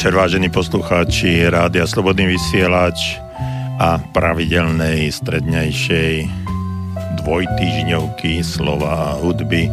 Večer, 0.00 0.16
vážení 0.16 0.48
poslucháči 0.48 1.44
Rádia 1.52 1.84
Slobodný 1.84 2.32
vysielač 2.32 3.20
a 3.76 4.00
pravidelnej 4.00 5.12
strednejšej 5.12 6.24
dvojtýždňovky 7.20 8.40
slova 8.40 9.12
a 9.12 9.20
hudby 9.20 9.68
eh, 9.68 9.72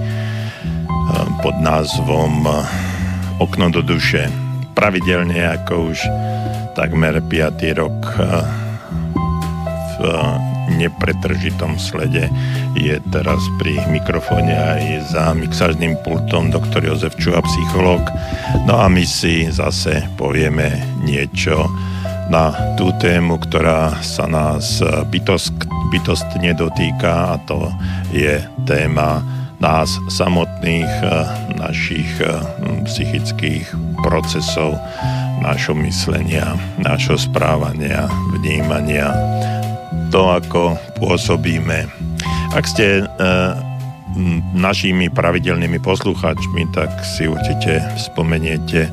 pod 1.40 1.56
názvom 1.64 2.44
eh, 2.44 2.60
Okno 3.40 3.72
do 3.72 3.80
duše. 3.80 4.28
Pravidelne 4.76 5.48
ako 5.48 5.96
už 5.96 6.04
takmer 6.76 7.24
5. 7.24 7.80
rok 7.80 7.96
eh, 8.20 8.67
nepretržitom 10.78 11.82
slede 11.82 12.30
je 12.78 13.02
teraz 13.10 13.42
pri 13.58 13.82
mikrofóne 13.90 14.54
aj 14.54 14.82
za 15.10 15.34
mixážnym 15.34 15.98
pultom 16.06 16.54
doktor 16.54 16.86
Jozef 16.86 17.18
Čuha, 17.18 17.42
psychológ. 17.42 18.06
No 18.70 18.78
a 18.78 18.86
my 18.86 19.02
si 19.02 19.50
zase 19.50 20.06
povieme 20.16 20.78
niečo 21.02 21.66
na 22.30 22.76
tú 22.78 22.94
tému, 23.02 23.40
ktorá 23.42 23.98
sa 24.04 24.30
nás 24.30 24.84
bytost, 25.10 25.56
bytostne 25.90 26.54
dotýka 26.54 27.34
a 27.34 27.42
to 27.48 27.72
je 28.14 28.38
téma 28.68 29.24
nás 29.58 29.90
samotných, 30.14 31.02
našich 31.58 32.22
psychických 32.86 33.66
procesov, 34.06 34.78
nášho 35.42 35.74
myslenia, 35.82 36.54
nášho 36.78 37.18
správania, 37.18 38.06
vnímania, 38.38 39.10
to, 40.10 40.32
ako 40.32 40.76
pôsobíme. 41.00 41.88
Ak 42.56 42.66
ste 42.66 43.04
e, 43.04 43.06
našimi 44.56 45.12
pravidelnými 45.12 45.78
poslucháčmi, 45.84 46.72
tak 46.74 46.90
si 47.06 47.30
určite 47.30 47.84
spomeniete 48.00 48.90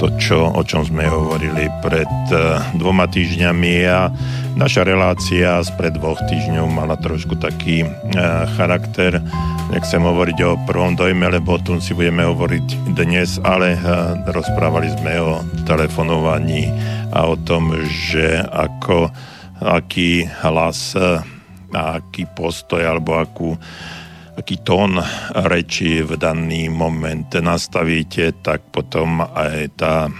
to, 0.00 0.08
čo, 0.16 0.48
o 0.48 0.62
čom 0.64 0.80
sme 0.86 1.04
hovorili 1.04 1.68
pred 1.84 2.08
e, 2.32 2.56
dvoma 2.80 3.04
týždňami 3.04 3.74
a 3.84 4.08
naša 4.56 4.88
relácia 4.88 5.60
spred 5.60 6.00
dvoch 6.00 6.16
týždňov 6.24 6.72
mala 6.72 6.96
trošku 6.96 7.36
taký 7.36 7.84
e, 7.84 7.88
charakter. 8.56 9.20
Nechcem 9.68 10.00
hovoriť 10.00 10.38
o 10.48 10.58
prvom 10.64 10.96
dojme, 10.96 11.28
lebo 11.28 11.60
o 11.60 11.62
tom 11.62 11.84
si 11.84 11.92
budeme 11.92 12.24
hovoriť 12.24 12.96
dnes, 12.96 13.36
ale 13.44 13.76
e, 13.76 13.80
rozprávali 14.32 14.88
sme 14.96 15.20
o 15.20 15.44
telefonovaní 15.68 16.72
a 17.12 17.28
o 17.28 17.36
tom, 17.36 17.76
že 17.84 18.40
ako 18.40 19.12
aký 19.60 20.24
hlas 20.40 20.96
a 21.70 22.02
aký 22.02 22.26
postoj 22.26 22.82
alebo 22.82 23.14
akú, 23.20 23.54
aký 24.34 24.56
tón 24.64 24.98
reči 25.46 26.00
v 26.00 26.16
daný 26.16 26.72
moment 26.72 27.28
nastavíte, 27.28 28.32
tak 28.40 28.64
potom 28.72 29.20
aj 29.20 29.56
tá 29.76 30.08
e, 30.08 30.10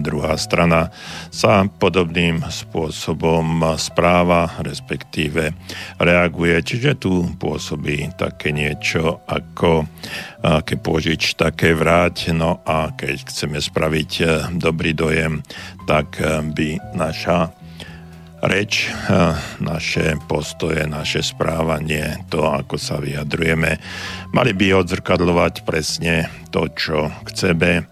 druhá 0.00 0.38
strana 0.38 0.94
sa 1.34 1.66
podobným 1.66 2.46
spôsobom 2.46 3.76
správa, 3.76 4.54
respektíve 4.62 5.52
reaguje. 5.98 6.56
Čiže 6.62 6.90
tu 6.96 7.26
pôsobí 7.36 8.14
také 8.14 8.54
niečo 8.54 9.20
ako 9.26 9.84
aké 10.46 10.78
požič, 10.78 11.34
také 11.34 11.74
vráť. 11.74 12.30
No 12.30 12.62
a 12.62 12.94
keď 12.94 13.26
chceme 13.26 13.58
spraviť 13.58 14.10
e, 14.22 14.24
dobrý 14.56 14.94
dojem, 14.94 15.42
tak 15.90 16.22
e, 16.22 16.40
by 16.40 16.68
naša 16.94 17.65
reč, 18.44 18.92
naše 19.62 20.20
postoje, 20.28 20.84
naše 20.84 21.24
správanie, 21.24 22.20
to, 22.28 22.44
ako 22.44 22.76
sa 22.76 23.00
vyjadrujeme, 23.00 23.80
mali 24.36 24.52
by 24.52 24.76
odzrkadlovať 24.76 25.64
presne 25.64 26.28
to, 26.52 26.68
čo 26.76 27.08
chceme, 27.32 27.88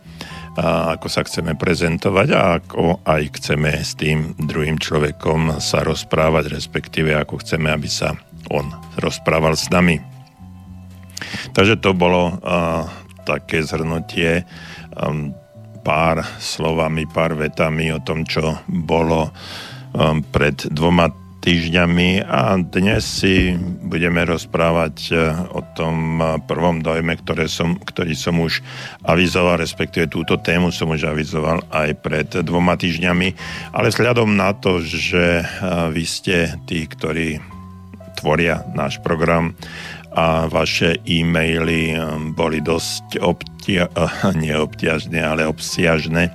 a 0.54 0.94
ako 0.94 1.06
sa 1.10 1.27
chceme 1.27 1.59
prezentovať 1.59 2.28
a 2.31 2.62
ako 2.62 3.03
aj 3.03 3.22
chceme 3.43 3.75
s 3.75 3.99
tým 3.99 4.38
druhým 4.38 4.78
človekom 4.78 5.59
sa 5.59 5.83
rozprávať, 5.83 6.54
respektíve 6.54 7.10
ako 7.10 7.43
chceme, 7.43 7.75
aby 7.75 7.91
sa 7.91 8.15
on 8.54 8.71
rozprával 9.03 9.59
s 9.59 9.66
nami. 9.75 9.99
Takže 11.59 11.83
to 11.83 11.91
bolo 11.91 12.38
uh, 12.38 12.87
také 13.27 13.66
zhrnutie 13.66 14.47
um, 14.94 15.34
pár 15.83 16.22
slovami, 16.38 17.03
pár 17.10 17.34
vetami 17.34 17.91
o 17.91 17.99
tom, 17.99 18.22
čo 18.22 18.62
bolo 18.71 19.34
pred 20.34 20.56
dvoma 20.75 21.15
týždňami 21.44 22.25
a 22.25 22.56
dnes 22.56 23.05
si 23.05 23.53
budeme 23.84 24.25
rozprávať 24.25 24.97
uh, 25.12 25.19
o 25.53 25.60
tom 25.77 26.16
uh, 26.16 26.41
prvom 26.41 26.81
dojme, 26.81 27.21
ktoré 27.21 27.53
som, 27.53 27.77
ktorý 27.77 28.16
som 28.16 28.41
už 28.41 28.65
avizoval, 29.04 29.60
respektíve 29.60 30.09
túto 30.09 30.41
tému 30.41 30.72
som 30.72 30.88
už 30.88 31.04
avizoval 31.04 31.60
aj 31.69 32.00
pred 32.00 32.28
dvoma 32.41 32.81
týždňami, 32.81 33.28
ale 33.77 33.93
vzhľadom 33.93 34.33
na 34.33 34.56
to, 34.56 34.81
že 34.81 35.44
uh, 35.44 35.93
vy 35.93 36.04
ste 36.09 36.56
tí, 36.65 36.88
ktorí 36.88 37.44
tvoria 38.16 38.65
náš 38.72 39.04
program 39.04 39.53
a 40.15 40.47
vaše 40.47 41.03
e-maily 41.03 41.99
um, 41.99 42.31
boli 42.31 42.63
dosť 42.63 43.19
obtia- 43.19 43.91
neobťažné, 44.47 45.19
ale 45.19 45.51
obsiažné 45.51 46.31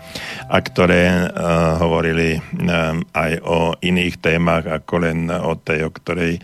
a 0.52 0.58
ktoré 0.60 1.08
uh, 1.08 1.80
hovorili 1.80 2.36
um, 2.38 3.00
aj 3.16 3.32
o 3.48 3.74
iných 3.80 4.20
témach 4.20 4.68
ako 4.68 4.94
len 5.08 5.32
o 5.32 5.56
tej, 5.56 5.88
o 5.88 5.92
ktorej, 5.96 6.44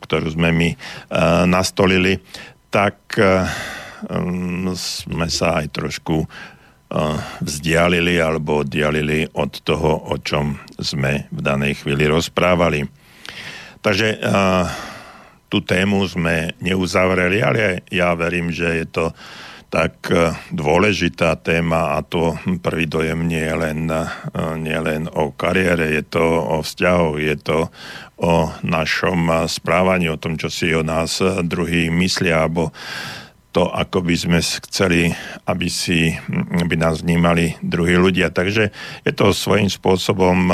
ktorú 0.00 0.32
sme 0.32 0.52
my 0.52 0.68
nastolili, 1.48 2.20
tak 2.68 3.16
sme 4.76 5.28
sa 5.28 5.48
aj 5.60 5.66
trošku 5.72 6.24
vzdialili 7.40 8.20
alebo 8.20 8.60
oddialili 8.60 9.24
od 9.32 9.64
toho, 9.64 10.12
o 10.12 10.16
čom 10.20 10.60
sme 10.76 11.28
v 11.32 11.40
danej 11.40 11.84
chvíli 11.84 12.04
rozprávali. 12.08 12.84
Takže 13.80 14.20
tú 15.52 15.60
tému 15.60 16.08
sme 16.08 16.56
neuzavreli, 16.64 17.44
ale 17.44 17.84
ja 17.92 18.16
verím, 18.16 18.48
že 18.48 18.80
je 18.80 18.86
to 18.88 19.04
tak 19.68 20.08
e, 20.08 20.32
dôležitá 20.52 21.36
téma 21.40 21.96
a 21.96 22.04
to 22.04 22.36
prvý 22.60 22.88
dojem 22.88 23.28
nie 23.28 23.40
je 23.40 23.56
len, 23.56 23.84
e, 23.88 24.04
nie 24.56 24.76
len 24.80 25.12
o 25.12 25.32
kariére, 25.36 25.92
je 25.92 26.04
to 26.08 26.24
o 26.24 26.64
vzťahoch, 26.64 27.20
je 27.20 27.36
to 27.36 27.68
o 28.16 28.48
našom 28.64 29.48
správaní, 29.48 30.08
o 30.08 30.20
tom, 30.20 30.40
čo 30.40 30.48
si 30.48 30.72
o 30.72 30.80
nás 30.80 31.20
druhý 31.44 31.92
myslia, 31.92 32.48
alebo 32.48 32.72
to, 33.52 33.68
ako 33.68 34.00
by 34.00 34.16
sme 34.16 34.40
chceli, 34.40 35.12
aby, 35.44 35.68
si, 35.68 36.16
aby 36.56 36.76
nás 36.80 37.04
vnímali 37.04 37.60
druhí 37.60 38.00
ľudia. 38.00 38.32
Takže 38.32 38.72
je 39.04 39.12
to 39.12 39.36
svojím 39.36 39.68
spôsobom 39.68 40.48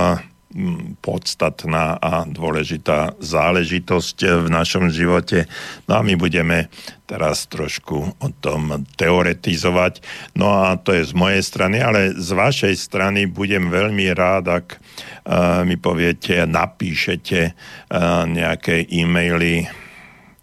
podstatná 0.99 1.99
a 1.99 2.27
dôležitá 2.27 3.15
záležitosť 3.23 4.47
v 4.47 4.49
našom 4.51 4.91
živote. 4.91 5.47
No 5.87 5.99
a 5.99 6.01
my 6.03 6.19
budeme 6.19 6.67
teraz 7.09 7.49
trošku 7.49 7.97
o 8.21 8.29
tom 8.45 8.85
teoretizovať. 9.01 10.05
No 10.37 10.53
a 10.53 10.77
to 10.77 10.93
je 10.93 11.09
z 11.09 11.15
mojej 11.17 11.41
strany, 11.41 11.81
ale 11.81 12.13
z 12.13 12.31
vašej 12.37 12.75
strany 12.77 13.25
budem 13.25 13.73
veľmi 13.73 14.13
rád, 14.13 14.45
ak 14.51 14.67
uh, 14.77 15.65
mi 15.65 15.81
poviete, 15.81 16.45
napíšete 16.45 17.41
uh, 17.49 18.29
nejaké 18.29 18.85
e-maily, 18.93 19.65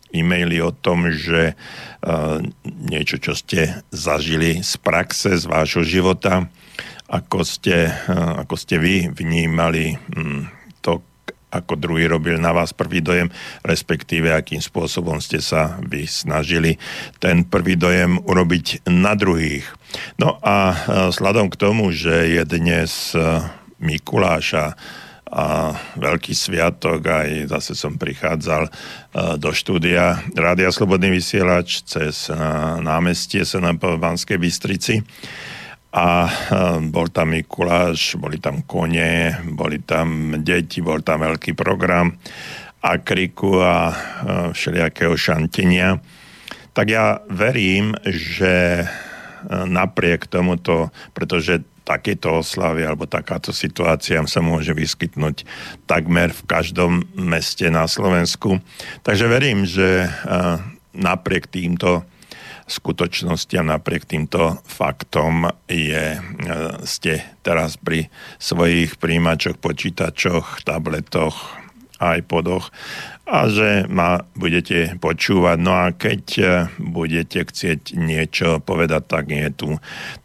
e-maily 0.09 0.57
o 0.63 0.73
tom, 0.73 1.13
že 1.13 1.53
uh, 1.53 2.41
niečo, 2.65 3.21
čo 3.21 3.37
ste 3.37 3.85
zažili 3.93 4.65
z 4.65 4.73
praxe, 4.81 5.37
z 5.37 5.45
vášho 5.45 5.85
života, 5.85 6.49
ako 7.09 7.45
ste, 7.45 7.89
eh, 7.89 8.31
ako 8.41 8.55
ste 8.57 8.81
vy 8.81 9.09
vnímali 9.13 9.93
hm, 9.93 10.41
to, 10.81 11.01
ako 11.53 11.77
druhý 11.77 12.09
robil 12.09 12.41
na 12.41 12.51
vás 12.51 12.73
prvý 12.73 12.99
dojem, 12.99 13.29
respektíve 13.61 14.33
akým 14.33 14.59
spôsobom 14.59 15.21
ste 15.21 15.39
sa 15.39 15.77
vy 15.85 16.09
snažili 16.09 16.81
ten 17.21 17.45
prvý 17.45 17.77
dojem 17.77 18.17
urobiť 18.19 18.89
na 18.89 19.13
druhých. 19.13 19.63
No 20.19 20.41
a 20.41 20.73
sladom 21.13 21.47
eh, 21.47 21.53
k 21.53 21.59
tomu, 21.61 21.93
že 21.93 22.41
je 22.41 22.41
dnes 22.43 23.13
eh, 23.13 23.23
Mikuláša 23.75 24.73
a 25.25 25.73
veľký 25.99 26.31
sviatok, 26.31 27.01
aj 27.01 27.49
zase 27.49 27.73
som 27.75 27.97
prichádzal 27.97 28.71
do 29.35 29.49
štúdia 29.51 30.21
Rádia 30.31 30.69
Slobodný 30.69 31.11
vysielač 31.11 31.81
cez 31.83 32.29
námestie 32.79 33.43
sa 33.43 33.59
na 33.59 33.75
Banskej 33.75 34.37
Bystrici 34.37 35.01
a 35.95 36.27
bol 36.91 37.07
tam 37.07 37.31
Mikuláš, 37.31 38.19
boli 38.19 38.35
tam 38.43 38.67
kone, 38.67 39.39
boli 39.55 39.79
tam 39.79 40.35
deti, 40.43 40.83
bol 40.83 40.99
tam 40.99 41.23
veľký 41.23 41.55
program 41.55 42.11
a 42.83 42.99
kriku 42.99 43.63
a 43.63 43.95
všelijakého 44.51 45.15
šantenia. 45.15 45.95
Tak 46.75 46.85
ja 46.91 47.23
verím, 47.31 47.95
že 48.03 48.83
napriek 49.47 50.27
tomuto, 50.27 50.91
pretože 51.15 51.63
takéto 51.87 52.43
oslavy 52.43 52.83
alebo 52.83 53.07
takáto 53.07 53.55
situácia 53.55 54.19
sa 54.25 54.41
môže 54.43 54.75
vyskytnúť 54.75 55.47
takmer 55.87 56.33
v 56.33 56.43
každom 56.43 57.07
meste 57.15 57.71
na 57.71 57.87
Slovensku. 57.87 58.59
Takže 59.05 59.31
verím, 59.31 59.63
že 59.63 60.11
napriek 60.91 61.47
týmto 61.47 62.03
skutočnosti 62.65 63.55
a 63.61 63.67
napriek 63.77 64.09
týmto 64.09 64.57
faktom 64.65 65.49
je, 65.69 66.17
ste 66.85 67.21
teraz 67.45 67.77
pri 67.77 68.09
svojich 68.41 68.97
príjimačoch, 68.97 69.61
počítačoch, 69.61 70.65
tabletoch, 70.65 71.65
iPodoch 72.01 72.71
a 73.25 73.49
že 73.49 73.89
ma 73.89 74.21
budete 74.37 75.01
počúvať. 75.01 75.57
No 75.57 75.73
a 75.73 75.89
keď 75.97 76.21
e, 76.37 76.45
budete 76.77 77.41
chcieť 77.41 77.97
niečo 77.97 78.61
povedať, 78.61 79.03
tak 79.09 79.25
je 79.33 79.49
tu 79.49 79.69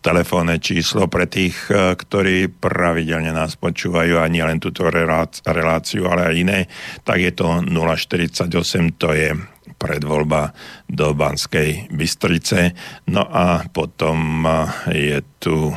telefónne 0.04 0.60
číslo 0.60 1.08
pre 1.08 1.24
tých, 1.24 1.56
e, 1.72 1.96
ktorí 1.96 2.52
pravidelne 2.52 3.32
nás 3.32 3.56
počúvajú 3.56 4.20
a 4.20 4.28
nie 4.28 4.44
len 4.44 4.60
túto 4.60 4.84
reláciu, 4.92 6.12
ale 6.12 6.22
aj 6.28 6.34
iné, 6.36 6.58
tak 7.00 7.24
je 7.24 7.32
to 7.32 7.64
048, 7.64 9.00
to 9.00 9.08
je 9.16 9.32
predvoľba 9.80 10.52
do 10.84 11.16
Banskej 11.16 11.88
Bystrice. 11.88 12.76
No 13.08 13.24
a 13.24 13.64
potom 13.72 14.44
je 14.92 15.24
tu 15.40 15.72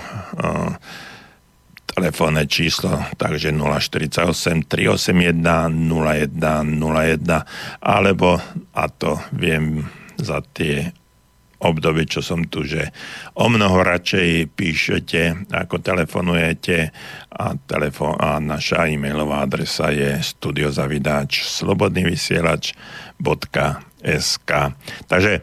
telefónne 1.88 2.44
číslo, 2.50 3.00
takže 3.16 3.56
048 3.56 4.68
381 4.68 5.40
0101 5.40 6.36
alebo, 7.80 8.44
a 8.74 8.90
to 8.92 9.22
viem 9.32 9.88
za 10.18 10.42
tie 10.52 10.92
obdobie, 11.64 12.04
čo 12.04 12.20
som 12.20 12.44
tu, 12.44 12.68
že 12.68 12.92
o 13.40 13.48
mnoho 13.48 13.88
radšej 13.88 14.52
píšete, 14.52 15.48
ako 15.56 15.80
telefonujete 15.80 16.92
a, 17.32 17.56
telefon, 17.56 18.20
a 18.20 18.36
naša 18.44 18.92
e-mailová 18.92 19.48
adresa 19.48 19.88
je 19.96 20.20
studiozavidáč 20.20 21.48
slobodnyvysielač.sk 21.48 23.58
Takže 25.08 25.42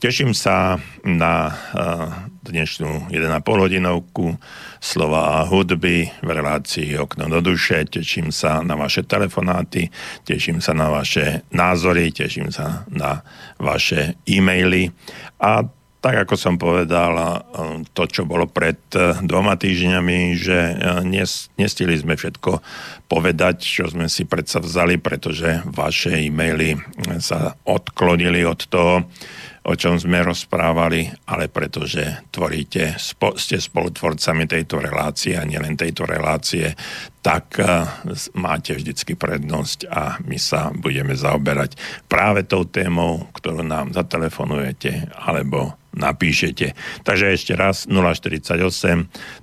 teším 0.00 0.32
sa 0.32 0.80
na 1.04 1.52
dnešnú 2.48 3.12
1,5 3.12 3.44
hodinovku 3.44 4.32
slova 4.80 5.44
a 5.44 5.44
hudby 5.44 6.08
v 6.24 6.28
relácii 6.32 6.96
Okno 6.96 7.28
do 7.28 7.44
duše. 7.44 7.84
Teším 7.84 8.32
sa 8.32 8.64
na 8.64 8.72
vaše 8.80 9.04
telefonáty, 9.04 9.92
teším 10.24 10.64
sa 10.64 10.72
na 10.72 10.88
vaše 10.88 11.44
názory, 11.52 12.08
teším 12.08 12.48
sa 12.48 12.88
na 12.88 13.20
vaše 13.60 14.16
e-maily 14.24 14.88
a 15.36 15.68
tak 15.98 16.14
ako 16.26 16.34
som 16.38 16.54
povedal, 16.54 17.42
to, 17.90 18.02
čo 18.06 18.22
bolo 18.22 18.46
pred 18.46 18.78
dvoma 19.22 19.58
týždňami, 19.58 20.38
že 20.38 20.58
nestili 21.58 21.98
sme 21.98 22.14
všetko 22.14 22.62
povedať, 23.10 23.56
čo 23.58 23.90
sme 23.90 24.06
si 24.06 24.22
predsa 24.22 24.62
vzali, 24.62 25.02
pretože 25.02 25.66
vaše 25.66 26.14
e-maily 26.14 26.78
sa 27.18 27.58
odklonili 27.66 28.46
od 28.46 28.60
toho, 28.70 29.10
o 29.68 29.76
čom 29.76 30.00
sme 30.00 30.24
rozprávali, 30.24 31.12
ale 31.28 31.52
pretože 31.52 32.24
tvoríte, 32.32 32.96
spo, 32.96 33.36
ste 33.36 33.60
spolutvorcami 33.60 34.48
tejto 34.48 34.80
relácie 34.80 35.36
a 35.36 35.44
nielen 35.44 35.76
tejto 35.76 36.08
relácie, 36.08 36.72
tak 37.20 37.60
uh, 37.60 37.84
máte 38.40 38.72
vždycky 38.72 39.12
prednosť 39.12 39.92
a 39.92 40.16
my 40.24 40.40
sa 40.40 40.72
budeme 40.72 41.12
zaoberať 41.12 41.76
práve 42.08 42.48
tou 42.48 42.64
témou, 42.64 43.28
ktorú 43.36 43.60
nám 43.60 43.92
zatelefonujete 43.92 45.12
alebo 45.20 45.76
napíšete. 45.92 46.72
Takže 47.04 47.36
ešte 47.36 47.52
raz 47.52 47.84
048 47.84 48.56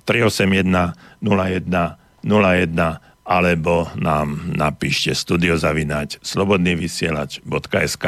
381 0.02 1.22
01 1.22 1.70
01 2.26 3.06
alebo 3.26 3.90
nám 3.98 4.54
napíšte 4.54 5.14
studiozavinať 5.14 6.22
slobodnývysielač.sk 6.22 8.04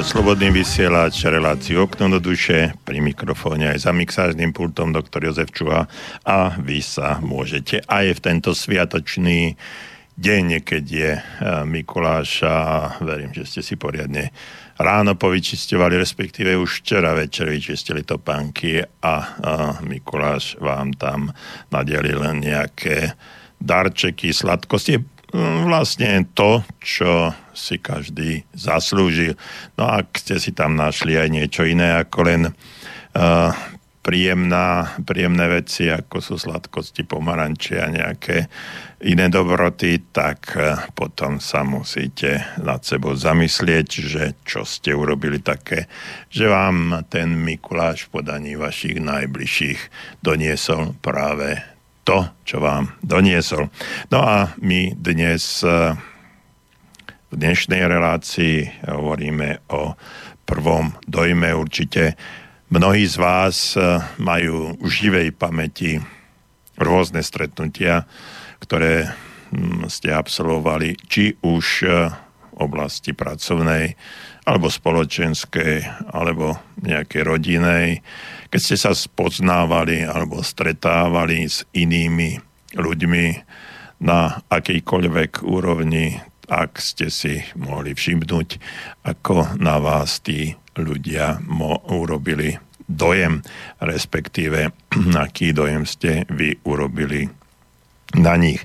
rádio 0.00 0.16
Slobodný 0.16 0.48
vysielač, 0.64 1.28
reláciu 1.28 1.84
Okno 1.84 2.08
do 2.08 2.32
duše, 2.32 2.72
pri 2.88 3.04
mikrofóne 3.04 3.76
aj 3.76 3.84
za 3.84 3.92
mixážnym 3.92 4.48
pultom 4.48 4.96
doktor 4.96 5.28
Jozef 5.28 5.52
Čuha. 5.52 5.92
A 6.24 6.56
vy 6.56 6.80
sa 6.80 7.20
môžete 7.20 7.84
aj 7.84 8.16
v 8.16 8.20
tento 8.24 8.56
sviatočný 8.56 9.60
deň, 10.16 10.64
keď 10.64 10.84
je 10.88 11.12
eh, 11.12 11.24
Mikuláš 11.68 12.48
a 12.48 12.96
verím, 13.04 13.36
že 13.36 13.44
ste 13.44 13.60
si 13.60 13.76
poriadne 13.76 14.32
ráno 14.80 15.20
povyčisťovali, 15.20 16.00
respektíve 16.00 16.56
už 16.56 16.80
včera 16.80 17.12
večer 17.12 17.52
vyčistili 17.52 18.00
topánky 18.00 18.80
a, 18.80 18.88
a 19.04 19.16
Mikuláš 19.84 20.56
vám 20.64 20.96
tam 20.96 21.28
nadelil 21.68 22.24
nejaké 22.40 23.20
darčeky, 23.60 24.32
sladkosti. 24.32 24.96
Vlastne 25.68 26.24
to, 26.32 26.64
čo 26.80 27.36
si 27.60 27.76
každý 27.76 28.48
zaslúžil. 28.56 29.36
No 29.76 29.84
a 29.84 30.00
ak 30.00 30.16
ste 30.16 30.40
si 30.40 30.56
tam 30.56 30.80
našli 30.80 31.20
aj 31.20 31.28
niečo 31.28 31.68
iné 31.68 32.00
ako 32.00 32.18
len 32.24 32.42
uh, 32.48 33.52
príjemná, 34.00 34.96
príjemné 35.04 35.60
veci, 35.60 35.92
ako 35.92 36.24
sú 36.24 36.34
sladkosti, 36.40 37.04
pomaranče 37.04 37.76
a 37.76 37.92
nejaké 37.92 38.48
iné 39.04 39.28
dobroty, 39.28 40.00
tak 40.08 40.56
uh, 40.56 40.88
potom 40.96 41.36
sa 41.36 41.60
musíte 41.60 42.40
nad 42.64 42.80
sebou 42.80 43.12
zamyslieť, 43.12 43.88
že 44.00 44.22
čo 44.48 44.64
ste 44.64 44.96
urobili 44.96 45.44
také, 45.44 45.84
že 46.32 46.48
vám 46.48 47.04
ten 47.12 47.36
Mikuláš 47.36 48.08
v 48.08 48.20
podaní 48.24 48.56
vašich 48.56 48.96
najbližších 48.96 49.80
doniesol 50.24 50.96
práve 51.04 51.60
to, 52.10 52.26
čo 52.42 52.58
vám 52.58 52.90
doniesol. 53.06 53.68
No 54.10 54.18
a 54.24 54.50
my 54.58 54.98
dnes 54.98 55.62
eh, 55.62 55.94
v 57.30 57.34
dnešnej 57.38 57.86
relácii 57.86 58.86
hovoríme 58.90 59.70
o 59.70 59.94
prvom 60.44 60.92
dojme. 61.06 61.54
Určite 61.54 62.18
mnohí 62.74 63.06
z 63.06 63.16
vás 63.16 63.78
eh, 63.78 64.02
majú 64.18 64.74
v 64.76 64.88
živej 64.90 65.28
pamäti 65.38 66.02
rôzne 66.76 67.22
stretnutia, 67.22 68.04
ktoré 68.58 69.08
hm, 69.54 69.86
ste 69.86 70.10
absolvovali, 70.10 70.98
či 71.06 71.38
už 71.40 71.66
eh, 71.86 72.10
v 72.50 72.54
oblasti 72.60 73.16
pracovnej, 73.16 73.96
alebo 74.44 74.68
spoločenskej, 74.68 76.06
alebo 76.12 76.58
nejakej 76.82 77.22
rodinej 77.24 78.04
keď 78.50 78.60
ste 78.60 78.76
sa 78.76 78.92
spoznávali 78.92 80.02
alebo 80.02 80.42
stretávali 80.42 81.46
s 81.46 81.62
inými 81.70 82.42
ľuďmi 82.74 83.26
na 84.02 84.42
akejkoľvek 84.50 85.46
úrovni, 85.46 86.18
ak 86.50 86.82
ste 86.82 87.06
si 87.08 87.38
mohli 87.54 87.94
všimnúť, 87.94 88.58
ako 89.06 89.56
na 89.62 89.78
vás 89.78 90.18
tí 90.20 90.52
ľudia 90.74 91.38
mo- 91.46 91.80
urobili 91.86 92.58
dojem, 92.90 93.40
respektíve 93.78 94.74
aký 95.24 95.54
dojem 95.54 95.86
ste 95.86 96.26
vy 96.26 96.58
urobili 96.66 97.30
na 98.18 98.34
nich. 98.34 98.58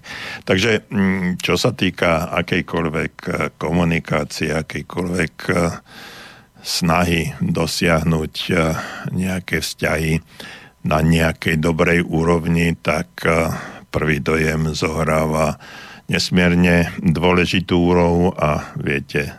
Takže 0.50 0.90
mm, 0.90 1.38
čo 1.38 1.54
sa 1.54 1.70
týka 1.78 2.34
akejkoľvek 2.34 3.14
komunikácie, 3.62 4.50
akejkoľvek 4.50 5.36
snahy 6.66 7.38
dosiahnuť 7.40 8.34
eh, 8.50 8.58
nejaké 9.14 9.62
vzťahy 9.62 10.14
na 10.90 11.00
nejakej 11.06 11.62
dobrej 11.62 12.02
úrovni, 12.02 12.74
tak 12.74 13.22
eh, 13.22 13.54
prvý 13.94 14.20
dojem 14.20 14.74
zohráva 14.74 15.62
nesmierne 16.06 16.94
dôležitú 17.02 17.76
úrovu 17.78 18.34
a 18.38 18.74
viete, 18.78 19.34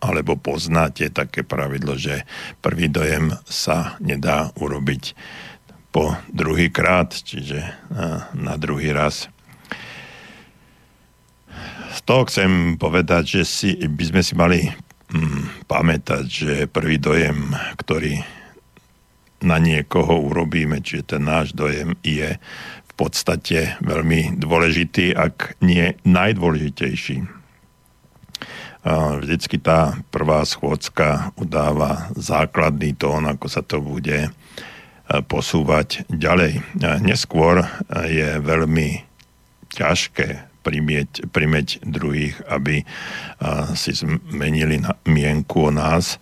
alebo 0.00 0.36
poznáte 0.36 1.08
také 1.08 1.44
pravidlo, 1.44 1.96
že 1.96 2.24
prvý 2.60 2.92
dojem 2.92 3.32
sa 3.48 3.96
nedá 4.00 4.52
urobiť 4.60 5.16
po 5.88 6.16
druhý 6.28 6.68
krát, 6.68 7.16
čiže 7.16 7.60
eh, 7.64 7.72
na 8.36 8.54
druhý 8.60 8.92
raz. 8.92 9.32
Z 11.88 12.00
toho 12.04 12.28
chcem 12.28 12.76
povedať, 12.76 13.40
že 13.40 13.42
si, 13.48 13.70
by 13.74 14.04
sme 14.04 14.22
si 14.22 14.34
mali 14.36 14.60
mm, 15.08 15.64
pamätať, 15.64 16.24
že 16.28 16.54
prvý 16.68 17.00
dojem, 17.00 17.56
ktorý 17.80 18.20
na 19.38 19.56
niekoho 19.62 20.18
urobíme, 20.28 20.82
čiže 20.82 21.14
ten 21.16 21.22
náš 21.24 21.54
dojem 21.54 21.94
je 22.02 22.36
podstate 22.98 23.78
veľmi 23.78 24.42
dôležitý, 24.42 25.14
ak 25.14 25.54
nie 25.62 25.94
najdôležitejší. 26.02 27.22
Vždycky 28.88 29.56
tá 29.62 30.02
prvá 30.10 30.42
schôdzka 30.42 31.30
udáva 31.38 32.10
základný 32.18 32.98
tón, 32.98 33.30
ako 33.30 33.46
sa 33.46 33.62
to 33.62 33.78
bude 33.78 34.34
posúvať 35.30 36.10
ďalej. 36.10 36.58
Neskôr 37.00 37.62
je 38.10 38.42
veľmi 38.42 39.06
ťažké 39.72 40.48
primieť, 40.66 41.30
primeť 41.30 41.86
druhých, 41.86 42.34
aby 42.50 42.82
si 43.78 43.90
zmenili 43.94 44.82
mienku 45.06 45.68
o 45.68 45.74
nás, 45.74 46.18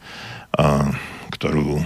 ktorú 1.33 1.83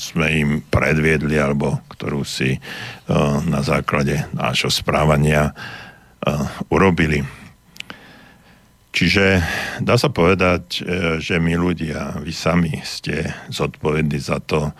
sme 0.00 0.26
im 0.32 0.50
predviedli 0.64 1.36
alebo 1.36 1.84
ktorú 1.92 2.24
si 2.24 2.56
na 3.44 3.60
základe 3.60 4.24
nášho 4.32 4.72
správania 4.72 5.52
urobili. 6.72 7.24
Čiže 8.94 9.42
dá 9.82 9.98
sa 9.98 10.06
povedať, 10.06 10.78
e, 10.78 10.80
že 11.18 11.42
my 11.42 11.58
ľudia, 11.58 12.22
vy 12.22 12.30
sami 12.30 12.78
ste 12.86 13.26
zodpovední 13.50 14.22
za 14.22 14.38
to, 14.38 14.70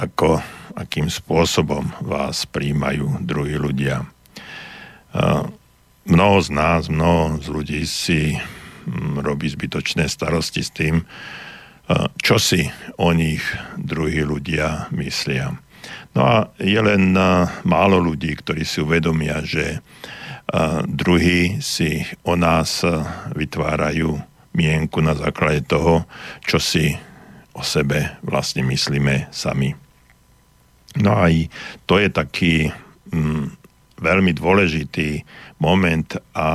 ako, 0.00 0.42
akým 0.74 1.06
spôsobom 1.06 1.92
vás 2.02 2.48
príjmajú 2.50 3.22
druhí 3.22 3.54
ľudia. 3.54 4.02
Mnoho 6.06 6.38
z 6.42 6.48
nás, 6.50 6.90
mnoho 6.90 7.38
z 7.38 7.46
ľudí 7.46 7.80
si 7.86 8.34
robí 9.22 9.46
zbytočné 9.46 10.10
starosti 10.10 10.66
s 10.66 10.70
tým, 10.74 11.06
čo 12.18 12.36
si 12.42 12.66
o 12.98 13.14
nich 13.14 13.42
druhí 13.78 14.26
ľudia 14.26 14.90
myslia. 14.90 15.54
No 16.16 16.22
a 16.24 16.36
je 16.58 16.80
len 16.80 17.14
málo 17.62 17.98
ľudí, 18.02 18.34
ktorí 18.34 18.66
si 18.66 18.82
uvedomia, 18.82 19.44
že 19.44 19.84
druhí 20.88 21.62
si 21.62 22.02
o 22.26 22.34
nás 22.34 22.82
vytvárajú 23.34 24.18
mienku 24.56 25.04
na 25.04 25.12
základe 25.12 25.68
toho, 25.68 26.08
čo 26.42 26.56
si 26.56 26.96
o 27.52 27.62
sebe 27.62 28.16
vlastne 28.24 28.64
myslíme 28.64 29.28
sami. 29.28 29.76
No 30.96 31.12
aj 31.12 31.52
to 31.84 32.00
je 32.00 32.08
taký 32.08 32.54
mm, 33.12 33.52
veľmi 34.00 34.32
dôležitý 34.32 35.24
moment 35.60 36.08
a 36.32 36.48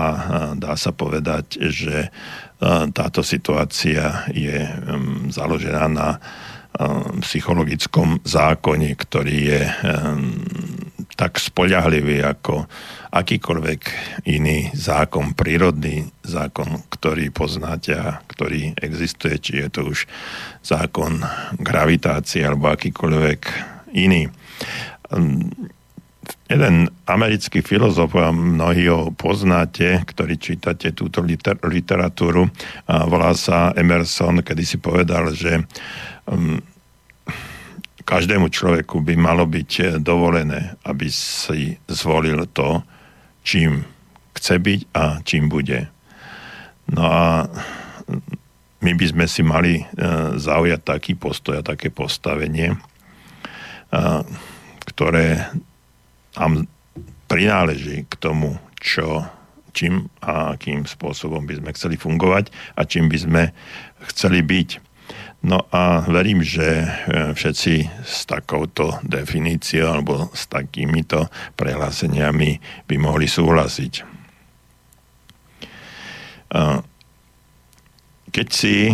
dá 0.57 0.73
sa 0.77 0.93
povedať, 0.93 1.61
že 1.69 2.09
táto 2.93 3.25
situácia 3.25 4.29
je 4.29 4.69
založená 5.33 5.89
na 5.89 6.21
psychologickom 7.25 8.21
zákone, 8.23 8.95
ktorý 8.95 9.37
je 9.49 9.63
tak 11.19 11.37
spoľahlivý 11.37 12.23
ako 12.23 12.65
akýkoľvek 13.11 13.81
iný 14.31 14.71
zákon, 14.71 15.35
prírodný 15.35 16.07
zákon, 16.23 16.87
ktorý 16.87 17.29
poznáte 17.29 17.93
a 17.93 18.23
ktorý 18.25 18.77
existuje, 18.79 19.35
či 19.37 19.61
je 19.61 19.67
to 19.67 19.81
už 19.91 20.07
zákon 20.63 21.19
gravitácie 21.59 22.45
alebo 22.45 22.71
akýkoľvek 22.71 23.41
iný 23.97 24.31
jeden 26.51 26.91
americký 27.07 27.63
filozof, 27.63 28.11
a 28.19 28.35
mnohí 28.35 28.91
ho 28.91 29.15
poznáte, 29.15 30.03
ktorí 30.03 30.35
čítate 30.35 30.91
túto 30.91 31.23
liter- 31.23 31.59
literatúru, 31.63 32.51
volá 32.85 33.31
sa 33.31 33.71
Emerson, 33.71 34.43
kedy 34.43 34.63
si 34.67 34.77
povedal, 34.83 35.31
že 35.31 35.63
um, 36.27 36.59
každému 38.03 38.51
človeku 38.51 38.99
by 38.99 39.15
malo 39.15 39.47
byť 39.47 40.03
dovolené, 40.03 40.75
aby 40.83 41.07
si 41.07 41.79
zvolil 41.87 42.43
to, 42.51 42.83
čím 43.47 43.87
chce 44.35 44.59
byť 44.59 44.79
a 44.91 45.03
čím 45.23 45.47
bude. 45.47 45.87
No 46.91 47.07
a 47.07 47.47
my 48.81 48.91
by 48.97 49.05
sme 49.07 49.25
si 49.29 49.41
mali 49.45 49.79
uh, 49.79 50.35
zaujať 50.35 50.81
taký 50.83 51.13
postoj 51.15 51.63
a 51.63 51.67
také 51.67 51.87
postavenie, 51.87 52.75
ktoré 54.87 55.51
nám 56.37 56.67
prináleží 57.31 58.07
k 58.07 58.13
tomu, 58.19 58.59
čo, 58.79 59.23
čím 59.71 60.11
a 60.19 60.55
akým 60.55 60.83
spôsobom 60.83 61.47
by 61.47 61.63
sme 61.63 61.69
chceli 61.75 61.95
fungovať 61.95 62.51
a 62.75 62.83
čím 62.83 63.07
by 63.07 63.17
sme 63.17 63.43
chceli 64.11 64.43
byť. 64.43 64.69
No 65.41 65.65
a 65.73 66.05
verím, 66.05 66.45
že 66.45 66.85
e, 66.85 66.87
všetci 67.33 68.05
s 68.05 68.29
takouto 68.29 69.01
definíciou 69.01 69.89
alebo 69.89 70.29
s 70.37 70.45
takýmito 70.45 71.33
prehláseniami 71.57 72.61
by 72.85 72.95
mohli 73.01 73.25
súhlasiť. 73.25 73.93
Keď 76.51 76.91
keď 78.31 78.47
si 78.51 78.91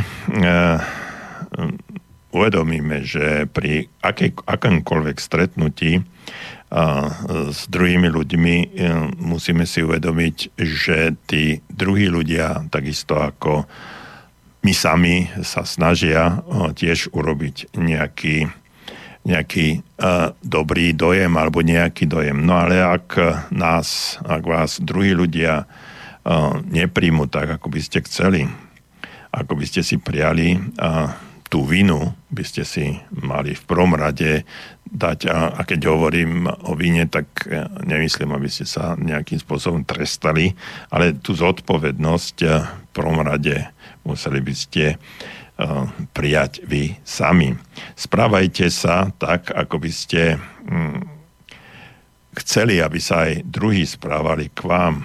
uvedomíme, 2.33 3.01
že 3.05 3.45
pri 3.49 3.89
akej, 4.01 4.33
akomkoľvek 4.45 5.17
stretnutí 5.17 6.01
s 6.67 7.71
druhými 7.71 8.11
ľuďmi 8.11 8.55
musíme 9.23 9.63
si 9.63 9.87
uvedomiť, 9.87 10.59
že 10.59 11.15
tí 11.23 11.63
druhí 11.71 12.11
ľudia, 12.11 12.67
takisto 12.67 13.15
ako 13.15 13.63
my 14.67 14.73
sami, 14.75 15.31
sa 15.47 15.63
snažia 15.63 16.43
tiež 16.75 17.15
urobiť 17.15 17.71
nejaký, 17.71 18.51
nejaký 19.23 19.79
dobrý 20.43 20.91
dojem 20.91 21.31
alebo 21.39 21.63
nejaký 21.63 22.03
dojem. 22.03 22.43
No 22.43 22.59
ale 22.59 22.83
ak 22.83 23.15
nás, 23.55 24.19
ak 24.27 24.43
vás 24.43 24.83
druhí 24.83 25.15
ľudia 25.15 25.63
nepríjmu 26.67 27.31
tak, 27.31 27.55
ako 27.55 27.71
by 27.71 27.79
ste 27.79 28.03
chceli, 28.03 28.43
ako 29.31 29.55
by 29.55 29.63
ste 29.63 29.87
si 29.87 29.95
prijali, 30.03 30.59
tú 31.47 31.63
vinu 31.63 32.11
by 32.27 32.43
ste 32.43 32.67
si 32.67 32.99
mali 33.23 33.55
v 33.55 33.63
prvom 33.63 33.95
rade 33.95 34.43
dať. 34.91 35.19
A, 35.29 35.37
a 35.57 35.61
keď 35.67 35.91
hovorím 35.91 36.47
o 36.47 36.73
vine, 36.73 37.07
tak 37.07 37.45
e, 37.45 37.63
nemyslím, 37.83 38.33
aby 38.33 38.47
ste 38.47 38.65
sa 38.67 38.95
nejakým 38.95 39.39
spôsobom 39.39 39.83
trestali, 39.83 40.55
ale 40.91 41.15
tú 41.17 41.35
zodpovednosť 41.35 42.35
e, 42.43 42.47
v 42.63 42.89
prvom 42.91 43.21
rade 43.21 43.67
museli 44.07 44.39
by 44.39 44.55
ste 44.55 44.95
uh, 44.95 45.83
prijať 46.15 46.63
vy 46.63 46.95
sami. 47.03 47.51
Správajte 47.99 48.71
sa 48.71 49.11
tak, 49.19 49.51
ako 49.51 49.83
by 49.83 49.91
ste 49.91 50.39
hm, 50.39 51.03
chceli, 52.41 52.79
aby 52.79 52.99
sa 53.03 53.27
aj 53.27 53.43
druhí 53.43 53.83
správali 53.83 54.47
k 54.53 54.63
vám. 54.63 55.03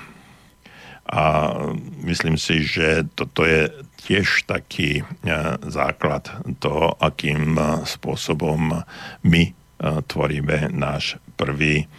A 1.12 1.52
myslím 2.08 2.40
si, 2.40 2.64
že 2.64 3.04
toto 3.12 3.44
je 3.44 3.68
tiež 4.02 4.48
taký 4.48 5.02
e, 5.02 5.04
základ 5.68 6.26
toho, 6.58 6.96
akým 6.98 7.54
e, 7.54 7.62
spôsobom 7.86 8.80
my 9.22 9.42
e, 9.44 9.52
tvoríme 9.82 10.70
náš 10.70 11.18
prvý, 11.34 11.90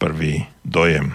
prvý 0.00 0.48
dojem. 0.64 1.12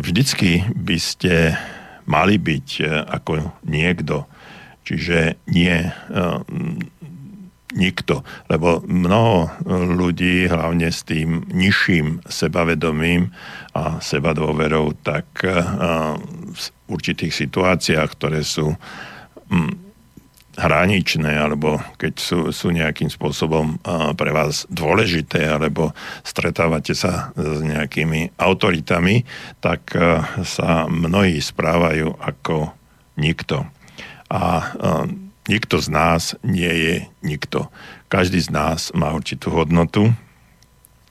Vždycky 0.00 0.70
by 0.72 0.96
ste 0.96 1.58
mali 2.06 2.40
byť 2.40 2.68
ako 3.10 3.60
niekto, 3.66 4.24
čiže 4.86 5.36
nie 5.50 5.90
nikto, 7.70 8.26
lebo 8.50 8.82
mnoho 8.82 9.50
ľudí, 9.94 10.50
hlavne 10.50 10.90
s 10.90 11.06
tým 11.06 11.46
nižším 11.54 12.26
sebavedomím 12.26 13.30
a 13.78 14.02
sebadôverou, 14.02 14.90
tak 15.06 15.26
určitých 16.90 17.30
situáciách, 17.30 18.10
ktoré 18.18 18.42
sú 18.42 18.74
hm, 19.50 19.89
hraničné, 20.60 21.40
alebo 21.40 21.80
keď 21.96 22.12
sú, 22.20 22.38
sú 22.52 22.68
nejakým 22.68 23.08
spôsobom 23.08 23.80
pre 24.14 24.30
vás 24.30 24.68
dôležité, 24.68 25.48
alebo 25.48 25.96
stretávate 26.20 26.92
sa 26.92 27.32
s 27.32 27.64
nejakými 27.64 28.36
autoritami, 28.36 29.24
tak 29.64 29.96
sa 30.44 30.84
mnohí 30.84 31.40
správajú 31.40 32.12
ako 32.20 32.76
nikto. 33.16 33.64
A 34.28 34.76
nikto 35.48 35.80
z 35.80 35.88
nás 35.88 36.36
nie 36.44 36.70
je 36.70 36.94
nikto. 37.24 37.72
Každý 38.12 38.38
z 38.44 38.52
nás 38.52 38.92
má 38.92 39.10
určitú 39.16 39.50
hodnotu. 39.50 40.12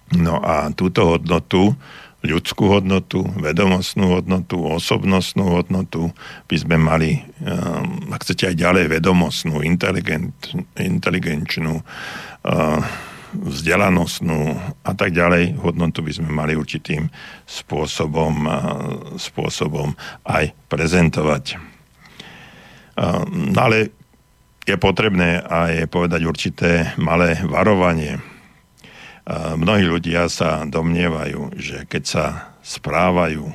No 0.09 0.41
a 0.41 0.73
túto 0.73 1.05
hodnotu 1.05 1.73
ľudskú 2.19 2.67
hodnotu, 2.67 3.23
vedomostnú 3.39 4.19
hodnotu, 4.19 4.59
osobnostnú 4.59 5.55
hodnotu, 5.55 6.11
by 6.51 6.55
sme 6.59 6.75
mali, 6.75 7.23
um, 7.39 8.11
ak 8.11 8.27
chcete 8.27 8.51
aj 8.51 8.55
ďalej, 8.59 8.85
vedomostnú, 8.99 9.63
inteligent, 9.63 10.35
inteligenčnú, 10.75 11.79
uh, 11.79 12.79
vzdelanostnú 13.29 14.57
a 14.83 14.91
tak 14.97 15.15
ďalej, 15.15 15.63
hodnotu 15.63 16.03
by 16.03 16.11
sme 16.11 16.29
mali 16.33 16.59
určitým 16.59 17.07
spôsobom, 17.47 18.33
uh, 18.43 18.55
spôsobom 19.15 19.95
aj 20.27 20.51
prezentovať. 20.67 21.55
Uh, 22.99 23.23
ale 23.55 23.95
je 24.67 24.75
potrebné 24.75 25.39
aj 25.39 25.87
povedať 25.87 26.21
určité 26.27 26.91
malé 26.99 27.39
varovanie 27.47 28.19
mnohí 29.29 29.85
ľudia 29.85 30.29
sa 30.31 30.63
domnievajú, 30.65 31.57
že 31.57 31.85
keď 31.89 32.03
sa 32.05 32.25
správajú 32.69 33.49
e, 33.49 33.53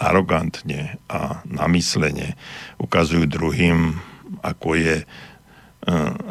arogantne 0.00 0.96
a 1.12 1.44
namyslene, 1.44 2.38
ukazujú 2.80 3.28
druhým, 3.28 4.00
ako 4.40 4.80
je, 4.80 4.96
e, 5.02 5.06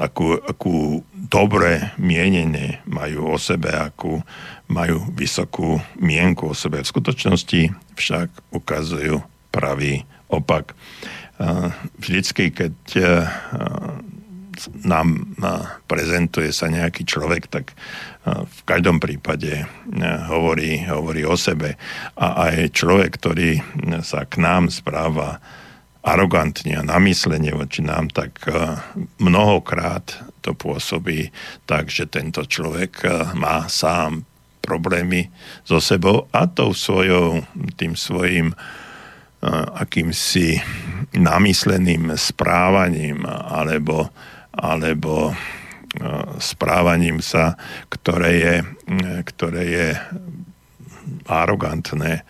akú, 0.01 0.33
akú 0.41 1.05
dobré 1.13 1.93
mienenie 2.01 2.81
majú 2.89 3.29
o 3.29 3.37
sebe, 3.37 3.69
akú 3.69 4.25
majú 4.65 5.05
vysokú 5.13 5.77
mienku 6.01 6.49
o 6.49 6.57
sebe. 6.57 6.81
V 6.81 6.89
skutočnosti 6.89 7.61
však 7.93 8.29
ukazujú 8.49 9.21
pravý 9.53 10.01
opak. 10.33 10.73
E, 10.73 10.75
vždycky, 12.01 12.49
keď 12.49 12.73
nám 14.85 15.35
prezentuje 15.85 16.49
sa 16.49 16.69
nejaký 16.69 17.07
človek, 17.07 17.47
tak 17.47 17.75
v 18.25 18.59
každom 18.65 18.97
prípade 18.97 19.69
hovorí, 20.27 20.81
hovorí 20.89 21.21
o 21.27 21.37
sebe. 21.37 21.77
A 22.17 22.49
aj 22.49 22.73
človek, 22.73 23.21
ktorý 23.21 23.61
sa 24.01 24.25
k 24.25 24.41
nám 24.41 24.73
správa 24.73 25.37
arogantne 26.05 26.77
a 26.77 26.85
namyslenie 26.85 27.53
voči 27.53 27.81
nám, 27.81 28.13
tak 28.13 28.45
mnohokrát 29.17 30.21
to 30.45 30.53
pôsobí 30.53 31.33
tak, 31.65 31.89
že 31.89 32.05
tento 32.05 32.45
človek 32.45 33.05
má 33.33 33.65
sám 33.65 34.21
problémy 34.61 35.29
so 35.61 35.77
sebou 35.77 36.25
a 36.33 36.49
tou 36.49 36.73
svojou, 36.73 37.45
tým 37.77 37.93
svojim 37.93 38.53
akýmsi 39.77 40.57
namysleným 41.13 42.17
správaním 42.17 43.25
alebo 43.29 44.09
alebo 44.55 45.31
e, 45.31 45.33
správaním 46.39 47.19
sa, 47.19 47.59
ktoré 47.91 48.31
je, 48.39 48.55
e, 48.63 49.05
ktoré 49.27 49.63
je 49.67 49.87
arogantné 51.27 52.23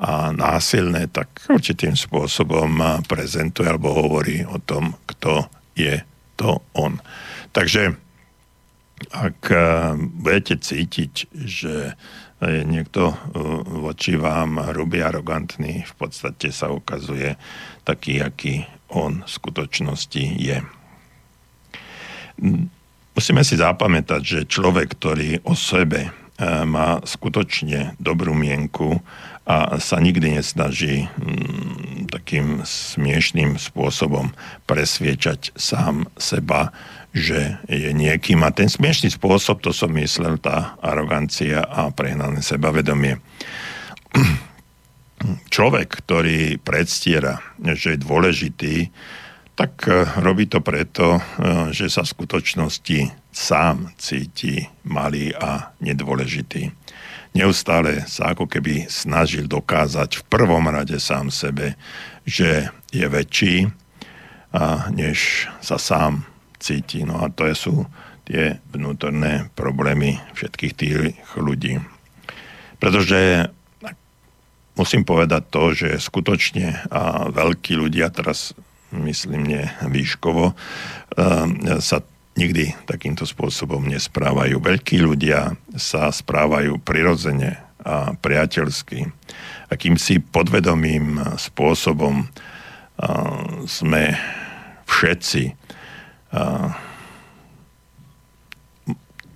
a 0.00 0.32
násilné, 0.32 1.10
tak 1.10 1.44
určitým 1.50 1.98
spôsobom 1.98 3.02
prezentuje 3.04 3.68
alebo 3.68 3.92
hovorí 3.92 4.46
o 4.46 4.56
tom, 4.62 4.96
kto 5.04 5.50
je 5.76 6.00
to 6.38 6.62
on. 6.72 7.02
Takže 7.52 7.92
ak 9.10 9.40
e, 9.50 9.58
budete 9.96 10.60
cítiť, 10.60 11.32
že 11.32 11.96
je 12.40 12.64
niekto 12.64 13.12
voči 13.84 14.16
vám 14.16 14.72
hrubý, 14.72 15.04
arogantný, 15.04 15.84
v 15.84 15.94
podstate 16.00 16.48
sa 16.48 16.72
ukazuje 16.72 17.36
taký, 17.84 18.24
aký 18.24 18.64
on 18.88 19.20
v 19.20 19.28
skutočnosti 19.28 20.24
je 20.40 20.64
musíme 23.14 23.42
si 23.44 23.60
zapamätať, 23.60 24.22
že 24.24 24.48
človek, 24.48 24.96
ktorý 24.96 25.44
o 25.44 25.52
sebe 25.52 26.08
e, 26.08 26.10
má 26.64 27.00
skutočne 27.04 27.94
dobrú 28.00 28.32
mienku 28.32 29.00
a 29.50 29.82
sa 29.82 29.98
nikdy 29.98 30.38
nesnaží 30.38 31.10
takým 32.06 32.62
smiešným 32.62 33.58
spôsobom 33.58 34.30
presviečať 34.70 35.56
sám 35.58 36.06
seba, 36.14 36.70
že 37.10 37.58
je 37.66 37.90
niekým. 37.90 38.46
A 38.46 38.54
ten 38.54 38.70
smiešný 38.70 39.10
spôsob, 39.10 39.58
to 39.58 39.74
som 39.74 39.90
myslel, 39.98 40.38
tá 40.38 40.78
arogancia 40.78 41.66
a 41.66 41.90
prehnané 41.90 42.46
sebavedomie. 42.46 43.18
Človek, 45.50 45.88
ktorý 46.00 46.62
predstiera, 46.62 47.42
že 47.60 47.98
je 47.98 48.04
dôležitý, 48.06 48.76
tak 49.60 49.92
e, 49.92 50.08
robí 50.24 50.48
to 50.48 50.64
preto, 50.64 51.20
e, 51.20 51.22
že 51.76 51.92
sa 51.92 52.00
v 52.00 52.12
skutočnosti 52.16 53.12
sám 53.28 53.92
cíti 54.00 54.64
malý 54.88 55.36
a 55.36 55.76
nedôležitý. 55.84 56.72
Neustále 57.36 58.08
sa 58.08 58.32
ako 58.32 58.48
keby 58.48 58.88
snažil 58.88 59.44
dokázať 59.44 60.24
v 60.24 60.26
prvom 60.32 60.64
rade 60.64 60.96
sám 60.96 61.28
sebe, 61.28 61.76
že 62.24 62.72
je 62.88 63.04
väčší, 63.04 63.68
a 64.50 64.90
než 64.90 65.46
sa 65.62 65.78
sám 65.78 66.26
cíti. 66.58 67.06
No 67.06 67.22
a 67.22 67.30
to 67.30 67.46
sú 67.54 67.86
tie 68.26 68.58
vnútorné 68.74 69.46
problémy 69.54 70.18
všetkých 70.34 70.74
tých 70.74 70.94
ľudí. 71.38 71.78
Pretože 72.82 73.46
musím 74.74 75.06
povedať 75.06 75.42
to, 75.52 75.62
že 75.70 76.02
skutočne 76.02 76.82
a 76.90 77.30
veľkí 77.30 77.78
ľudia, 77.78 78.10
teraz 78.10 78.56
myslím 78.94 79.42
nie 79.46 79.64
výškovo, 79.86 80.54
ehm, 81.16 81.80
sa 81.82 82.02
nikdy 82.38 82.74
takýmto 82.86 83.26
spôsobom 83.26 83.84
nesprávajú. 83.90 84.62
Veľkí 84.62 85.02
ľudia 85.02 85.58
sa 85.74 86.10
správajú 86.10 86.78
prirodzene 86.82 87.58
a 87.80 88.12
priateľsky. 88.12 89.08
Akýmsi 89.72 90.20
podvedomým 90.20 91.16
spôsobom 91.40 92.28
ehm, 92.28 93.64
sme 93.64 94.14
všetci 94.90 95.54
uh, 96.34 96.74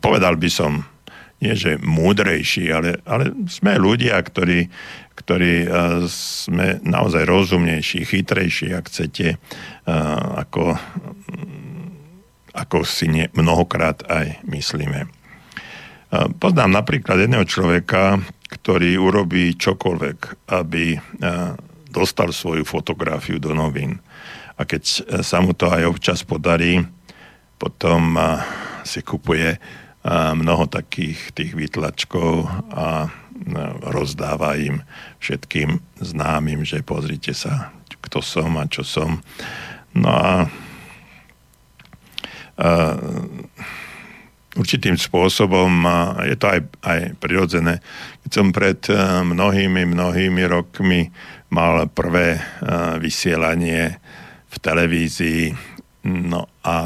povedal 0.05 0.37
by 0.37 0.51
som, 0.53 0.85
nie 1.41 1.57
že 1.57 1.81
múdrejší, 1.81 2.69
ale, 2.69 3.01
ale 3.09 3.33
sme 3.49 3.81
ľudia, 3.81 4.21
ktorí, 4.21 4.69
ktorí 5.25 5.65
uh, 5.65 6.05
sme 6.07 6.85
naozaj 6.85 7.25
rozumnejší, 7.25 8.05
chytrejší, 8.05 8.77
ak 8.77 8.93
chcete, 8.93 9.41
uh, 9.41 10.45
ako, 10.45 10.77
ako 12.53 12.77
si 12.85 13.09
nie, 13.09 13.27
mnohokrát 13.33 14.05
aj 14.05 14.45
myslíme. 14.45 15.09
Uh, 15.09 16.29
poznám 16.37 16.85
napríklad 16.85 17.25
jedného 17.25 17.49
človeka, 17.49 18.21
ktorý 18.53 19.01
urobí 19.01 19.59
čokoľvek, 19.59 20.47
aby 20.55 20.95
dostal 21.91 22.31
svoju 22.31 22.63
fotografiu 22.63 23.43
do 23.43 23.51
novín. 23.51 23.99
A 24.55 24.63
keď 24.63 24.83
sa 25.27 25.43
mu 25.43 25.59
to 25.59 25.67
aj 25.67 25.83
občas 25.83 26.23
podarí, 26.23 26.79
potom 27.59 28.15
si 28.87 29.03
kupuje 29.03 29.59
mnoho 30.11 30.69
takých 30.69 31.33
tých 31.33 31.57
výtlačkov 31.57 32.45
a 32.77 33.09
rozdáva 33.89 34.55
im 34.61 34.85
všetkým 35.19 35.81
známym, 35.97 36.63
že 36.63 36.85
pozrite 36.85 37.33
sa, 37.33 37.73
kto 38.05 38.21
som 38.21 38.53
a 38.61 38.69
čo 38.69 38.85
som. 38.85 39.25
No 39.97 40.13
a, 40.13 40.45
a 42.61 42.71
určitým 44.55 45.01
spôsobom 45.01 45.73
je 46.29 46.37
to 46.37 46.47
aj, 46.53 46.61
aj 46.85 47.01
prirodzené. 47.19 47.81
Keď 48.29 48.31
som 48.31 48.53
pred 48.53 48.85
mnohými, 49.25 49.89
mnohými 49.89 50.45
rokmi 50.47 51.09
mal 51.49 51.89
prvé 51.91 52.39
vysielanie 53.01 53.99
v 54.53 54.57
televízii, 54.63 55.45
no 56.05 56.47
a 56.63 56.77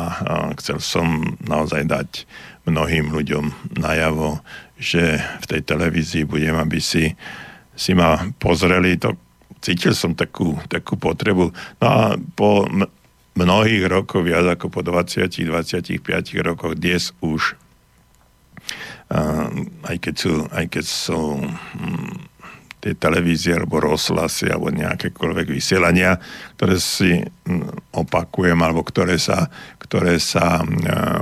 chcel 0.62 0.78
som 0.80 1.36
naozaj 1.44 1.82
dať 1.84 2.10
mnohým 2.68 3.10
ľuďom 3.10 3.76
najavo, 3.80 4.44
že 4.78 5.18
v 5.18 5.44
tej 5.48 5.60
televízii 5.64 6.28
budem, 6.28 6.54
aby 6.54 6.78
si, 6.78 7.16
si 7.74 7.92
ma 7.96 8.20
pozreli, 8.38 9.00
to 9.00 9.16
cítil 9.58 9.96
som 9.96 10.14
takú, 10.14 10.54
takú 10.70 10.94
potrebu. 10.94 11.50
No 11.82 11.86
a 11.86 12.14
po 12.38 12.68
mnohých 13.38 13.84
rokoch, 13.86 14.22
viac 14.26 14.46
ako 14.58 14.70
po 14.70 14.80
20-25 14.82 15.98
rokoch, 16.42 16.74
dnes 16.78 17.14
už, 17.22 17.54
aj 19.88 19.96
keď 19.98 20.14
sú, 20.14 20.32
aj 20.52 20.66
keď 20.68 20.84
sú 20.84 21.20
hm, 21.42 22.28
tie 22.78 22.94
televízie 22.94 23.58
alebo 23.58 23.82
rozhlasy 23.82 24.50
alebo 24.50 24.70
nejakékoľvek 24.70 25.46
vysielania, 25.50 26.18
ktoré 26.54 26.78
si 26.78 27.18
opakujem 27.90 28.58
alebo 28.58 28.86
ktoré 28.86 29.18
sa, 29.18 29.50
ktoré 29.88 30.20
sa 30.20 30.60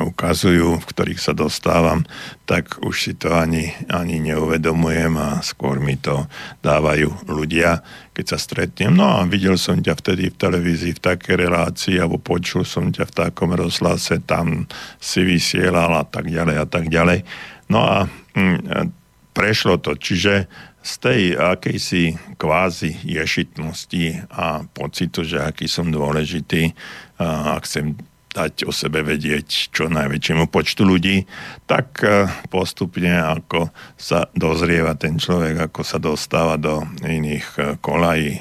ukazujú, 0.03 0.83
v 0.83 0.89
ktorých 0.91 1.23
sa 1.23 1.31
dostávam, 1.31 2.03
tak 2.51 2.83
už 2.83 2.95
si 2.99 3.13
to 3.15 3.31
ani, 3.31 3.71
ani 3.87 4.19
neuvedomujem 4.19 5.15
a 5.15 5.39
skôr 5.39 5.79
mi 5.79 5.95
to 5.95 6.27
dávajú 6.67 7.31
ľudia, 7.31 7.87
keď 8.11 8.35
sa 8.35 8.39
stretnem. 8.43 8.91
No 8.91 9.07
a 9.07 9.23
videl 9.23 9.55
som 9.55 9.79
ťa 9.79 9.95
vtedy 10.03 10.35
v 10.35 10.41
televízii 10.43 10.99
v 10.99 11.05
takej 11.15 11.47
relácii 11.47 12.03
alebo 12.03 12.19
počul 12.19 12.67
som 12.67 12.91
ťa 12.91 13.07
v 13.07 13.17
takom 13.31 13.55
rozhlase, 13.55 14.19
tam 14.27 14.67
si 14.99 15.23
vysielal 15.23 15.95
a 15.95 16.03
tak 16.03 16.27
ďalej 16.27 16.57
a 16.59 16.67
tak 16.67 16.91
ďalej. 16.91 17.23
No 17.71 17.87
a 17.87 18.11
hm, 18.35 18.91
prešlo 19.31 19.79
to, 19.79 19.95
čiže 19.95 20.51
z 20.87 20.93
tej 21.03 21.21
akejsi 21.35 22.35
kvázi 22.39 22.99
ješitnosti 23.03 24.27
a 24.31 24.63
pocitu, 24.71 25.23
že 25.23 25.43
aký 25.43 25.67
som 25.67 25.91
dôležitý 25.91 26.75
a 27.19 27.59
chcem 27.63 27.95
dať 28.37 28.69
o 28.69 28.73
sebe 28.73 29.01
vedieť 29.01 29.73
čo 29.73 29.89
najväčšiemu 29.89 30.53
počtu 30.53 30.85
ľudí, 30.85 31.25
tak 31.65 32.05
e, 32.05 32.29
postupne 32.53 33.17
ako 33.17 33.73
sa 33.97 34.29
dozrieva 34.37 34.93
ten 34.93 35.17
človek, 35.17 35.73
ako 35.73 35.81
sa 35.81 35.97
dostáva 35.97 36.61
do 36.61 36.85
iných 37.01 37.47
e, 37.57 37.61
kolají, 37.81 38.37
e, 38.37 38.41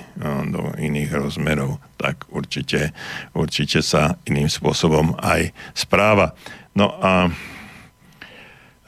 do 0.51 0.75
iných 0.75 1.15
rozmerov, 1.15 1.79
tak 1.95 2.27
určite, 2.27 2.91
určite 3.31 3.79
sa 3.79 4.19
iným 4.27 4.51
spôsobom 4.51 5.15
aj 5.23 5.55
správa. 5.71 6.36
No 6.75 6.91
a, 6.99 7.31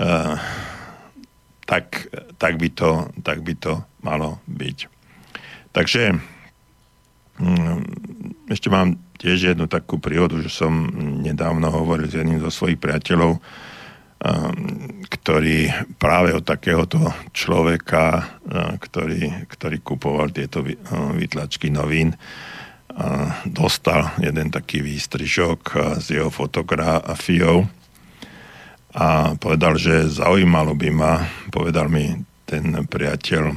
a 0.03 0.07
tak, 1.63 2.11
tak, 2.35 2.59
by 2.59 2.67
to, 2.75 3.07
tak 3.23 3.47
by 3.47 3.55
to 3.55 3.79
malo 4.03 4.43
byť. 4.47 4.77
Takže 5.71 6.19
mm, 7.39 7.79
ešte 8.51 8.67
mám 8.67 8.99
tiež 9.17 9.53
jednu 9.53 9.65
takú 9.65 9.97
príhodu, 9.97 10.37
že 10.41 10.49
som 10.53 10.89
nedávno 11.21 11.69
hovoril 11.73 12.07
s 12.07 12.17
jedným 12.17 12.39
zo 12.41 12.53
svojich 12.53 12.77
priateľov, 12.77 13.41
ktorý 15.09 15.69
práve 16.01 16.33
od 16.33 16.41
takéhoto 16.41 16.97
človeka, 17.37 18.25
ktorý, 18.81 19.45
ktorý 19.45 19.77
kupoval 19.85 20.33
tieto 20.33 20.65
výtlačky 21.13 21.69
novín, 21.69 22.17
dostal 23.45 24.17
jeden 24.17 24.49
taký 24.49 24.81
výstrižok 24.81 25.61
s 26.01 26.09
jeho 26.09 26.33
fotografiou 26.33 27.69
a 28.97 29.37
povedal, 29.37 29.77
že 29.77 30.09
zaujímalo 30.09 30.73
by 30.73 30.89
ma, 30.89 31.21
povedal 31.53 31.85
mi 31.85 32.17
ten 32.49 32.73
priateľ, 32.89 33.53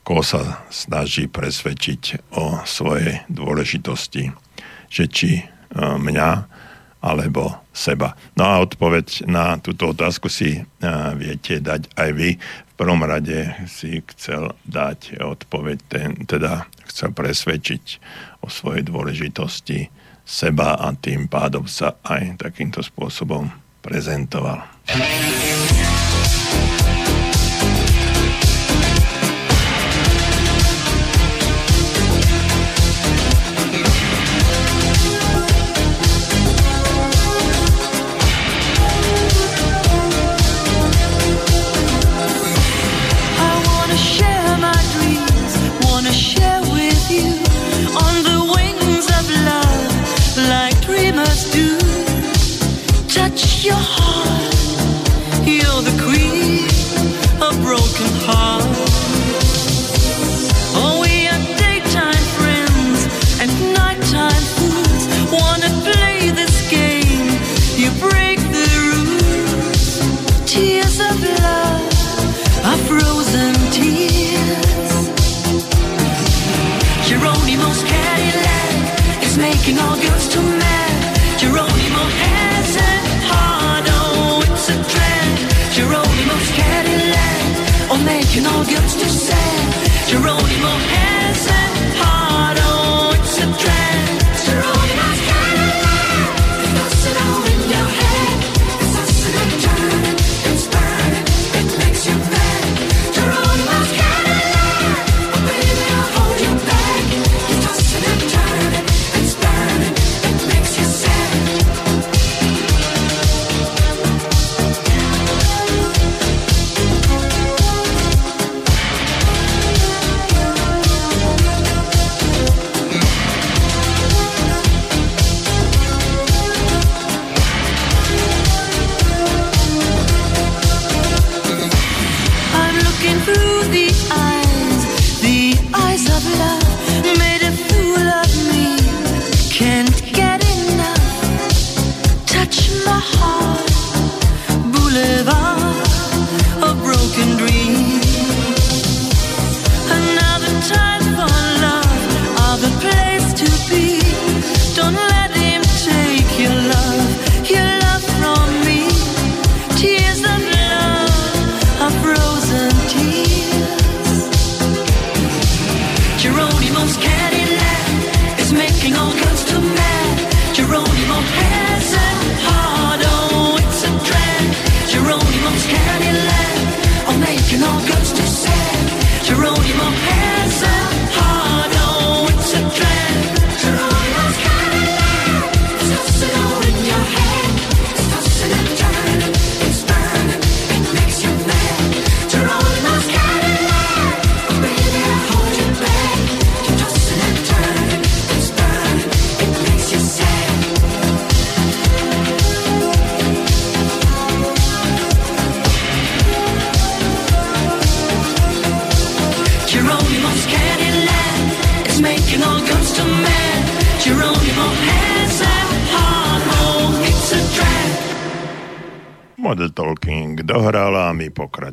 koho 0.00 0.24
sa 0.24 0.64
snaží 0.72 1.28
presvedčiť 1.28 2.32
o 2.32 2.64
svojej 2.64 3.28
dôležitosti, 3.28 4.32
že 4.88 5.04
či 5.08 5.44
mňa 5.76 6.30
alebo 6.98 7.54
seba. 7.70 8.18
No 8.34 8.42
a 8.42 8.58
odpoveď 8.58 9.30
na 9.30 9.62
túto 9.62 9.94
otázku 9.94 10.26
si 10.26 10.58
e, 10.58 10.62
viete 11.14 11.62
dať 11.62 11.94
aj 11.94 12.10
vy. 12.10 12.34
V 12.38 12.74
prvom 12.74 12.98
rade 13.06 13.54
si 13.70 14.02
chcel 14.14 14.54
dať 14.66 15.22
odpoveď, 15.22 15.78
ten, 15.86 16.08
teda 16.26 16.66
chcel 16.90 17.14
presvedčiť 17.14 17.84
o 18.42 18.50
svojej 18.50 18.82
dôležitosti 18.86 19.90
seba 20.26 20.74
a 20.74 20.90
tým 20.94 21.30
pádom 21.30 21.70
sa 21.70 21.96
aj 22.02 22.42
takýmto 22.42 22.82
spôsobom 22.82 23.46
prezentoval. 23.82 24.66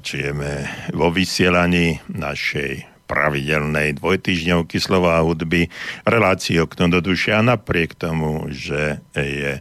Pokračujeme 0.06 0.70
vo 0.94 1.10
vysielaní 1.10 1.98
našej 2.14 2.86
pravidelnej 3.10 3.98
dvojtyžňovky 3.98 4.78
slova 4.78 5.18
a 5.18 5.26
hudby 5.26 5.66
relácii 6.06 6.62
okno 6.62 6.94
do 6.94 7.02
duše. 7.02 7.34
A 7.34 7.42
napriek 7.42 7.98
tomu, 7.98 8.46
že 8.54 9.02
je 9.18 9.58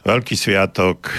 veľký 0.00 0.32
sviatok 0.32 1.12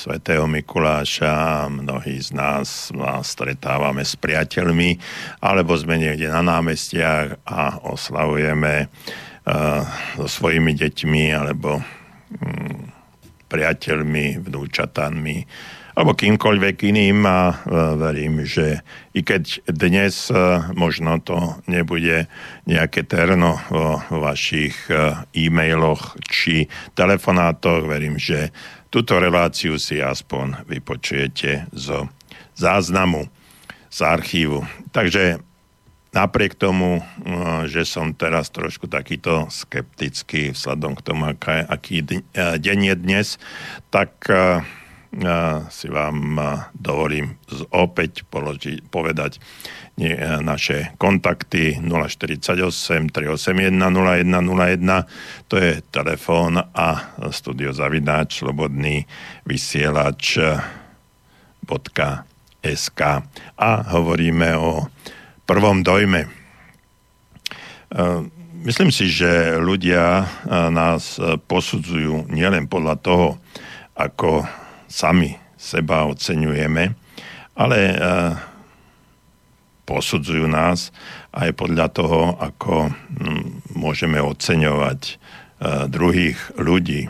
svätého 0.00 0.48
Mikuláša 0.48 1.68
mnohí 1.68 2.24
z 2.24 2.32
nás 2.32 2.88
nás 2.96 3.20
stretávame 3.20 4.00
s 4.00 4.16
priateľmi 4.16 4.96
alebo 5.44 5.76
sme 5.76 6.00
niekde 6.00 6.32
na 6.32 6.40
námestiach 6.40 7.36
a 7.44 7.84
oslavujeme 7.84 8.88
so 10.16 10.24
svojimi 10.24 10.72
deťmi 10.72 11.36
alebo 11.36 11.84
priateľmi, 13.52 14.40
vnúčatami 14.40 15.44
alebo 15.92 16.16
kýmkoľvek 16.16 16.76
iným 16.88 17.24
a 17.28 17.52
e, 17.52 17.54
verím, 18.00 18.48
že 18.48 18.80
i 19.12 19.20
keď 19.20 19.68
dnes 19.68 20.32
e, 20.32 20.36
možno 20.72 21.20
to 21.20 21.60
nebude 21.68 22.28
nejaké 22.64 23.04
terno 23.04 23.60
vo 23.68 24.00
vašich 24.08 24.88
e, 24.88 25.20
e-mailoch 25.36 26.16
či 26.24 26.68
telefonátoch, 26.96 27.84
verím, 27.84 28.16
že 28.16 28.48
túto 28.88 29.20
reláciu 29.20 29.76
si 29.76 30.00
aspoň 30.00 30.64
vypočujete 30.64 31.68
zo 31.76 32.08
záznamu, 32.56 33.28
z 33.92 33.98
archívu. 34.00 34.64
Takže 34.96 35.40
napriek 36.16 36.56
tomu, 36.56 37.00
že 37.68 37.88
som 37.88 38.12
teraz 38.12 38.52
trošku 38.52 38.88
takýto 38.88 39.48
skeptický 39.48 40.52
vzhľadom 40.52 40.92
k 40.96 41.04
tomu, 41.04 41.32
aký 41.72 42.04
deň 42.36 42.78
je 42.92 42.94
dnes, 43.00 43.40
tak 43.88 44.12
si 45.68 45.92
vám 45.92 46.40
dovolím 46.72 47.36
opäť 47.68 48.24
položiť, 48.24 48.88
povedať 48.88 49.36
naše 50.40 50.96
kontakty 50.96 51.76
048 51.84 53.12
381 53.12 53.76
0101 53.76 55.52
to 55.52 55.60
je 55.60 55.84
telefón 55.92 56.56
a 56.56 57.12
studio 57.28 57.76
zavináč 57.76 58.40
slobodný 58.40 59.04
vysielač 59.44 60.40
.sk 62.62 63.00
a 63.60 63.70
hovoríme 63.92 64.48
o 64.56 64.88
prvom 65.44 65.84
dojme. 65.84 66.24
Myslím 68.64 68.88
si, 68.88 69.12
že 69.12 69.60
ľudia 69.60 70.24
nás 70.72 71.20
posudzujú 71.44 72.32
nielen 72.32 72.64
podľa 72.64 72.96
toho, 72.96 73.28
ako 73.92 74.48
sami 74.92 75.40
seba 75.56 76.04
oceňujeme, 76.04 76.92
ale 77.56 77.78
posudzujú 79.88 80.44
nás 80.48 80.92
aj 81.32 81.52
podľa 81.56 81.86
toho, 81.92 82.36
ako 82.36 82.92
môžeme 83.72 84.20
oceňovať 84.20 85.16
druhých 85.88 86.38
ľudí, 86.58 87.08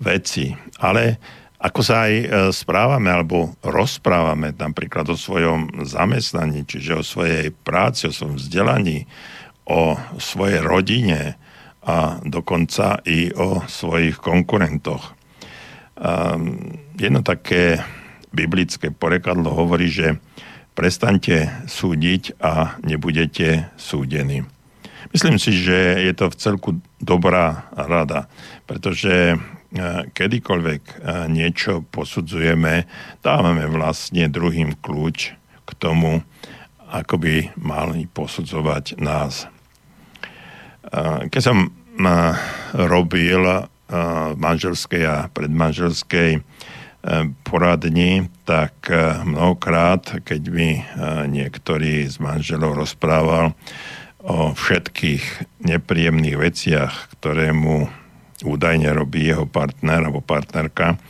veci, 0.00 0.56
ale 0.80 1.20
ako 1.60 1.80
sa 1.84 2.08
aj 2.08 2.14
e, 2.16 2.26
správame 2.56 3.12
alebo 3.12 3.52
rozprávame 3.60 4.56
napríklad 4.56 5.12
o 5.12 5.16
svojom 5.16 5.84
zamestnaní, 5.84 6.64
čiže 6.64 6.96
o 6.96 7.04
svojej 7.04 7.52
práci, 7.52 8.08
o 8.08 8.16
svojom 8.16 8.40
vzdelaní, 8.40 9.04
o 9.68 9.92
svojej 10.16 10.64
rodine 10.64 11.36
a 11.84 12.16
dokonca 12.24 13.04
i 13.04 13.28
o 13.36 13.60
svojich 13.68 14.16
konkurentoch. 14.16 15.19
Um, 16.00 16.80
jedno 16.96 17.20
také 17.20 17.84
biblické 18.32 18.88
porekadlo 18.88 19.52
hovorí, 19.52 19.92
že 19.92 20.16
prestaňte 20.72 21.68
súdiť 21.68 22.40
a 22.40 22.80
nebudete 22.80 23.68
súdení. 23.76 24.48
Myslím 25.12 25.36
si, 25.36 25.52
že 25.52 26.00
je 26.00 26.12
to 26.16 26.32
v 26.32 26.38
celku 26.40 26.70
dobrá 27.02 27.68
rada, 27.76 28.32
pretože 28.64 29.36
kedykoľvek 30.14 30.82
niečo 31.28 31.82
posudzujeme, 31.90 32.86
dávame 33.20 33.66
vlastne 33.66 34.30
druhým 34.30 34.78
kľúč 34.78 35.34
k 35.36 35.70
tomu, 35.78 36.22
ako 36.90 37.14
by 37.18 37.54
mali 37.58 38.06
posudzovať 38.10 38.98
nás. 39.02 39.50
Keď 41.26 41.42
som 41.42 41.74
robil 42.74 43.68
manželskej 44.38 45.02
a 45.04 45.26
predmanželskej 45.34 46.46
poradni, 47.42 48.28
tak 48.46 48.92
mnohokrát, 49.24 50.20
keď 50.22 50.42
mi 50.52 50.84
niektorý 51.26 52.06
z 52.06 52.20
manželov 52.22 52.76
rozprával 52.76 53.56
o 54.20 54.52
všetkých 54.52 55.48
nepríjemných 55.64 56.36
veciach, 56.36 56.92
ktoré 57.16 57.56
mu 57.56 57.88
údajne 58.44 58.92
robí 58.92 59.28
jeho 59.28 59.48
partner 59.48 60.04
alebo 60.06 60.20
partnerka. 60.20 61.00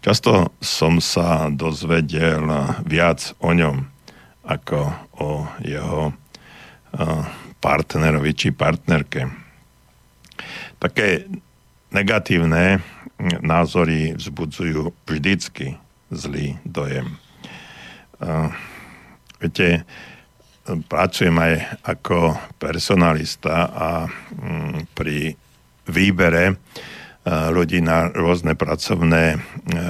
Často 0.00 0.52
som 0.64 1.00
sa 1.00 1.52
dozvedel 1.52 2.44
viac 2.84 3.36
o 3.40 3.52
ňom 3.52 3.84
ako 4.44 4.80
o 5.20 5.48
jeho 5.64 6.12
partnerovi 7.60 8.32
či 8.36 8.52
partnerke. 8.52 9.28
Také 10.76 11.24
negatívne 11.94 12.82
názory 13.40 14.18
vzbudzujú 14.18 14.90
vždycky 15.06 15.78
zlý 16.10 16.58
dojem. 16.66 17.16
Viete, 19.38 19.86
pracujem 20.90 21.36
aj 21.38 21.54
ako 21.86 22.34
personalista 22.58 23.70
a 23.70 23.88
mm, 24.08 24.90
pri 24.96 25.36
výbere 25.84 26.58
ľudí 27.28 27.80
na 27.80 28.12
rôzne 28.12 28.52
pracovné, 28.52 29.40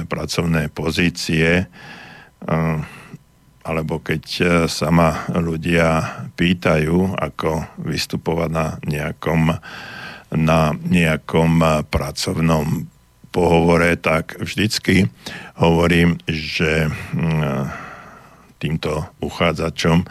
pracovné 0.07 0.71
pozície 0.71 1.67
alebo 3.65 3.97
keď 3.97 4.23
sa 4.69 4.93
ma 4.93 5.25
ľudia 5.33 6.21
pýtajú, 6.37 7.17
ako 7.17 7.65
vystupovať 7.81 8.49
na 8.53 8.77
nejakom, 8.85 9.57
na 10.33 10.73
nejakom 10.73 11.85
pracovnom 11.89 12.89
pohovore, 13.29 13.99
tak 13.99 14.39
vždycky 14.39 15.11
hovorím, 15.59 16.17
že 16.29 16.87
týmto 18.57 19.05
uchádzačom 19.19 20.07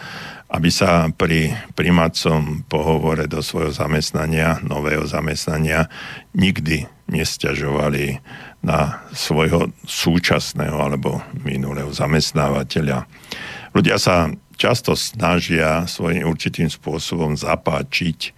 aby 0.54 0.70
sa 0.70 1.10
pri 1.10 1.50
primácom 1.74 2.62
pohovore 2.70 3.26
do 3.26 3.42
svojho 3.42 3.74
zamestnania, 3.74 4.62
nového 4.62 5.02
zamestnania, 5.02 5.90
nikdy 6.30 6.86
nestiažovali 7.10 8.22
na 8.62 9.02
svojho 9.10 9.74
súčasného 9.82 10.78
alebo 10.78 11.18
minulého 11.42 11.90
zamestnávateľa. 11.90 13.02
Ľudia 13.74 13.98
sa 13.98 14.30
často 14.54 14.94
snažia 14.94 15.90
svojím 15.90 16.30
určitým 16.30 16.70
spôsobom 16.70 17.34
zapáčiť 17.34 18.30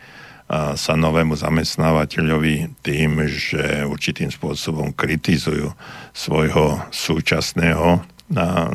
sa 0.50 0.94
novému 0.94 1.34
zamestnávateľovi 1.34 2.78
tým, 2.86 3.26
že 3.26 3.82
určitým 3.82 4.30
spôsobom 4.30 4.94
kritizujú 4.94 5.74
svojho 6.14 6.86
súčasného 6.94 8.06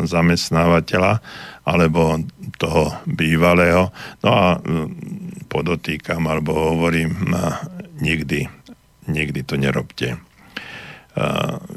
zamestnávateľa 0.04 1.20
alebo 1.68 2.20
toho 2.56 2.96
bývalého. 3.08 3.92
No 4.24 4.30
a 4.32 4.60
podotýkam 5.52 6.24
alebo 6.28 6.76
hovorím, 6.76 7.36
nikdy, 8.00 8.48
nikdy 9.12 9.40
to 9.44 9.56
nerobte. 9.60 10.16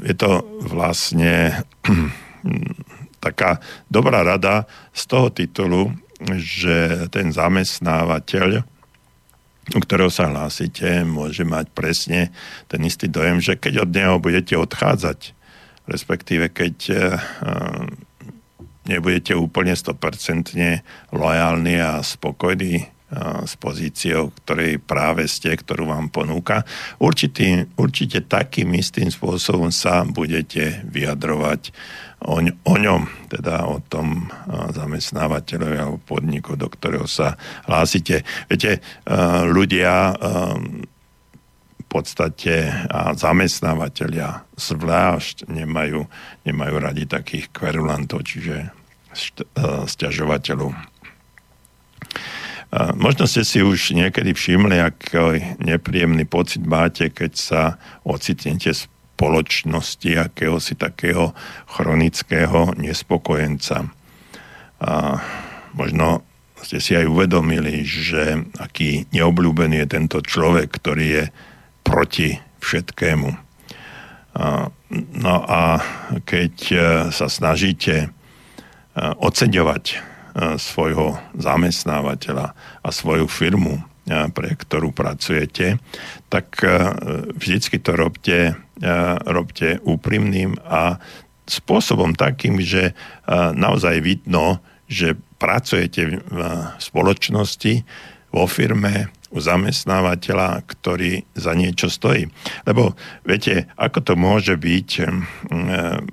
Je 0.03 0.15
to 0.15 0.43
vlastne 0.63 1.63
taká 3.25 3.59
dobrá 3.91 4.23
rada 4.23 4.63
z 4.95 5.03
toho 5.11 5.27
titulu, 5.31 5.91
že 6.39 7.07
ten 7.11 7.35
zamestnávateľ, 7.35 8.63
u 9.73 9.79
ktorého 9.81 10.13
sa 10.13 10.29
hlásite, 10.29 11.01
môže 11.01 11.41
mať 11.41 11.73
presne 11.73 12.29
ten 12.69 12.85
istý 12.85 13.09
dojem, 13.09 13.41
že 13.41 13.57
keď 13.57 13.87
od 13.87 13.89
neho 13.89 14.15
budete 14.21 14.53
odchádzať, 14.53 15.33
respektíve 15.89 16.53
keď 16.53 16.75
uh, 16.93 16.99
nebudete 18.85 19.33
úplne 19.33 19.73
100% 19.73 20.53
lojálni 21.09 21.75
a 21.81 22.05
spokojní 22.05 22.95
s 23.45 23.53
pozíciou, 23.55 24.33
ktorej 24.43 24.81
práve 24.81 25.29
ste, 25.29 25.53
ktorú 25.53 25.93
vám 25.93 26.09
ponúka. 26.09 26.65
Určitý, 26.97 27.69
určite 27.77 28.25
takým 28.25 28.73
istým 28.75 29.13
spôsobom 29.13 29.69
sa 29.69 30.03
budete 30.03 30.83
vyjadrovať 30.89 31.69
o, 32.25 32.41
o 32.41 32.75
ňom, 32.75 33.29
teda 33.29 33.69
o 33.69 33.79
tom 33.85 34.27
zamestnávateľovi 34.49 35.77
alebo 35.77 36.01
podniku, 36.01 36.57
do 36.57 36.65
ktorého 36.67 37.05
sa 37.05 37.37
hlásite. 37.69 38.25
Viete, 38.49 38.81
ľudia 39.45 40.17
v 41.79 41.85
podstate 41.87 42.73
a 42.89 43.15
zamestnávateľia 43.15 44.43
zvlášť 44.57 45.47
nemajú, 45.47 46.03
nemajú 46.43 46.75
radi 46.81 47.05
takých 47.07 47.53
kverulantov, 47.53 48.25
čiže 48.27 48.73
stiažovateľov. 49.87 50.75
Možno 52.99 53.23
ste 53.23 53.47
si 53.47 53.63
už 53.63 53.95
niekedy 53.95 54.35
všimli, 54.35 54.75
aký 54.83 55.55
nepríjemný 55.63 56.27
pocit 56.27 56.59
máte, 56.67 57.07
keď 57.07 57.31
sa 57.31 57.61
ocitnete 58.03 58.75
spoločnosti 59.15 60.11
akéhosi 60.19 60.75
takého 60.75 61.31
chronického 61.71 62.75
nespokojenca. 62.75 63.87
A 64.83 65.23
možno 65.71 66.27
ste 66.59 66.83
si 66.83 66.99
aj 66.99 67.07
uvedomili, 67.07 67.87
že 67.87 68.43
aký 68.59 69.07
neobľúbený 69.15 69.87
je 69.87 69.87
tento 69.87 70.19
človek, 70.19 70.67
ktorý 70.67 71.05
je 71.07 71.23
proti 71.87 72.35
všetkému. 72.59 73.29
A, 74.35 74.67
no 75.15 75.35
a 75.47 75.79
keď 76.27 76.53
e, 76.67 76.77
sa 77.15 77.31
snažíte 77.31 77.95
e, 78.03 78.07
oceňovať 78.99 80.15
E, 80.35 80.59
svojho 80.59 81.15
zamestnávateľa 81.39 82.51
a 82.83 82.89
svoju 82.91 83.23
firmu, 83.31 83.79
pre 84.05 84.53
ktorú 84.53 84.93
pracujete, 84.93 85.81
tak 86.29 86.61
e, 86.61 86.69
vždycky 87.33 87.81
to 87.81 87.97
robte, 87.97 88.53
robte 89.25 89.81
úprimným 89.81 90.59
a 90.61 91.01
spôsobom 91.47 92.11
takým, 92.11 92.59
že 92.59 92.91
naozaj 93.55 94.03
vidno, 94.03 94.59
že 94.85 95.15
pracujete 95.39 96.21
v 96.21 96.37
spoločnosti, 96.77 97.87
vo 98.35 98.43
firme, 98.51 99.07
u 99.35 99.43
zamestnávateľa, 99.43 100.63
ktorý 100.63 101.27
za 101.35 101.51
niečo 101.51 101.91
stojí. 101.91 102.31
Lebo 102.63 102.95
viete, 103.27 103.67
ako 103.75 103.99
to 103.99 104.13
môže 104.15 104.55
byť, 104.55 104.89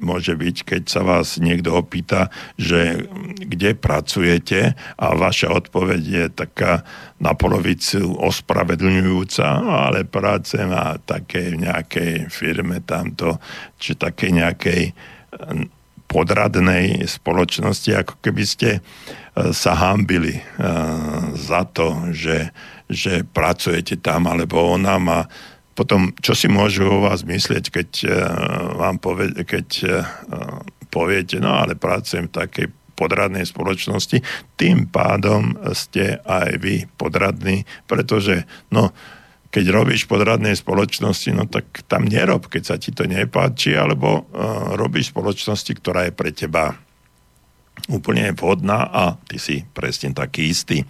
môže 0.02 0.35
byť, 0.35 0.56
keď 0.66 0.82
sa 0.90 1.06
vás 1.06 1.38
niekto 1.38 1.70
opýta, 1.70 2.35
že 2.58 3.06
kde 3.46 3.78
pracujete 3.78 4.74
a 4.98 5.06
vaša 5.14 5.54
odpoveď 5.54 6.02
je 6.02 6.24
taká 6.35 6.82
na 7.22 7.38
polovicu 7.38 8.11
ospravedlňujúca, 8.18 9.46
ale 9.87 10.02
pracujem 10.02 10.74
na 10.74 10.98
takej 10.98 11.62
nejakej 11.62 12.26
firme 12.26 12.82
tamto, 12.82 13.38
či 13.78 13.94
takej 13.94 14.30
nejakej 14.35 14.82
podradnej 16.12 17.09
spoločnosti, 17.09 17.90
ako 17.96 18.14
keby 18.20 18.44
ste 18.44 18.70
e, 18.77 18.81
sa 19.57 19.72
hambili 19.72 20.37
za 21.33 21.64
to, 21.72 22.12
že 22.12 22.53
že 22.92 23.25
pracujete 23.25 23.96
tam 24.05 24.29
alebo 24.29 24.77
onám 24.77 25.05
a 25.09 25.20
potom, 25.72 26.12
čo 26.20 26.37
si 26.37 26.53
môžu 26.53 26.85
o 26.85 27.09
vás 27.09 27.25
myslieť, 27.25 27.64
keď 27.72 27.90
uh, 28.05 28.12
vám 28.77 29.01
povie, 29.01 29.33
keď 29.40 29.68
poviete, 30.92 31.40
no 31.40 31.57
ale 31.57 31.72
pracujem 31.72 32.29
v 32.29 32.37
takej 32.37 32.66
podradnej 32.92 33.49
spoločnosti, 33.49 34.20
tým 34.61 34.84
pádom 34.93 35.57
ste 35.72 36.20
aj 36.28 36.61
vy 36.61 36.84
podradní, 37.01 37.64
pretože 37.89 38.45
no, 38.68 38.93
keď 39.53 39.64
robíš 39.68 40.09
podradnej 40.09 40.57
spoločnosti, 40.57 41.28
no 41.36 41.44
tak 41.44 41.84
tam 41.84 42.09
nerob, 42.09 42.48
keď 42.48 42.62
sa 42.64 42.76
ti 42.80 42.88
to 42.88 43.05
nepáči, 43.05 43.76
alebo 43.76 44.24
uh, 44.24 44.72
robíš 44.80 45.12
spoločnosti, 45.12 45.76
ktorá 45.76 46.09
je 46.09 46.16
pre 46.16 46.32
teba 46.32 46.80
úplne 47.92 48.32
vhodná 48.32 48.88
a 48.88 49.20
ty 49.28 49.36
si 49.36 49.68
presne 49.76 50.16
taký 50.16 50.48
istý. 50.48 50.88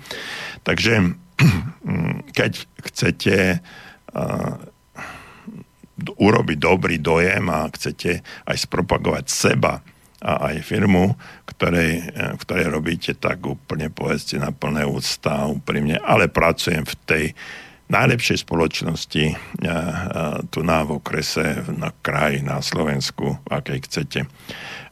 Takže 0.62 1.18
keď 2.38 2.52
chcete 2.86 3.58
uh, 3.58 4.54
urobiť 6.02 6.58
dobrý 6.58 7.02
dojem 7.02 7.50
a 7.50 7.66
chcete 7.66 8.22
aj 8.46 8.56
spropagovať 8.62 9.26
seba 9.26 9.82
a 10.22 10.54
aj 10.54 10.62
firmu, 10.62 11.18
ktorej, 11.50 12.14
v 12.14 12.40
ktorej 12.46 12.66
robíte, 12.70 13.12
tak 13.18 13.42
úplne 13.42 13.90
povedzte 13.90 14.38
na 14.38 14.54
plné 14.54 14.86
ústa 14.86 15.50
úprimne, 15.50 15.98
ale 15.98 16.30
pracujem 16.30 16.86
v 16.86 16.94
tej 17.06 17.24
najlepšej 17.92 18.48
spoločnosti 18.48 19.24
tu 20.48 20.58
na 20.64 20.78
v 20.82 20.90
okrese, 20.96 21.60
na 21.76 21.92
kraji, 21.92 22.40
na 22.40 22.64
Slovensku, 22.64 23.36
akej 23.52 23.84
chcete, 23.84 24.20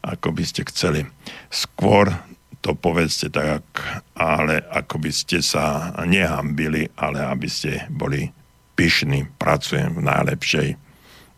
ako 0.04 0.28
by 0.36 0.44
ste 0.44 0.68
chceli. 0.68 1.08
Skôr 1.48 2.12
to 2.60 2.76
povedzte 2.76 3.32
tak, 3.32 3.64
ale 4.12 4.60
ako 4.68 5.00
by 5.00 5.10
ste 5.10 5.40
sa 5.40 5.96
nehambili, 6.04 6.84
ale 7.00 7.24
aby 7.24 7.48
ste 7.48 7.88
boli 7.88 8.28
pyšní. 8.76 9.32
Pracujem 9.40 9.96
v 9.96 10.04
najlepšej, 10.04 10.68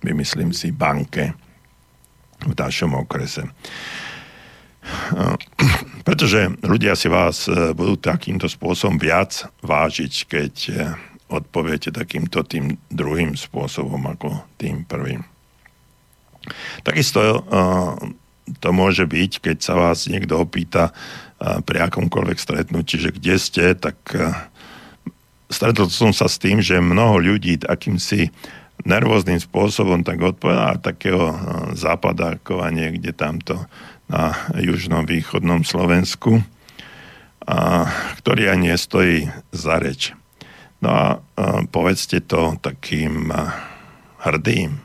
vymyslím 0.02 0.50
si, 0.50 0.74
banke 0.74 1.30
v 2.42 2.52
našom 2.58 2.98
okrese. 2.98 3.46
Pretože 6.02 6.58
ľudia 6.66 6.98
si 6.98 7.06
vás 7.06 7.46
e, 7.46 7.70
budú 7.70 7.94
takýmto 8.02 8.50
spôsobom 8.50 8.98
viac 8.98 9.46
vážiť, 9.62 10.12
keď 10.26 10.54
odpoviete 11.32 11.88
takýmto 11.88 12.44
tým 12.44 12.76
druhým 12.92 13.34
spôsobom 13.34 14.00
ako 14.12 14.44
tým 14.60 14.84
prvým. 14.84 15.24
Takisto 16.84 17.20
e, 17.22 17.38
to 18.58 18.68
môže 18.74 19.06
byť, 19.06 19.32
keď 19.40 19.56
sa 19.62 19.74
vás 19.78 20.10
niekto 20.10 20.36
opýta 20.42 20.90
pri 21.42 21.90
akomkoľvek 21.90 22.38
stretnutí, 22.38 23.02
že 23.02 23.10
kde 23.10 23.34
ste, 23.34 23.74
tak 23.74 23.98
stretol 25.50 25.90
som 25.90 26.14
sa 26.14 26.30
s 26.30 26.38
tým, 26.38 26.62
že 26.62 26.78
mnoho 26.78 27.18
ľudí 27.18 27.60
akýmsi 27.66 28.30
nervóznym 28.82 29.38
spôsobom 29.38 30.02
tak 30.02 30.18
odpovedá 30.18 30.80
takého 30.80 31.34
západákova 31.76 32.72
niekde 32.72 33.14
tamto 33.14 33.60
na 34.10 34.34
južnom 34.58 35.06
východnom 35.06 35.62
Slovensku, 35.62 36.42
a, 37.46 37.86
ktorý 38.18 38.50
ani 38.50 38.74
nestojí 38.74 39.30
za 39.54 39.78
reč. 39.78 40.16
No 40.82 40.90
a, 40.90 41.22
povedzte 41.70 42.18
to 42.26 42.58
takým 42.58 43.30
hrdým 44.22 44.82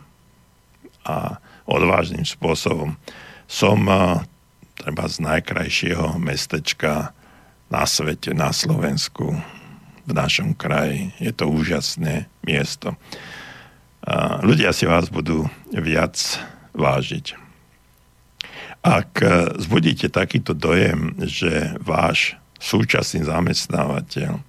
a 1.03 1.41
odvážnym 1.65 2.23
spôsobom 2.23 2.95
som 3.49 3.79
treba 4.77 5.05
z 5.09 5.17
najkrajšieho 5.25 6.21
mestečka 6.21 7.11
na 7.73 7.83
svete, 7.83 8.31
na 8.37 8.53
Slovensku, 8.53 9.35
v 10.07 10.11
našom 10.15 10.55
kraji. 10.55 11.11
Je 11.19 11.35
to 11.35 11.51
úžasné 11.51 12.31
miesto. 12.45 12.95
Ľudia 14.45 14.71
si 14.71 14.87
vás 14.87 15.11
budú 15.11 15.51
viac 15.75 16.15
vážiť. 16.71 17.35
Ak 18.87 19.19
zbudíte 19.59 20.07
takýto 20.07 20.55
dojem, 20.55 21.11
že 21.27 21.75
váš 21.83 22.39
súčasný 22.55 23.27
zamestnávateľ 23.27 24.39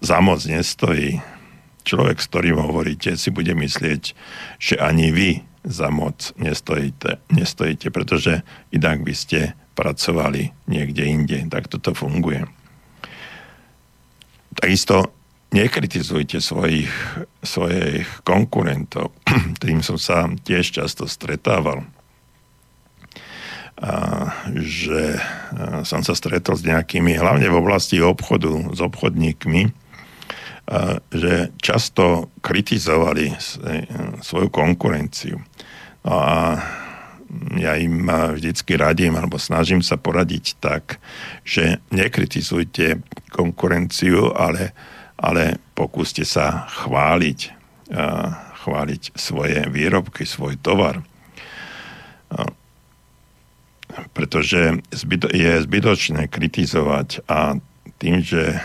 za 0.00 0.18
moc 0.20 0.40
nestojí, 0.44 1.20
človek, 1.84 2.20
s 2.20 2.28
ktorým 2.28 2.58
hovoríte, 2.60 3.16
si 3.16 3.28
bude 3.32 3.52
myslieť, 3.52 4.02
že 4.60 4.74
ani 4.80 5.12
vy 5.12 5.30
za 5.64 5.92
moc 5.92 6.32
nestojíte, 6.40 7.20
nestojíte, 7.28 7.92
pretože 7.92 8.40
inak 8.72 9.04
by 9.04 9.12
ste 9.12 9.52
pracovali 9.76 10.52
niekde 10.68 11.04
inde. 11.04 11.38
Tak 11.52 11.68
toto 11.68 11.92
funguje. 11.92 12.48
Takisto 14.56 15.12
nekritizujte 15.52 16.40
svojich, 16.40 16.90
svojich 17.44 18.08
konkurentov. 18.24 19.12
Tým 19.62 19.84
som 19.84 20.00
sa 20.00 20.28
tiež 20.30 20.80
často 20.80 21.04
stretával. 21.04 21.84
A, 23.80 24.28
že 24.60 25.16
a, 25.16 25.84
som 25.88 26.04
sa 26.04 26.12
stretol 26.12 26.56
s 26.56 26.64
nejakými, 26.68 27.16
hlavne 27.16 27.48
v 27.48 27.56
oblasti 27.56 27.96
obchodu, 28.04 28.76
s 28.76 28.80
obchodníkmi, 28.84 29.79
že 31.10 31.50
často 31.58 32.30
kritizovali 32.38 33.34
svoju 34.22 34.48
konkurenciu. 34.54 35.42
No 36.06 36.14
a 36.14 36.62
ja 37.58 37.78
im 37.78 38.06
vždycky 38.10 38.74
radím 38.78 39.18
alebo 39.18 39.38
snažím 39.38 39.82
sa 39.82 39.98
poradiť 39.98 40.58
tak, 40.58 41.02
že 41.46 41.78
nekritizujte 41.90 43.02
konkurenciu, 43.30 44.34
ale, 44.34 44.74
ale 45.18 45.58
pokúste 45.74 46.26
sa 46.26 46.66
chváliť, 46.70 47.40
chváliť 48.66 49.02
svoje 49.14 49.62
výrobky, 49.70 50.26
svoj 50.26 50.58
tovar. 50.58 51.02
Pretože 54.14 54.78
je 55.34 55.52
zbytočné 55.66 56.30
kritizovať 56.30 57.26
a 57.26 57.58
tým, 57.98 58.22
že 58.22 58.58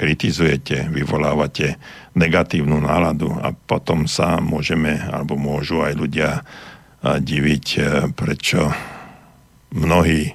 kritizujete, 0.00 0.88
vyvolávate 0.88 1.76
negatívnu 2.16 2.80
náladu 2.80 3.36
a 3.36 3.52
potom 3.52 4.08
sa 4.08 4.40
môžeme, 4.40 4.96
alebo 4.96 5.36
môžu 5.36 5.84
aj 5.84 5.92
ľudia 5.92 6.30
diviť, 7.04 7.66
e, 7.76 7.80
prečo 8.12 8.72
mnohí 9.76 10.22
e, 10.28 10.32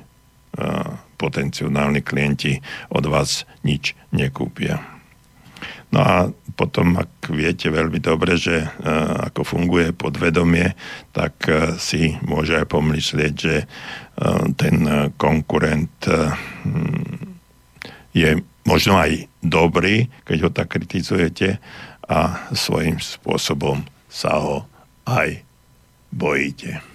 potenciálni 1.17 2.01
klienti 2.05 2.61
od 2.93 3.09
vás 3.09 3.49
nič 3.65 3.97
nekúpia. 4.13 4.81
No 5.93 5.99
a 6.01 6.15
potom, 6.57 6.97
ak 7.01 7.33
viete 7.33 7.73
veľmi 7.73 7.97
dobre, 8.01 8.37
že 8.37 8.65
e, 8.65 8.67
ako 9.33 9.41
funguje 9.45 9.97
podvedomie, 9.97 10.77
tak 11.09 11.41
si 11.81 12.17
môže 12.21 12.53
aj 12.53 12.67
pomyslieť, 12.69 13.33
že 13.33 13.55
ten 14.55 14.87
konkurent 15.19 15.91
je 18.15 18.29
možno 18.63 18.95
aj 18.95 19.27
dobrý, 19.47 20.09
keď 20.25 20.37
ho 20.45 20.49
tak 20.51 20.73
kritizujete 20.75 21.57
a 22.05 22.49
svojím 22.53 23.01
spôsobom 23.01 23.85
sa 24.09 24.37
ho 24.37 24.65
aj 25.05 25.41
bojíte. 26.13 26.94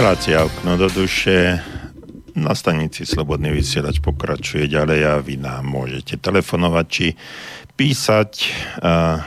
Relácia 0.00 0.40
okno 0.48 0.80
do 0.80 0.88
duše. 0.88 1.60
Na 2.32 2.56
stanici 2.56 3.04
Slobodný 3.04 3.52
vysielač 3.52 4.00
pokračuje 4.00 4.64
ďalej 4.64 5.00
a 5.04 5.20
vy 5.20 5.36
nám 5.36 5.68
môžete 5.68 6.16
telefonovať 6.16 6.86
či 6.88 7.12
písať 7.76 8.30
a 8.80 9.20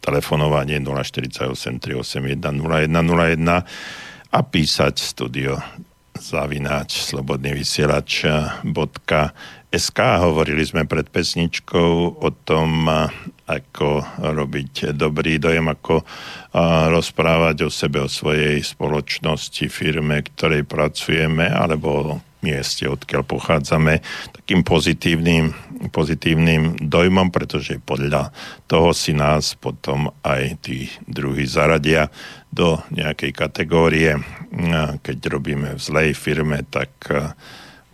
telefonovanie 0.00 0.80
048 0.80 1.52
381 1.52 2.32
0101 2.32 3.44
a 4.32 4.40
písať 4.40 4.94
studio 4.96 5.60
zavináč 6.16 7.04
slobodný 7.04 7.60
vysielač 7.60 8.24
SK. 9.70 9.98
Hovorili 10.26 10.66
sme 10.66 10.82
pred 10.84 11.06
pesničkou 11.06 12.18
o 12.18 12.28
tom, 12.42 12.90
ako 13.46 13.88
robiť 14.18 14.94
dobrý 14.98 15.38
dojem, 15.38 15.70
ako 15.70 16.02
rozprávať 16.90 17.56
o 17.66 17.70
sebe, 17.70 18.02
o 18.02 18.10
svojej 18.10 18.58
spoločnosti, 18.62 19.70
firme, 19.70 20.26
ktorej 20.26 20.66
pracujeme, 20.66 21.46
alebo 21.46 22.18
mieste, 22.40 22.88
odkiaľ 22.88 23.22
pochádzame, 23.28 24.00
takým 24.32 24.64
pozitívnym, 24.64 25.52
pozitívnym 25.92 26.88
dojmom, 26.88 27.28
pretože 27.28 27.76
podľa 27.84 28.32
toho 28.64 28.96
si 28.96 29.12
nás 29.12 29.52
potom 29.60 30.08
aj 30.24 30.56
tí 30.64 30.88
druhí 31.04 31.44
zaradia 31.44 32.08
do 32.48 32.80
nejakej 32.90 33.36
kategórie. 33.36 34.16
Keď 35.04 35.18
robíme 35.28 35.76
v 35.76 35.80
zlej 35.84 36.16
firme, 36.16 36.64
tak 36.64 36.90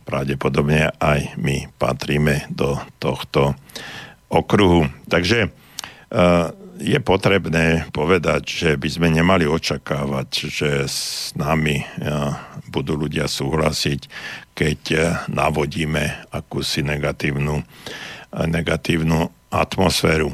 pravdepodobne 0.07 0.95
aj 1.03 1.35
my 1.35 1.67
patríme 1.77 2.47
do 2.55 2.79
tohto 3.03 3.59
okruhu. 4.31 4.87
Takže 5.11 5.47
e, 5.47 5.49
je 6.79 6.99
potrebné 7.03 7.91
povedať, 7.91 8.43
že 8.47 8.71
by 8.79 8.89
sme 8.89 9.09
nemali 9.11 9.51
očakávať, 9.51 10.29
že 10.47 10.71
s 10.87 11.35
nami 11.35 11.83
e, 11.83 11.87
budú 12.71 12.95
ľudia 12.95 13.27
súhlasiť, 13.27 14.01
keď 14.55 14.81
e, 14.95 14.99
navodíme 15.35 16.31
akúsi 16.31 16.87
negatívnu, 16.87 17.67
negatívnu 18.31 19.35
atmosféru. 19.51 20.31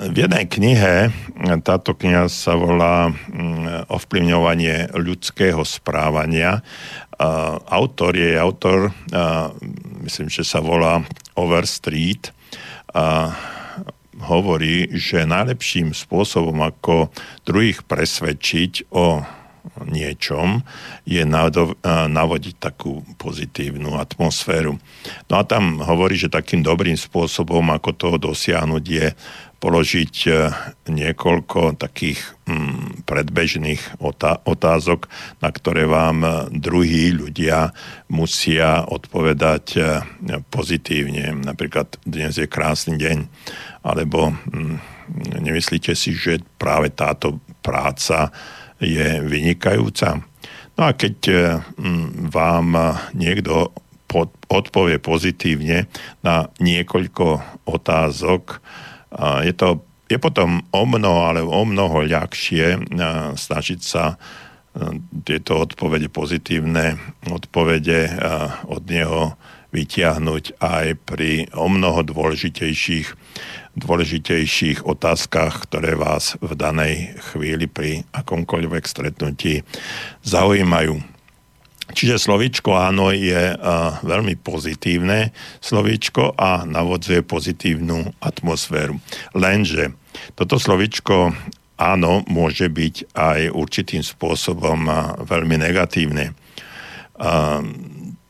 V 0.00 0.16
jednej 0.16 0.48
knihe, 0.48 1.12
táto 1.60 1.92
kniha 1.92 2.32
sa 2.32 2.56
volá 2.56 3.12
mm, 3.12 3.92
Ovplyvňovanie 3.92 4.96
ľudského 4.96 5.60
správania 5.68 6.64
autor 7.68 8.16
je 8.16 8.40
autor, 8.40 8.88
myslím, 10.00 10.32
že 10.32 10.48
sa 10.48 10.64
volá 10.64 11.04
Overstreet 11.36 12.32
a 12.96 13.36
hovorí, 14.24 14.88
že 14.96 15.28
najlepším 15.28 15.92
spôsobom, 15.92 16.56
ako 16.64 17.12
druhých 17.44 17.84
presvedčiť 17.84 18.88
o 18.96 19.20
niečom, 19.84 20.64
je 21.04 21.20
navodiť 22.08 22.54
takú 22.56 23.04
pozitívnu 23.20 24.00
atmosféru. 24.00 24.80
No 25.28 25.34
a 25.36 25.44
tam 25.44 25.84
hovorí, 25.84 26.16
že 26.16 26.32
takým 26.32 26.64
dobrým 26.64 26.96
spôsobom, 26.96 27.68
ako 27.68 27.92
toho 27.92 28.16
dosiahnuť, 28.16 28.84
je 28.88 29.12
položiť 29.60 30.14
e, 30.26 30.32
niekoľko 30.88 31.76
takých 31.76 32.18
mm, 32.48 33.04
predbežných 33.04 34.00
otázok, 34.48 35.00
na 35.44 35.48
ktoré 35.52 35.84
vám 35.84 36.24
e, 36.24 36.30
druhí 36.56 37.12
ľudia 37.12 37.76
musia 38.08 38.88
odpovedať 38.88 39.64
e, 39.76 39.80
pozitívne. 40.48 41.44
Napríklad 41.44 42.00
dnes 42.08 42.40
je 42.40 42.48
krásny 42.48 42.96
deň, 42.96 43.18
alebo 43.84 44.32
mm, 44.32 44.76
nemyslíte 45.44 45.92
si, 45.92 46.16
že 46.16 46.40
práve 46.56 46.88
táto 46.96 47.44
práca 47.60 48.32
je 48.80 49.20
vynikajúca. 49.20 50.24
No 50.80 50.88
a 50.88 50.96
keď 50.96 51.16
mm, 51.76 52.32
vám 52.32 52.96
niekto 53.12 53.76
odpovie 54.50 54.98
pozitívne 54.98 55.86
na 56.24 56.50
niekoľko 56.58 57.26
otázok, 57.68 58.58
je 59.18 59.54
to 59.54 59.82
je 60.10 60.18
potom 60.18 60.66
o 60.74 60.82
mnoho, 60.82 61.20
ale 61.22 61.40
o 61.46 61.62
mnoho 61.62 62.02
ľahšie 62.02 62.90
snažiť 63.38 63.80
sa 63.80 64.18
tieto 65.22 65.62
odpovede, 65.62 66.10
pozitívne 66.10 66.98
odpovede 67.30 68.10
od 68.66 68.82
neho 68.90 69.38
vytiahnuť 69.70 70.58
aj 70.58 70.86
pri 71.06 71.46
o 71.54 71.70
mnoho 71.70 72.02
dôležitejších, 72.02 73.06
dôležitejších 73.78 74.82
otázkach, 74.82 75.70
ktoré 75.70 75.94
vás 75.94 76.34
v 76.42 76.58
danej 76.58 77.14
chvíli 77.30 77.70
pri 77.70 78.02
akomkoľvek 78.10 78.82
stretnutí 78.82 79.62
zaujímajú. 80.26 80.98
Čiže 81.90 82.22
slovíčko 82.22 82.74
áno 82.76 83.10
je 83.14 83.54
uh, 83.54 83.98
veľmi 84.02 84.38
pozitívne 84.40 85.34
slovíčko 85.60 86.34
a 86.38 86.64
navodzuje 86.64 87.26
pozitívnu 87.26 88.16
atmosféru. 88.22 88.98
Lenže 89.36 89.94
toto 90.34 90.56
slovíčko 90.56 91.34
áno 91.80 92.12
môže 92.28 92.68
byť 92.68 93.14
aj 93.16 93.40
určitým 93.52 94.02
spôsobom 94.04 94.86
uh, 94.86 95.16
veľmi 95.24 95.60
negatívne. 95.60 96.32
Uh, 97.20 97.64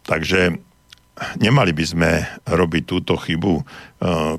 takže 0.07 0.59
nemali 1.37 1.77
by 1.77 1.85
sme 1.85 2.11
robiť 2.49 2.83
túto 2.89 3.15
chybu, 3.21 3.61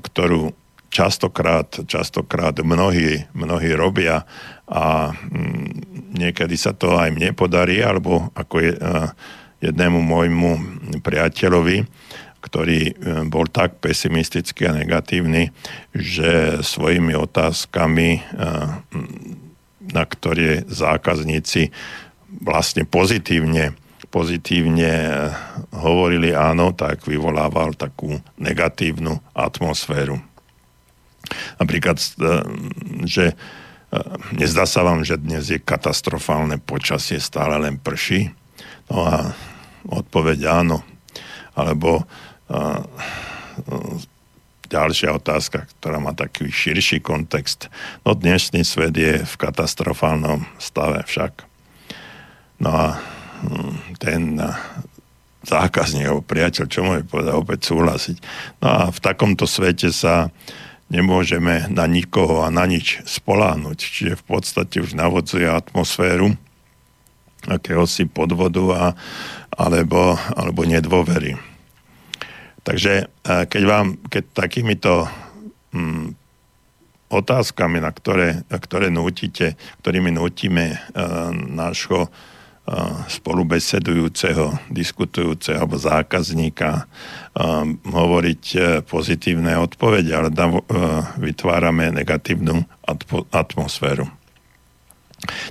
ktorú 0.02 0.50
častokrát, 0.92 1.88
častokrát 1.88 2.60
mnohí, 2.60 3.24
mnohí 3.32 3.72
robia 3.72 4.28
a 4.68 5.16
mm, 5.16 6.12
niekedy 6.20 6.60
sa 6.60 6.76
to 6.76 7.00
aj 7.00 7.16
mne 7.16 7.32
podarí, 7.32 7.80
alebo 7.80 8.28
ako 8.36 8.54
je, 8.60 8.72
jednému 9.64 10.04
môjmu 10.04 10.50
priateľovi, 11.00 11.88
ktorý 12.42 12.80
e, 12.90 12.92
bol 13.30 13.46
tak 13.46 13.78
pesimistický 13.78 14.66
a 14.66 14.76
negatívny, 14.76 15.54
že 15.94 16.60
svojimi 16.60 17.14
otázkami, 17.14 18.10
e, 18.18 18.20
na 19.94 20.04
ktoré 20.04 20.66
zákazníci 20.66 21.70
vlastne 22.42 22.82
pozitívne, 22.82 23.78
pozitívne 24.10 24.90
e, 24.90 25.10
hovorili 25.70 26.34
áno, 26.34 26.74
tak 26.74 27.06
vyvolával 27.06 27.78
takú 27.78 28.18
negatívnu 28.42 29.22
atmosféru. 29.32 30.31
Napríklad, 31.60 32.00
že 33.04 33.36
Nezdá 34.32 34.64
sa 34.64 34.80
vám, 34.80 35.04
že 35.04 35.20
dnes 35.20 35.52
je 35.52 35.60
katastrofálne 35.60 36.56
počasie, 36.56 37.20
stále 37.20 37.60
len 37.60 37.76
prší? 37.76 38.32
No 38.88 39.04
a 39.04 39.36
odpoveď 39.84 40.48
áno. 40.48 40.80
Alebo 41.52 42.08
a, 42.48 42.80
ďalšia 44.72 45.12
otázka, 45.12 45.68
ktorá 45.76 46.00
má 46.00 46.16
taký 46.16 46.48
širší 46.48 47.04
kontext. 47.04 47.68
No 48.08 48.16
dnešný 48.16 48.64
svet 48.64 48.96
je 48.96 49.20
v 49.20 49.34
katastrofálnom 49.36 50.48
stave 50.56 51.04
však. 51.04 51.44
No 52.64 52.70
a 52.72 52.86
hm, 53.44 54.00
ten 54.00 54.40
zákazník 55.44 56.08
alebo 56.08 56.24
priateľ, 56.24 56.64
čo 56.64 56.80
môže 56.80 57.04
povedať, 57.04 57.32
opäť 57.36 57.60
súhlasiť. 57.68 58.16
No 58.64 58.66
a 58.72 58.80
v 58.88 58.98
takomto 59.04 59.44
svete 59.44 59.92
sa 59.92 60.32
nemôžeme 60.92 61.72
na 61.72 61.88
nikoho 61.88 62.44
a 62.44 62.52
na 62.52 62.68
nič 62.68 63.00
spoláhnuť. 63.08 63.78
Čiže 63.80 64.20
v 64.20 64.24
podstate 64.28 64.84
už 64.84 64.92
navodzuje 64.92 65.48
atmosféru 65.48 66.36
akéhosi 67.48 68.06
podvodu 68.06 68.64
a, 68.70 68.84
alebo, 69.56 70.14
alebo 70.36 70.62
nedôvery. 70.62 71.40
Takže 72.62 73.10
keď 73.26 73.62
vám, 73.66 73.98
keď 74.06 74.22
takýmito 74.30 75.10
hm, 75.74 76.14
otázkami, 77.10 77.82
na 77.82 77.90
ktoré, 77.90 78.46
ktoré 78.46 78.86
nútite, 78.94 79.58
ktorými 79.82 80.14
nútime 80.14 80.78
uh, 80.78 81.34
nášho 81.34 82.06
spolubesedujúceho, 83.10 84.70
diskutujúceho 84.70 85.66
alebo 85.66 85.82
zákazníka 85.82 86.86
hovoriť 87.88 88.44
e, 88.52 88.58
pozitívne 88.84 89.56
odpovede, 89.56 90.12
ale 90.12 90.28
e, 90.28 90.60
vytvárame 91.16 91.88
negatívnu 91.88 92.60
atmosféru. 93.32 94.04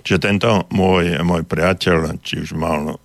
Čiže 0.05 0.19
tento 0.21 0.49
môj, 0.69 1.17
môj 1.25 1.41
priateľ, 1.47 2.21
či 2.21 2.43
už 2.43 2.53
mal 2.53 3.01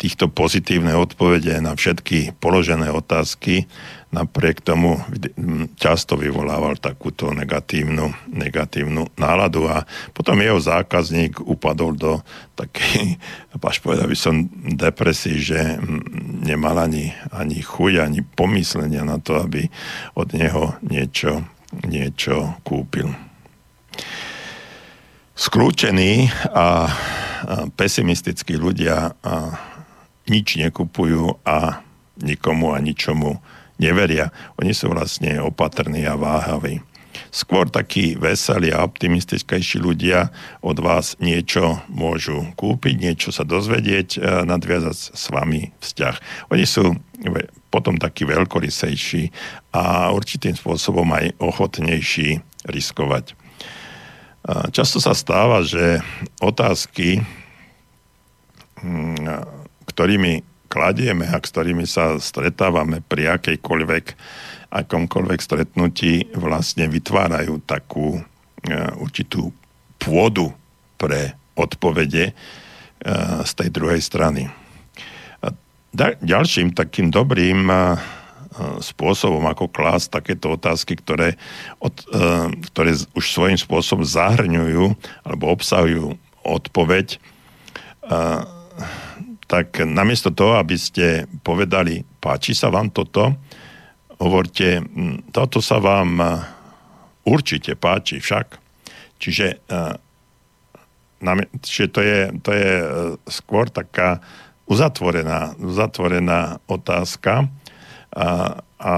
týchto 0.00 0.32
pozitívne 0.32 0.96
odpovede 0.96 1.60
na 1.60 1.76
všetky 1.76 2.40
položené 2.40 2.88
otázky, 2.88 3.68
napriek 4.10 4.58
tomu 4.58 4.98
často 5.78 6.18
vyvolával 6.18 6.74
takúto 6.82 7.30
negatívnu, 7.30 8.10
negatívnu 8.26 9.06
náladu 9.14 9.70
a 9.70 9.86
potom 10.10 10.42
jeho 10.42 10.58
zákazník 10.58 11.38
upadol 11.38 11.94
do 11.94 12.12
takej, 12.58 13.16
až 13.70 13.78
povedal 13.78 14.10
by 14.10 14.18
som, 14.18 14.50
depresii, 14.74 15.38
že 15.38 15.78
nemal 16.42 16.74
ani, 16.82 17.14
ani 17.30 17.62
chuť, 17.62 18.02
ani 18.02 18.20
pomyslenia 18.26 19.06
na 19.06 19.22
to, 19.22 19.38
aby 19.38 19.70
od 20.18 20.34
neho 20.34 20.74
niečo, 20.82 21.46
niečo 21.86 22.58
kúpil. 22.66 23.14
skrúčení 25.38 26.28
a 26.52 26.90
pesimistickí 27.78 28.58
ľudia 28.58 29.16
nič 30.28 30.60
nekupujú 30.60 31.40
a 31.46 31.80
nikomu 32.20 32.76
a 32.76 32.78
ničomu 32.82 33.40
neveria. 33.80 34.28
Oni 34.60 34.76
sú 34.76 34.92
vlastne 34.92 35.40
opatrní 35.40 36.04
a 36.04 36.20
váhaví. 36.20 36.84
Skôr 37.30 37.70
takí 37.70 38.18
veselí 38.18 38.74
a 38.74 38.82
optimistickejší 38.82 39.78
ľudia 39.78 40.34
od 40.62 40.78
vás 40.82 41.14
niečo 41.22 41.78
môžu 41.86 42.42
kúpiť, 42.58 42.94
niečo 42.98 43.30
sa 43.30 43.46
dozvedieť, 43.46 44.18
nadviazať 44.46 45.14
s 45.14 45.24
vami 45.30 45.70
vzťah. 45.78 46.16
Oni 46.50 46.66
sú 46.66 46.98
potom 47.70 47.98
takí 48.02 48.26
veľkorysejší 48.26 49.30
a 49.70 50.10
určitým 50.10 50.58
spôsobom 50.58 51.06
aj 51.14 51.38
ochotnejší 51.38 52.42
riskovať. 52.66 53.38
Často 54.74 54.98
sa 54.98 55.14
stáva, 55.14 55.62
že 55.62 56.02
otázky, 56.42 57.22
hm, 58.82 59.46
ktorými 59.86 60.49
kladieme 60.70 61.26
a 61.26 61.42
ktorými 61.42 61.82
sa 61.82 62.16
stretávame 62.22 63.02
pri 63.02 63.34
akejkoľvek, 63.36 64.04
akomkoľvek 64.70 65.40
stretnutí, 65.42 66.30
vlastne 66.38 66.86
vytvárajú 66.86 67.58
takú 67.66 68.16
e, 68.16 68.20
určitú 69.02 69.50
pôdu 69.98 70.54
pre 70.94 71.34
odpovede 71.58 72.30
e, 72.30 72.32
z 73.42 73.52
tej 73.58 73.68
druhej 73.74 73.98
strany. 73.98 74.46
Ďalším 76.22 76.70
takým 76.78 77.10
dobrým 77.10 77.66
e, 77.66 77.74
spôsobom, 78.78 79.42
ako 79.50 79.66
klásť 79.66 80.22
takéto 80.22 80.54
otázky, 80.54 80.94
ktoré, 81.02 81.34
od, 81.82 81.94
ktoré 82.70 82.92
už 83.14 83.24
svojím 83.30 83.58
spôsobom 83.58 84.06
zahrňujú 84.06 84.94
alebo 85.26 85.44
obsahujú 85.54 86.18
odpoveď, 86.44 87.16
tak 89.50 89.82
namiesto 89.82 90.30
toho, 90.30 90.62
aby 90.62 90.78
ste 90.78 91.26
povedali, 91.42 92.06
páči 92.22 92.54
sa 92.54 92.70
vám 92.70 92.94
toto, 92.94 93.34
hovorte, 94.22 94.78
hm, 94.78 95.34
toto 95.34 95.58
sa 95.58 95.82
vám 95.82 96.10
hm, 96.22 96.30
určite 97.26 97.74
páči 97.74 98.22
však. 98.22 98.62
Čiže, 99.20 99.66
hm, 101.20 101.44
čiže 101.60 101.86
to, 101.92 102.00
je, 102.00 102.20
to 102.40 102.50
je 102.54 102.72
skôr 103.28 103.68
taká 103.68 104.22
uzatvorená, 104.70 105.58
uzatvorená 105.58 106.62
otázka 106.70 107.50
a, 108.14 108.28
a 108.80 108.94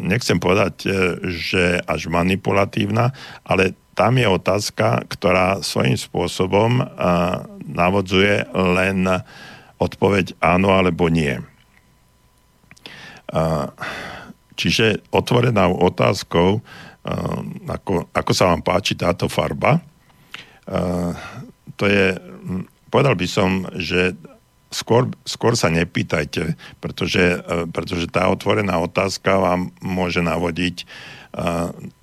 nechcem 0.00 0.40
povedať, 0.40 0.86
že 1.28 1.82
až 1.84 2.08
manipulatívna, 2.08 3.12
ale 3.44 3.76
tam 3.98 4.14
je 4.16 4.30
otázka, 4.30 5.04
ktorá 5.10 5.60
svojím 5.66 5.98
spôsobom 5.98 6.86
navodzuje 7.68 8.48
len 8.56 9.04
odpoveď 9.78 10.34
áno 10.40 10.72
alebo 10.74 11.12
nie. 11.12 11.38
Čiže 14.58 15.06
otvorenou 15.14 15.78
otázkou, 15.84 16.64
ako, 17.68 18.10
ako 18.10 18.32
sa 18.34 18.50
vám 18.50 18.64
páči 18.64 18.98
táto 18.98 19.30
farba, 19.30 19.78
to 21.78 21.84
je, 21.86 22.18
povedal 22.90 23.14
by 23.14 23.28
som, 23.28 23.68
že 23.78 24.18
skôr, 24.74 25.08
skôr 25.24 25.54
sa 25.54 25.70
nepýtajte, 25.70 26.58
pretože, 26.82 27.40
pretože 27.72 28.10
tá 28.10 28.28
otvorená 28.28 28.82
otázka 28.82 29.38
vám 29.38 29.70
môže 29.80 30.20
navodiť 30.20 30.84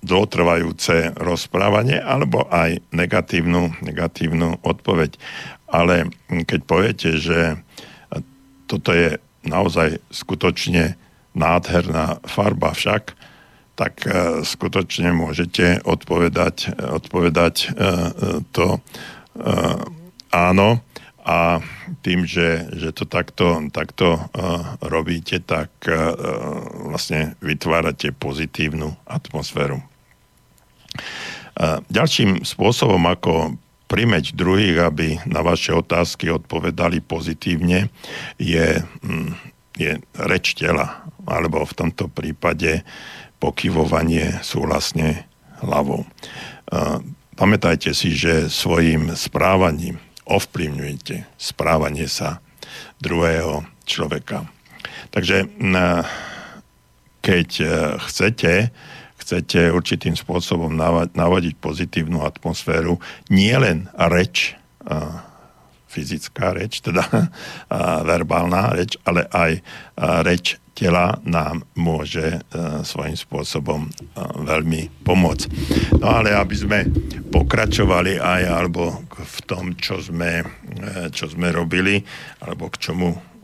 dlhotrvajúce 0.06 1.18
rozprávanie 1.18 1.98
alebo 1.98 2.46
aj 2.46 2.78
negatívnu, 2.94 3.74
negatívnu 3.82 4.62
odpoveď. 4.62 5.18
Ale 5.66 6.10
keď 6.26 6.60
poviete, 6.62 7.18
že 7.18 7.58
toto 8.66 8.90
je 8.94 9.18
naozaj 9.46 10.02
skutočne 10.10 10.98
nádherná 11.34 12.18
farba 12.26 12.74
však, 12.74 13.14
tak 13.76 14.08
uh, 14.08 14.40
skutočne 14.40 15.12
môžete 15.12 15.84
odpovedať, 15.84 16.72
odpovedať 16.80 17.76
uh, 17.76 18.40
to 18.56 18.80
uh, 18.80 19.78
áno 20.32 20.80
a 21.26 21.58
tým, 22.06 22.22
že, 22.22 22.70
že 22.70 22.94
to 22.94 23.02
takto, 23.02 23.66
takto 23.74 24.30
robíte, 24.78 25.42
tak 25.42 25.74
vlastne 26.86 27.34
vytvárate 27.42 28.14
pozitívnu 28.14 28.94
atmosféru. 29.10 29.82
Ďalším 31.90 32.46
spôsobom, 32.46 33.02
ako 33.10 33.58
primeť 33.86 34.34
druhých, 34.34 34.76
aby 34.82 35.06
na 35.26 35.46
vaše 35.46 35.70
otázky 35.70 36.30
odpovedali 36.30 36.98
pozitívne, 37.02 37.88
je, 38.38 38.82
mm, 38.82 39.32
je 39.78 39.98
reč 40.26 40.58
tela, 40.58 41.06
alebo 41.26 41.62
v 41.62 41.76
tomto 41.86 42.10
prípade 42.10 42.82
pokyvovanie 43.38 44.40
súhlasne 44.42 45.28
hlavou. 45.62 46.08
Pamätajte 47.36 47.92
si, 47.92 48.16
že 48.16 48.48
svojim 48.48 49.12
správaním 49.12 50.00
ovplyvňujete 50.26 51.38
správanie 51.38 52.08
sa 52.08 52.40
druhého 52.98 53.62
človeka. 53.84 54.48
Takže 55.14 55.46
keď 57.22 57.48
e, 57.58 57.66
chcete 58.06 58.52
chcete 59.26 59.74
určitým 59.74 60.14
spôsobom 60.14 60.70
navodiť 61.10 61.58
pozitívnu 61.58 62.22
atmosféru, 62.22 63.02
nie 63.26 63.50
len 63.58 63.90
reč, 63.98 64.54
fyzická 65.90 66.54
reč, 66.54 66.78
teda 66.78 67.02
verbálna 68.06 68.78
reč, 68.78 68.94
ale 69.02 69.26
aj 69.34 69.52
reč 70.22 70.62
tela 70.76 71.18
nám 71.26 71.66
môže 71.74 72.38
svojím 72.86 73.18
spôsobom 73.18 73.90
veľmi 74.46 75.02
pomôcť. 75.02 75.44
No 75.98 76.22
ale 76.22 76.36
aby 76.36 76.54
sme 76.54 76.78
pokračovali 77.34 78.22
aj 78.22 78.42
alebo 78.46 79.02
v 79.10 79.38
tom, 79.48 79.74
čo 79.80 79.98
sme, 79.98 80.44
e, 80.44 81.08
čo 81.10 81.26
sme 81.26 81.50
robili, 81.50 81.98
alebo 82.44 82.68
k 82.68 82.76
čomu 82.78 83.35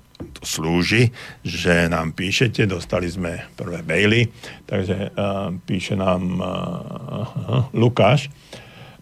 slúži, 0.43 1.11
že 1.43 1.87
nám 1.91 2.15
píšete, 2.17 2.67
dostali 2.67 3.11
sme 3.11 3.47
prvé 3.55 3.83
maily, 3.87 4.29
takže 4.67 5.13
uh, 5.13 5.55
píše 5.67 5.95
nám 5.99 6.23
uh, 6.39 6.47
uh, 6.47 7.75
Lukáš. 7.75 8.29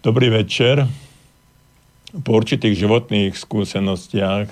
Dobrý 0.01 0.33
večer. 0.33 0.85
Po 2.11 2.35
určitých 2.35 2.75
životných 2.75 3.33
skúsenostiach 3.37 4.47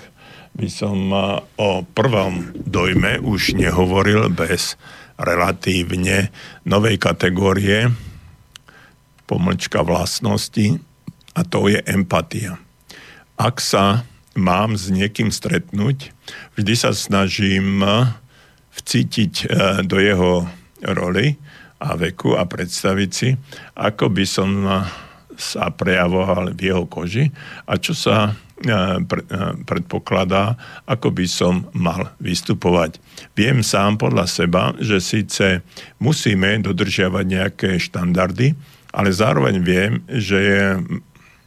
by 0.56 0.68
som 0.70 0.98
uh, 1.12 1.42
o 1.60 1.82
prvom 1.84 2.54
dojme 2.54 3.20
už 3.22 3.54
nehovoril 3.54 4.32
bez 4.32 4.80
relatívne 5.20 6.32
novej 6.64 6.96
kategórie 6.96 7.92
pomlčka 9.28 9.86
vlastnosti 9.86 10.82
a 11.38 11.40
to 11.46 11.70
je 11.70 11.78
empatia. 11.86 12.58
Ak 13.38 13.62
sa 13.62 14.02
mám 14.38 14.78
s 14.78 14.90
niekým 14.90 15.34
stretnúť, 15.34 16.14
vždy 16.54 16.74
sa 16.78 16.94
snažím 16.94 17.82
eh, 17.82 18.10
vcítiť 18.78 19.32
eh, 19.44 19.48
do 19.82 19.98
jeho 19.98 20.46
roli 20.86 21.34
a 21.80 21.96
veku 21.96 22.36
a 22.36 22.44
predstaviť 22.44 23.10
si, 23.10 23.34
ako 23.74 24.12
by 24.12 24.24
som 24.26 24.50
eh, 24.66 24.74
sa 25.40 25.72
prejavoval 25.72 26.52
v 26.52 26.60
jeho 26.60 26.84
koži 26.84 27.32
a 27.64 27.80
čo 27.80 27.96
sa 27.96 28.36
predpokladá, 29.64 30.52
ako 30.84 31.16
by 31.16 31.24
som 31.24 31.64
mal 31.72 32.12
vystupovať. 32.20 33.00
Viem 33.32 33.64
sám 33.64 33.96
podľa 33.96 34.28
seba, 34.28 34.76
že 34.76 35.00
síce 35.00 35.64
musíme 35.96 36.60
dodržiavať 36.60 37.24
nejaké 37.24 37.80
štandardy, 37.80 38.52
ale 38.92 39.16
zároveň 39.16 39.64
viem, 39.64 40.04
že 40.12 40.36
je 40.36 40.64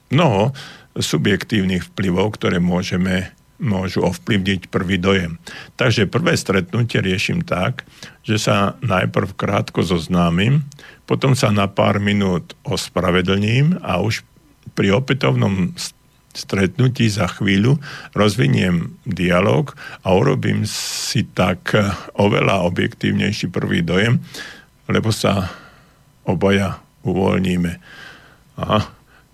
mnoho 0.09 0.57
subjektívnych 0.97 1.89
vplyvov, 1.93 2.37
ktoré 2.37 2.61
môžeme 2.61 3.33
môžu 3.61 4.03
ovplyvniť 4.03 4.67
prvý 4.67 4.99
dojem. 4.99 5.39
Takže 5.79 6.09
prvé 6.09 6.35
stretnutie 6.35 6.99
riešim 6.99 7.45
tak, 7.45 7.87
že 8.25 8.35
sa 8.35 8.75
najprv 8.83 9.33
krátko 9.37 9.85
zoznámim, 9.85 10.67
potom 11.07 11.37
sa 11.37 11.53
na 11.53 11.69
pár 11.71 12.03
minút 12.03 12.57
ospravedlním 12.67 13.79
a 13.79 14.03
už 14.03 14.25
pri 14.73 14.91
opätovnom 14.95 15.71
stretnutí 16.33 17.07
za 17.13 17.29
chvíľu 17.29 17.77
rozviniem 18.17 18.97
dialog 19.05 19.77
a 20.01 20.17
urobím 20.17 20.65
si 20.65 21.23
tak 21.29 21.77
oveľa 22.17 22.65
objektívnejší 22.67 23.53
prvý 23.53 23.85
dojem, 23.85 24.17
lebo 24.89 25.13
sa 25.13 25.53
obaja 26.25 26.81
uvoľníme. 27.05 27.71
Aha, 28.57 28.81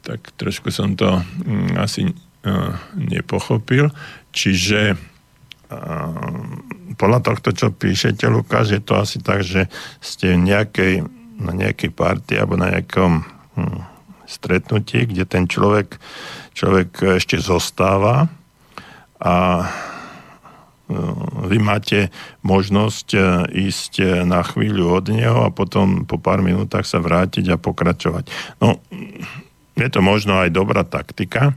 tak 0.10 0.34
trošku 0.42 0.74
som 0.74 0.98
to 0.98 1.22
mm, 1.22 1.78
asi 1.78 2.10
uh, 2.10 2.74
nepochopil. 2.98 3.94
Čiže 4.34 4.98
uh, 4.98 6.34
podľa 6.98 7.20
tohto, 7.22 7.54
čo 7.54 7.70
píšete, 7.70 8.26
Lukáš, 8.26 8.74
je 8.74 8.82
to 8.82 8.98
asi 8.98 9.22
tak, 9.22 9.46
že 9.46 9.70
ste 10.02 10.34
nejakej, 10.34 11.06
na 11.38 11.54
nejakej 11.54 11.94
party 11.94 12.42
alebo 12.42 12.58
na 12.58 12.74
nejakom 12.74 13.22
hm, 13.54 13.80
stretnutie, 14.26 15.06
kde 15.06 15.30
ten 15.30 15.46
človek, 15.46 16.02
človek 16.58 17.22
ešte 17.22 17.38
zostáva 17.38 18.34
a 19.22 19.66
vy 21.46 21.58
máte 21.62 22.10
možnosť 22.42 23.14
ísť 23.54 24.26
na 24.26 24.42
chvíľu 24.42 24.90
od 24.90 25.06
neho 25.14 25.46
a 25.46 25.54
potom 25.54 26.10
po 26.10 26.18
pár 26.18 26.42
minútach 26.42 26.90
sa 26.90 26.98
vrátiť 26.98 27.54
a 27.54 27.62
pokračovať. 27.62 28.26
No, 28.58 28.82
je 29.80 29.90
to 29.90 30.02
možno 30.04 30.44
aj 30.44 30.52
dobrá 30.52 30.84
taktika, 30.84 31.56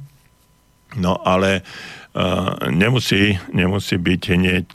no 0.94 1.18
ale 1.22 1.66
nemusí, 2.68 3.40
nemusí 3.56 3.96
byť 3.96 4.22
hneď 4.36 4.68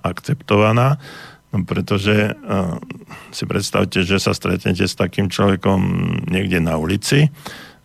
akceptovaná 0.00 0.96
No, 1.52 1.68
pretože 1.68 2.32
uh, 2.32 2.80
si 3.28 3.44
predstavte, 3.44 4.00
že 4.08 4.16
sa 4.16 4.32
stretnete 4.32 4.88
s 4.88 4.96
takým 4.96 5.28
človekom 5.28 5.80
niekde 6.32 6.64
na 6.64 6.80
ulici 6.80 7.28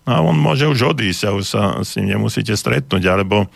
a 0.08 0.24
on 0.24 0.39
môže 0.39 0.72
už 0.72 0.95
odísť 0.95 1.22
a 1.28 1.36
už 1.36 1.43
sa 1.43 1.64
s 1.84 1.99
ním 1.99 2.16
nemusíte 2.16 2.55
stretnúť, 2.55 3.03
alebo 3.12 3.51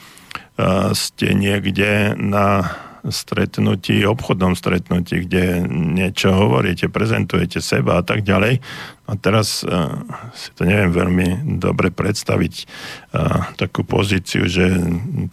ste 0.92 1.32
niekde 1.32 2.14
na 2.20 2.76
stretnutí, 3.10 4.06
obchodnom 4.06 4.54
stretnutí, 4.54 5.26
kde 5.26 5.66
niečo 5.70 6.30
hovoríte, 6.30 6.86
prezentujete 6.86 7.58
seba 7.58 7.98
a 8.00 8.04
tak 8.06 8.22
ďalej. 8.22 8.62
A 9.10 9.14
teraz 9.20 9.66
uh, 9.66 9.92
si 10.32 10.54
to 10.56 10.64
neviem 10.64 10.94
veľmi 10.94 11.28
dobre 11.60 11.90
predstaviť 11.90 12.54
uh, 12.64 13.52
takú 13.58 13.84
pozíciu, 13.84 14.46
že 14.46 14.72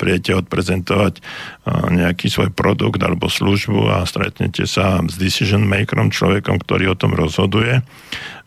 prijete 0.00 0.34
odprezentovať 0.34 1.20
uh, 1.20 1.86
nejaký 1.92 2.32
svoj 2.32 2.50
produkt 2.50 2.98
alebo 3.04 3.28
službu 3.28 4.00
a 4.00 4.08
stretnete 4.08 4.64
sa 4.64 4.98
s 5.04 5.14
decision 5.20 5.62
makerom, 5.68 6.10
človekom, 6.10 6.58
ktorý 6.58 6.96
o 6.96 6.98
tom 6.98 7.14
rozhoduje. 7.14 7.84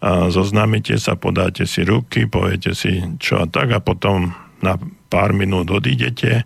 Uh, 0.02 0.34
zoznámite 0.34 0.98
sa, 0.98 1.14
podáte 1.14 1.70
si 1.70 1.86
ruky, 1.86 2.26
poviete 2.26 2.74
si 2.74 3.00
čo 3.22 3.40
a 3.40 3.48
tak 3.48 3.72
a 3.72 3.80
potom 3.80 4.34
na 4.60 4.76
pár 5.08 5.32
minút 5.32 5.70
odídete, 5.72 6.44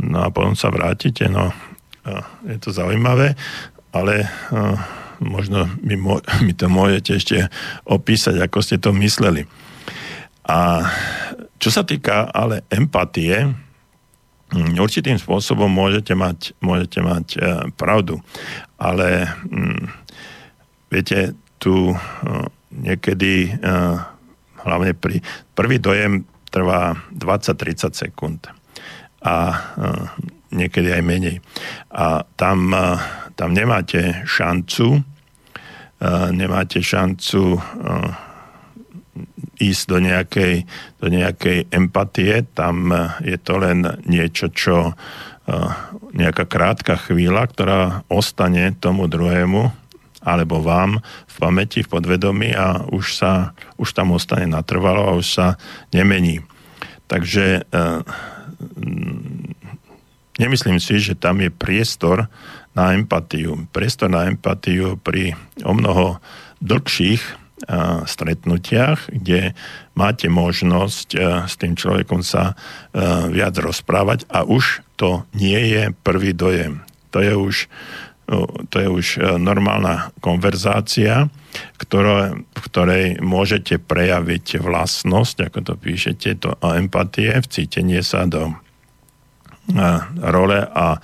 no 0.00 0.26
a 0.26 0.28
potom 0.34 0.58
sa 0.58 0.74
vrátite, 0.74 1.30
no 1.30 1.54
je 2.46 2.58
to 2.60 2.70
zaujímavé, 2.72 3.36
ale 3.92 4.28
možno 5.20 5.66
mi, 5.82 5.96
mi 6.46 6.52
to 6.54 6.66
môžete 6.70 7.10
ešte 7.18 7.36
opísať, 7.86 8.38
ako 8.42 8.58
ste 8.62 8.78
to 8.78 8.94
mysleli. 8.94 9.46
A 10.48 10.88
čo 11.60 11.68
sa 11.68 11.84
týka 11.84 12.30
ale 12.32 12.64
empatie, 12.72 13.52
hm, 14.54 14.78
určitým 14.80 15.20
spôsobom 15.20 15.68
môžete 15.68 16.16
mať, 16.16 16.56
môžete 16.62 17.00
mať 17.04 17.26
e, 17.36 17.38
pravdu, 17.76 18.22
ale 18.80 19.28
hm, 19.28 19.84
viete, 20.88 21.36
tu 21.58 21.92
e, 21.92 21.96
niekedy 22.72 23.50
e, 23.50 23.52
hlavne 24.62 24.94
pri 24.94 25.20
prvý 25.52 25.82
dojem 25.82 26.24
trvá 26.48 26.96
20-30 27.12 27.92
sekúnd. 27.92 28.40
A 29.18 29.34
niekedy 30.50 30.94
aj 30.94 31.02
menej. 31.04 31.36
A 31.92 32.24
tam, 32.36 32.72
tam 33.36 33.50
nemáte 33.52 34.24
šancu, 34.24 35.02
nemáte 36.32 36.80
šancu 36.80 37.58
ísť 39.58 39.82
do 39.90 39.98
nejakej, 39.98 40.54
do 41.02 41.06
nejakej 41.10 41.58
empatie, 41.74 42.46
tam 42.54 42.94
je 43.18 43.34
to 43.42 43.58
len 43.58 43.82
niečo, 44.06 44.54
čo 44.54 44.94
nejaká 46.14 46.44
krátka 46.46 46.94
chvíľa, 47.00 47.50
ktorá 47.50 47.80
ostane 48.06 48.70
tomu 48.78 49.10
druhému 49.10 49.88
alebo 50.18 50.60
vám 50.60 51.00
v 51.24 51.36
pamäti, 51.40 51.80
v 51.80 51.88
podvedomí 51.88 52.52
a 52.52 52.84
už, 52.90 53.16
sa, 53.16 53.32
už 53.80 53.96
tam 53.96 54.12
ostane 54.12 54.44
natrvalo 54.44 55.08
a 55.08 55.16
už 55.16 55.26
sa 55.26 55.46
nemení. 55.94 56.44
Takže 57.08 57.64
nemyslím 60.38 60.78
si, 60.78 61.02
že 61.02 61.18
tam 61.18 61.42
je 61.42 61.50
priestor 61.50 62.30
na 62.72 62.94
empatiu. 62.94 63.66
Priestor 63.74 64.08
na 64.08 64.30
empatiu 64.30 64.96
pri 65.02 65.34
o 65.66 65.74
mnoho 65.74 66.22
dlhších 66.62 67.22
a, 67.66 68.06
stretnutiach, 68.06 69.10
kde 69.10 69.52
máte 69.98 70.30
možnosť 70.30 71.08
a, 71.14 71.18
s 71.50 71.58
tým 71.58 71.74
človekom 71.74 72.22
sa 72.22 72.54
a, 72.54 73.26
viac 73.28 73.58
rozprávať 73.58 74.30
a 74.30 74.46
už 74.46 74.86
to 74.94 75.26
nie 75.34 75.58
je 75.74 75.90
prvý 76.06 76.34
dojem. 76.34 76.86
To 77.10 77.18
je 77.18 77.34
už, 77.34 77.56
to 78.68 78.76
je 78.76 78.88
už 78.90 79.06
normálna 79.40 80.12
konverzácia, 80.20 81.32
ktoré, 81.80 82.36
v 82.36 82.60
ktorej 82.60 83.06
môžete 83.24 83.80
prejaviť 83.80 84.60
vlastnosť, 84.60 85.48
ako 85.48 85.58
to 85.64 85.74
píšete, 85.80 86.28
to 86.36 86.52
empatie, 86.60 87.32
vcítenie 87.40 88.04
sa 88.04 88.28
do 88.28 88.52
role 90.18 90.60
a 90.64 90.96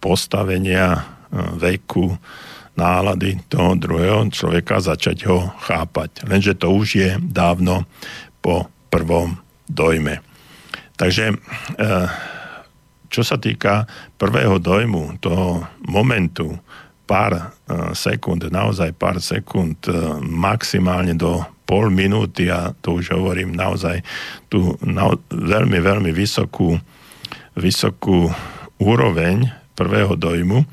postavenia 0.00 0.96
e, 0.96 1.00
veku, 1.60 2.16
nálady 2.74 3.36
toho 3.52 3.76
druhého 3.76 4.24
človeka 4.32 4.80
začať 4.80 5.28
ho 5.28 5.52
chápať. 5.68 6.24
Lenže 6.24 6.56
to 6.56 6.72
už 6.72 6.88
je 6.96 7.10
dávno 7.20 7.84
po 8.40 8.72
prvom 8.88 9.36
dojme. 9.68 10.24
Takže 10.96 11.24
e, 11.30 11.36
čo 13.12 13.22
sa 13.26 13.36
týka 13.36 13.84
prvého 14.16 14.56
dojmu, 14.56 15.20
toho 15.20 15.68
momentu, 15.84 16.56
pár 17.04 17.36
e, 17.36 17.42
sekúnd, 17.92 18.48
naozaj 18.48 18.96
pár 18.96 19.20
sekúnd, 19.20 19.84
maximálne 20.24 21.12
do 21.12 21.44
pol 21.68 21.86
minúty 21.92 22.50
a 22.50 22.74
to 22.82 22.98
už 22.98 23.14
hovorím 23.14 23.54
naozaj 23.54 24.02
tú 24.50 24.74
na, 24.82 25.14
veľmi, 25.30 25.78
veľmi 25.78 26.10
vysokú 26.10 26.80
vysokú 27.56 28.30
úroveň 28.80 29.50
prvého 29.76 30.16
dojmu, 30.16 30.64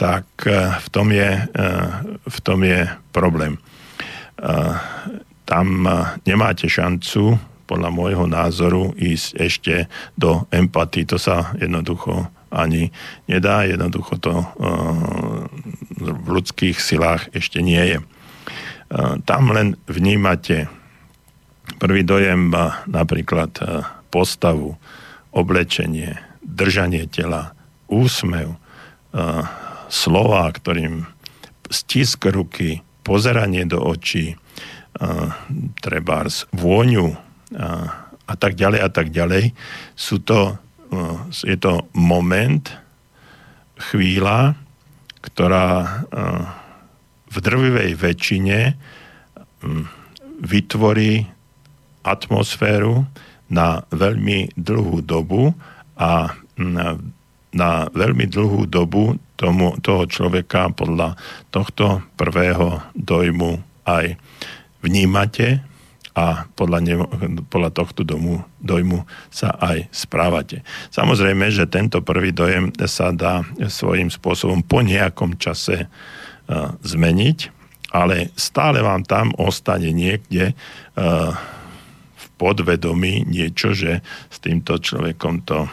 tak 0.00 0.24
e, 0.48 0.74
v 0.80 0.88
tom 0.88 1.12
je, 1.12 1.30
e, 1.36 1.68
v 2.24 2.38
tom 2.40 2.64
je 2.64 2.88
problém. 3.12 3.54
E, 3.54 3.60
tam 5.44 5.82
nemáte 6.24 6.70
šancu, 6.70 7.36
podľa 7.66 7.90
môjho 7.94 8.26
názoru, 8.26 8.94
ísť 8.98 9.28
ešte 9.38 9.74
do 10.18 10.46
empatii. 10.50 11.06
To 11.10 11.18
sa 11.18 11.54
jednoducho 11.58 12.26
ani 12.50 12.90
nedá, 13.30 13.62
jednoducho 13.62 14.18
to 14.18 14.42
v 15.98 16.26
ľudských 16.26 16.78
silách 16.82 17.30
ešte 17.30 17.62
nie 17.62 17.94
je. 17.94 17.98
Tam 19.22 19.54
len 19.54 19.78
vnímate 19.86 20.66
prvý 21.78 22.02
dojem 22.02 22.50
napríklad 22.90 23.54
postavu, 24.10 24.74
oblečenie, 25.30 26.18
držanie 26.42 27.06
tela, 27.06 27.54
úsmev, 27.86 28.58
slova, 29.90 30.46
ktorým 30.50 31.06
stisk 31.70 32.26
ruky, 32.30 32.82
pozeranie 33.02 33.66
do 33.66 33.82
očí, 33.82 34.38
trebárs, 35.82 36.50
vôňu 36.54 37.14
a 38.26 38.34
tak 38.38 38.54
ďalej 38.54 38.80
a 38.82 38.90
tak 38.90 39.10
ďalej, 39.10 39.54
sú 39.94 40.22
to, 40.22 40.58
je 41.46 41.58
to 41.58 41.86
moment, 41.94 42.70
chvíľa, 43.90 44.54
ktorá 45.22 46.06
v 47.30 47.36
drvivej 47.38 47.90
väčšine 47.94 48.58
vytvorí 50.42 51.26
atmosféru, 52.02 53.06
na 53.50 53.82
veľmi 53.90 54.54
dlhú 54.54 55.02
dobu 55.02 55.52
a 55.98 56.32
na 57.50 57.74
veľmi 57.90 58.30
dlhú 58.30 58.70
dobu 58.70 59.18
tomu, 59.34 59.74
toho 59.82 60.06
človeka 60.06 60.70
podľa 60.70 61.18
tohto 61.50 62.04
prvého 62.14 62.78
dojmu 62.94 63.58
aj 63.88 64.14
vnímate 64.80 65.60
a 66.14 66.46
podľa, 66.58 66.78
ne, 66.82 66.94
podľa 67.48 67.70
tohto 67.70 68.02
domu, 68.02 68.42
dojmu 68.58 69.06
sa 69.30 69.54
aj 69.56 69.88
správate. 69.94 70.66
Samozrejme, 70.90 71.48
že 71.54 71.70
tento 71.70 72.02
prvý 72.02 72.34
dojem 72.34 72.74
sa 72.84 73.14
dá 73.14 73.46
svojím 73.70 74.10
spôsobom 74.10 74.60
po 74.66 74.82
nejakom 74.82 75.38
čase 75.38 75.86
uh, 75.86 76.74
zmeniť, 76.82 77.38
ale 77.94 78.34
stále 78.34 78.82
vám 78.82 79.06
tam 79.06 79.30
ostane 79.38 79.94
niekde 79.94 80.52
uh, 80.52 81.32
podvedomí 82.40 83.28
niečo, 83.28 83.76
že 83.76 84.00
s 84.32 84.40
týmto 84.40 84.80
človekom 84.80 85.44
to 85.44 85.68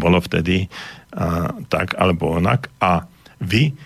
bolo 0.00 0.16
vtedy 0.24 0.64
a, 1.12 1.52
tak 1.68 2.00
alebo 2.00 2.40
onak 2.40 2.72
a 2.80 3.04
vy 3.44 3.76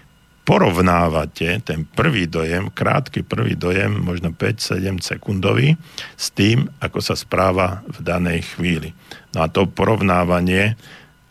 porovnávate 0.44 1.64
ten 1.64 1.88
prvý 1.88 2.28
dojem, 2.28 2.68
krátky 2.68 3.24
prvý 3.24 3.56
dojem, 3.56 3.96
možno 3.96 4.30
5-7 4.36 5.00
sekundový, 5.00 5.72
s 6.20 6.28
tým, 6.36 6.68
ako 6.84 7.00
sa 7.00 7.16
správa 7.16 7.80
v 7.88 7.98
danej 8.04 8.54
chvíli. 8.54 8.92
No 9.32 9.48
a 9.48 9.48
to 9.48 9.64
porovnávanie 9.64 10.76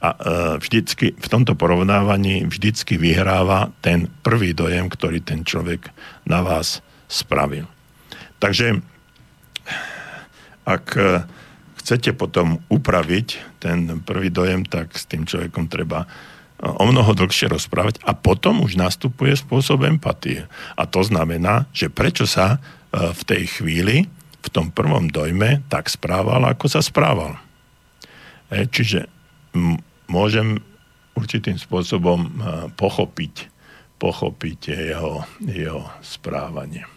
a 0.02 0.10
e, 0.10 0.18
vždycky, 0.60 1.14
v 1.14 1.28
tomto 1.30 1.54
porovnávaní 1.54 2.50
vždycky 2.50 2.98
vyhráva 2.98 3.70
ten 3.86 4.10
prvý 4.26 4.58
dojem, 4.58 4.90
ktorý 4.90 5.22
ten 5.22 5.46
človek 5.46 5.94
na 6.26 6.42
vás 6.42 6.82
spravil. 7.06 7.70
Takže 8.42 8.82
ak 10.64 10.86
e, 10.96 11.28
chcete 11.84 12.16
potom 12.16 12.64
upraviť 12.72 13.60
ten 13.60 14.00
prvý 14.04 14.32
dojem, 14.32 14.64
tak 14.64 14.96
s 14.96 15.04
tým 15.04 15.28
človekom 15.28 15.68
treba 15.68 16.08
o 16.64 16.84
mnoho 16.88 17.12
dlhšie 17.12 17.52
rozprávať 17.52 18.00
a 18.08 18.16
potom 18.16 18.64
už 18.64 18.80
nastupuje 18.80 19.36
spôsob 19.36 19.84
empatie. 19.84 20.48
A 20.80 20.88
to 20.88 21.04
znamená, 21.04 21.68
že 21.76 21.92
prečo 21.92 22.24
sa 22.24 22.56
e, 22.56 23.12
v 23.12 23.22
tej 23.28 23.44
chvíli, 23.60 24.08
v 24.44 24.48
tom 24.52 24.72
prvom 24.72 25.12
dojme, 25.12 25.68
tak 25.68 25.92
správal, 25.92 26.48
ako 26.48 26.72
sa 26.72 26.80
správal. 26.80 27.36
E, 28.48 28.64
čiže 28.72 29.12
môžem 30.08 30.64
určitým 31.20 31.60
spôsobom 31.60 32.20
e, 32.24 32.30
pochopiť, 32.80 33.52
pochopiť 34.00 34.60
jeho, 34.72 35.28
jeho 35.44 35.84
správanie. 36.00 36.88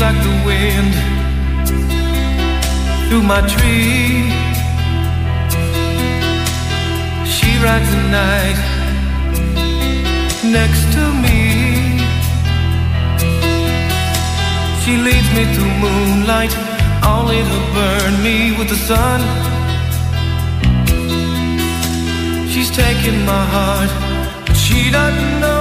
Like 0.00 0.22
the 0.22 0.36
wind 0.46 0.94
through 3.08 3.22
my 3.22 3.40
tree. 3.54 4.30
She 7.34 7.50
rides 7.64 7.90
the 7.90 8.02
night 8.22 8.58
next 10.44 10.82
to 10.94 11.02
me. 11.24 11.40
She 14.82 14.96
leads 15.06 15.28
me 15.36 15.44
through 15.54 15.74
moonlight, 15.84 16.54
only 17.04 17.40
to 17.50 17.60
burn 17.74 18.22
me 18.22 18.56
with 18.56 18.68
the 18.68 18.80
sun. 18.90 19.20
She's 22.48 22.70
taking 22.70 23.24
my 23.24 23.44
heart, 23.54 23.90
but 24.46 24.56
she 24.56 24.90
doesn't 24.90 25.40
know 25.40 25.57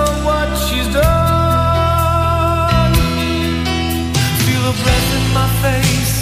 her 4.68 4.76
breath 4.84 5.10
in 5.18 5.26
my 5.34 5.50
face, 5.64 6.16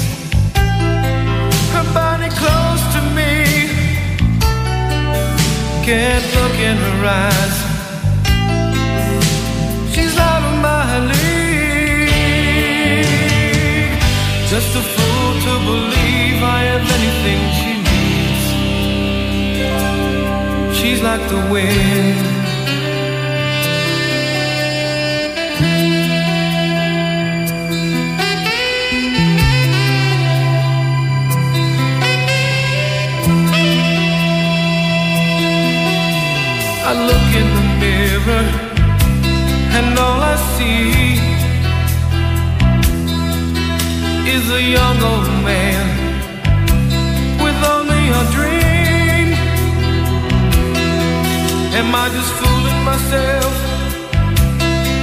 her 1.73 1.87
body 1.93 2.29
close 2.41 2.83
to 2.93 3.01
me. 3.17 3.33
Can't 5.83 6.25
look 6.35 6.55
in 6.69 6.77
her 6.77 6.99
eyes. 7.07 7.55
She's. 9.93 10.15
Just 14.55 14.75
a 14.75 14.83
fool 14.93 15.33
to 15.45 15.53
believe 15.65 16.37
I 16.43 16.61
have 16.71 16.85
anything 16.97 17.41
she 17.59 17.71
needs. 17.89 18.43
She's 20.77 21.01
like 21.01 21.23
the 21.29 21.41
wind. 21.51 22.44
See 40.57 41.19
is 44.35 44.45
a 44.59 44.61
young 44.77 44.97
old 45.11 45.29
man 45.49 45.85
with 47.43 47.59
only 47.75 48.03
a 48.19 48.23
dream. 48.35 49.27
Am 51.79 51.89
I 52.03 52.05
just 52.17 52.31
fooling 52.39 52.81
myself 52.91 53.53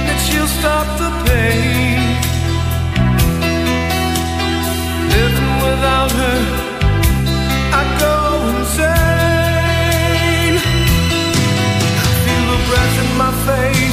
that 0.05 0.17
she'll 0.25 0.51
stop 0.59 0.87
the 1.01 1.09
pain? 1.27 2.01
Living 5.15 5.53
without 5.67 6.11
her, 6.21 6.39
I 7.79 7.81
go 8.03 8.15
insane. 8.53 9.83
Feel 12.23 12.45
the 12.51 12.59
breath 12.69 12.95
in 13.03 13.09
my 13.23 13.31
face, 13.47 13.92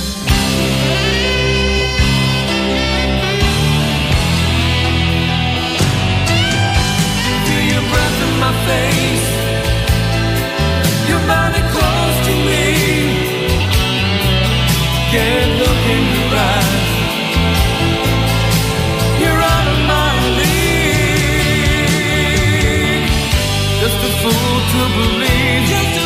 Fool 24.21 24.59
to 24.71 24.81
believe. 24.97 26.00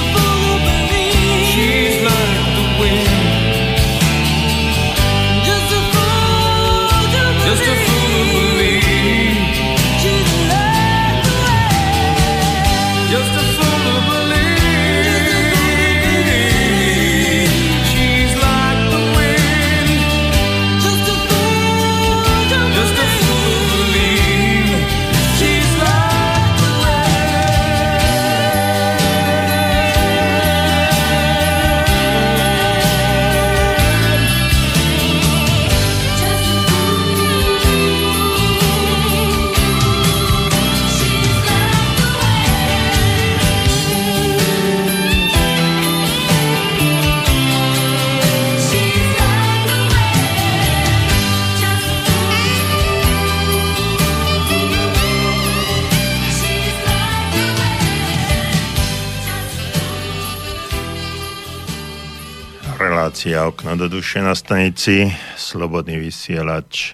Relácia 63.25 63.47
Okno 63.49 63.73
do 63.73 63.89
duše 63.89 64.21
na 64.21 64.37
stanici 64.37 65.09
Slobodný 65.33 65.97
vysielač 65.97 66.93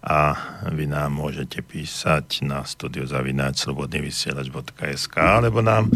a 0.00 0.32
vy 0.72 0.88
nám 0.88 1.12
môžete 1.12 1.60
písať 1.60 2.48
na 2.48 2.64
studiozavináč 2.64 3.60
slobodnyvysielač.sk 3.68 5.16
alebo 5.20 5.60
nám 5.60 5.92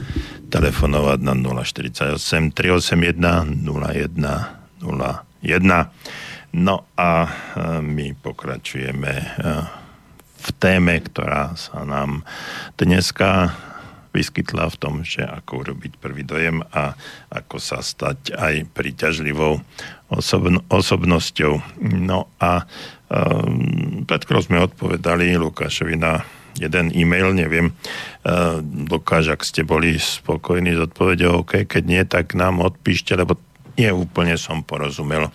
telefonovať 0.52 1.24
na 1.24 1.32
048 1.32 2.52
381 2.52 3.64
01 3.64 4.84
01. 4.84 5.48
No 6.60 6.84
a 6.92 7.24
e, 7.24 7.28
my 7.80 8.12
pokračujeme 8.20 9.12
e, 9.16 9.26
v 10.44 10.48
téme, 10.60 11.00
ktorá 11.00 11.56
sa 11.56 11.88
nám 11.88 12.20
dneska 12.76 13.56
vyskytla 14.10 14.66
v 14.70 14.76
tom, 14.78 14.94
že 15.06 15.22
ako 15.22 15.66
urobiť 15.66 15.98
prvý 16.02 16.26
dojem 16.26 16.62
a 16.74 16.98
ako 17.30 17.62
sa 17.62 17.78
stať 17.78 18.34
aj 18.34 18.66
príťažlivou 18.74 19.62
osobn- 20.10 20.62
osobnosťou. 20.66 21.62
No 21.82 22.26
a 22.42 22.66
um, 23.06 24.02
pred 24.04 24.22
sme 24.42 24.66
odpovedali 24.66 25.38
Lukášovi 25.38 25.94
na 25.94 26.26
jeden 26.58 26.90
e-mail, 26.90 27.30
neviem, 27.30 27.70
uh, 27.70 28.58
Lukáš, 28.90 29.30
ak 29.30 29.46
ste 29.46 29.62
boli 29.62 29.94
spokojní 29.96 30.74
s 30.74 30.90
odpovedou, 30.90 31.46
OK, 31.46 31.70
keď 31.70 31.82
nie, 31.86 32.02
tak 32.02 32.34
nám 32.34 32.58
odpíšte, 32.58 33.14
lebo 33.14 33.38
nie 33.78 33.88
úplne 33.94 34.34
som 34.34 34.66
porozumel 34.66 35.30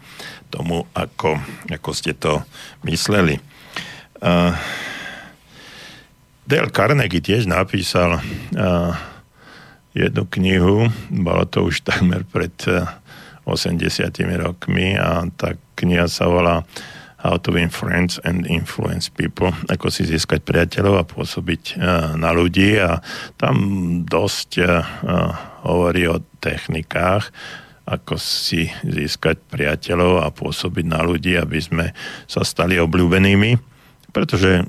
tomu, 0.52 0.84
ako, 0.92 1.40
ako 1.72 1.90
ste 1.96 2.12
to 2.12 2.44
mysleli. 2.84 3.40
Uh, 4.20 4.52
Dale 6.46 6.70
Carnegie 6.70 7.26
tiež 7.26 7.50
napísal 7.50 8.22
uh, 8.22 8.94
jednu 9.98 10.30
knihu, 10.30 10.94
bolo 11.10 11.42
to 11.50 11.66
už 11.66 11.82
takmer 11.82 12.22
pred 12.22 12.54
uh, 12.70 12.86
80 13.50 13.82
rokmi 14.46 14.94
a 14.94 15.26
tá 15.34 15.58
kniha 15.74 16.06
sa 16.06 16.30
volá 16.30 16.62
How 17.26 17.42
to 17.42 17.58
win 17.58 17.74
friends 17.74 18.22
and 18.22 18.46
influence 18.46 19.10
people, 19.10 19.50
ako 19.74 19.90
si 19.90 20.06
získať 20.06 20.46
priateľov 20.46 21.02
a 21.02 21.10
pôsobiť 21.10 21.82
uh, 21.82 22.14
na 22.14 22.30
ľudí. 22.30 22.78
A 22.78 23.02
tam 23.42 23.58
dosť 24.06 24.50
uh, 24.62 24.86
hovorí 25.66 26.06
o 26.06 26.22
technikách, 26.38 27.34
ako 27.90 28.22
si 28.22 28.70
získať 28.86 29.42
priateľov 29.50 30.22
a 30.22 30.30
pôsobiť 30.30 30.86
na 30.86 31.02
ľudí, 31.02 31.34
aby 31.34 31.58
sme 31.58 31.86
sa 32.30 32.46
stali 32.46 32.78
obľúbenými, 32.78 33.58
pretože 34.14 34.62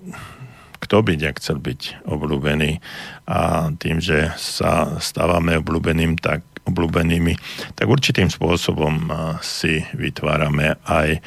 kto 0.80 1.02
by 1.02 1.16
nechcel 1.16 1.58
byť 1.60 2.06
obľúbený 2.08 2.80
a 3.26 3.70
tým, 3.76 3.98
že 3.98 4.32
sa 4.38 5.00
stávame 5.02 5.58
obľúbeným, 5.58 6.20
tak 6.20 6.42
obľúbenými, 6.66 7.38
tak 7.78 7.86
určitým 7.86 8.26
spôsobom 8.26 9.06
si 9.38 9.86
vytvárame 9.94 10.74
aj 10.82 11.22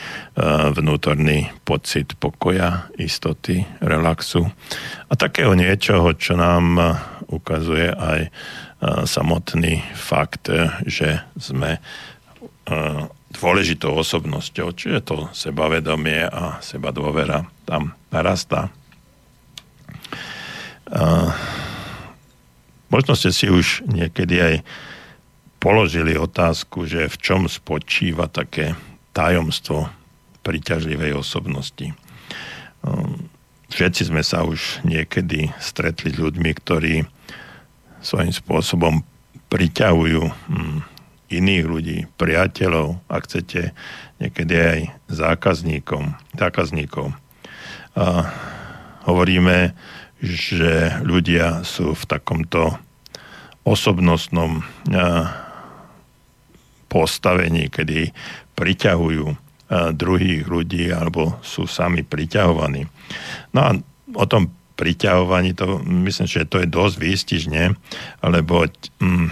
vnútorný 0.75 1.47
pocit 1.63 2.11
pokoja, 2.19 2.91
istoty, 2.99 3.63
relaxu 3.79 4.51
a 5.07 5.13
takého 5.15 5.55
niečoho, 5.55 6.11
čo 6.19 6.35
nám 6.35 6.75
ukazuje 7.31 7.87
aj 7.87 8.27
samotný 9.07 9.79
fakt, 9.95 10.51
že 10.83 11.23
sme 11.39 11.79
dôležitou 13.29 13.95
osobnosťou, 13.95 14.75
čiže 14.75 14.99
to 15.07 15.31
sebavedomie 15.31 16.27
a 16.27 16.59
seba 16.59 16.91
dôvera 16.91 17.47
tam 17.63 17.95
narastá. 18.11 18.75
Možno 22.89 23.13
ste 23.13 23.29
si 23.29 23.45
už 23.45 23.85
niekedy 23.85 24.35
aj 24.41 24.55
položili 25.61 26.17
otázku, 26.17 26.89
že 26.89 27.11
v 27.11 27.17
čom 27.21 27.41
spočíva 27.45 28.25
také 28.31 28.73
tajomstvo 29.13 29.91
príťažlivej 30.41 31.19
osobnosti. 31.19 31.93
Všetci 33.69 34.09
sme 34.09 34.25
sa 34.25 34.41
už 34.41 34.81
niekedy 34.81 35.53
stretli 35.61 36.09
s 36.09 36.17
ľuďmi, 36.17 36.51
ktorí 36.57 37.05
svojím 38.01 38.33
spôsobom 38.33 39.05
priťahujú 39.51 40.21
hm, 40.25 40.79
iných 41.29 41.65
ľudí, 41.69 41.97
priateľov, 42.17 42.97
ak 43.05 43.29
chcete, 43.29 43.75
niekedy 44.17 44.55
aj 44.57 44.79
zákazníkom, 45.11 46.17
zákazníkov. 46.33 47.13
A 47.93 48.25
hovoríme, 49.05 49.77
že 50.19 50.99
ľudia 51.03 51.63
sú 51.63 51.95
v 51.95 52.03
takomto 52.03 52.75
osobnostnom 53.63 54.63
postavení, 56.89 57.71
kedy 57.71 58.11
priťahujú 58.57 59.25
druhých 59.93 60.43
ľudí 60.49 60.89
alebo 60.89 61.37
sú 61.45 61.69
sami 61.69 62.01
priťahovaní. 62.01 62.89
No 63.53 63.59
a 63.61 63.69
o 64.17 64.25
tom 64.25 64.49
priťahovaní, 64.79 65.53
to 65.53 65.83
myslím, 65.83 66.25
že 66.25 66.49
to 66.49 66.63
je 66.63 66.67
dosť 66.71 66.95
výstižne, 66.97 67.63
lebo 68.25 68.65
mm, 69.03 69.27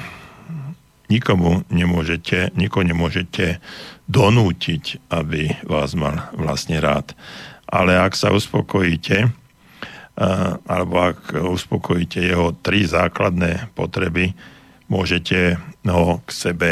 nikomu 1.10 1.64
nemôžete, 1.72 2.52
nikomu 2.54 2.92
nemôžete 2.92 3.64
donútiť, 4.12 5.10
aby 5.10 5.56
vás 5.66 5.96
mal 5.96 6.30
vlastne 6.36 6.78
rád. 6.84 7.16
Ale 7.68 7.96
ak 7.96 8.14
sa 8.16 8.32
uspokojíte, 8.32 9.32
alebo 10.65 11.13
ak 11.13 11.38
uspokojíte 11.38 12.26
jeho 12.26 12.57
tri 12.65 12.89
základné 12.89 13.70
potreby, 13.78 14.34
môžete 14.89 15.61
ho 15.86 16.20
k 16.26 16.30
sebe 16.34 16.70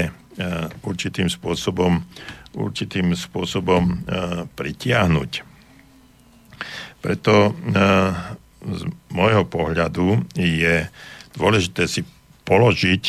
určitým 0.81 1.29
spôsobom, 1.29 2.01
určitým 2.57 3.13
spôsobom 3.13 4.01
pritiahnuť. 4.57 5.31
Preto 7.05 7.53
z 8.65 8.81
môjho 9.13 9.45
pohľadu 9.45 10.25
je 10.33 10.89
dôležité 11.37 11.85
si 11.85 12.01
položiť 12.49 13.05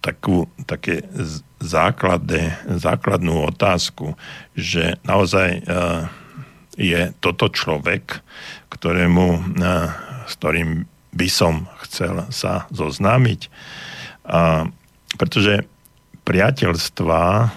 takú, 0.00 0.48
také 0.64 1.04
základné, 1.60 2.64
základnú 2.80 3.52
otázku, 3.52 4.16
že 4.56 4.96
naozaj 5.04 5.60
je 6.78 7.10
toto 7.18 7.50
človek, 7.50 8.22
ktorému, 8.70 9.26
uh, 9.58 9.90
s 10.30 10.32
ktorým 10.38 10.86
by 11.12 11.28
som 11.28 11.66
chcel 11.88 12.28
sa 12.30 12.68
zoznámiť. 12.70 13.48
A, 14.28 14.68
pretože 15.16 15.64
priateľstvá 16.28 17.50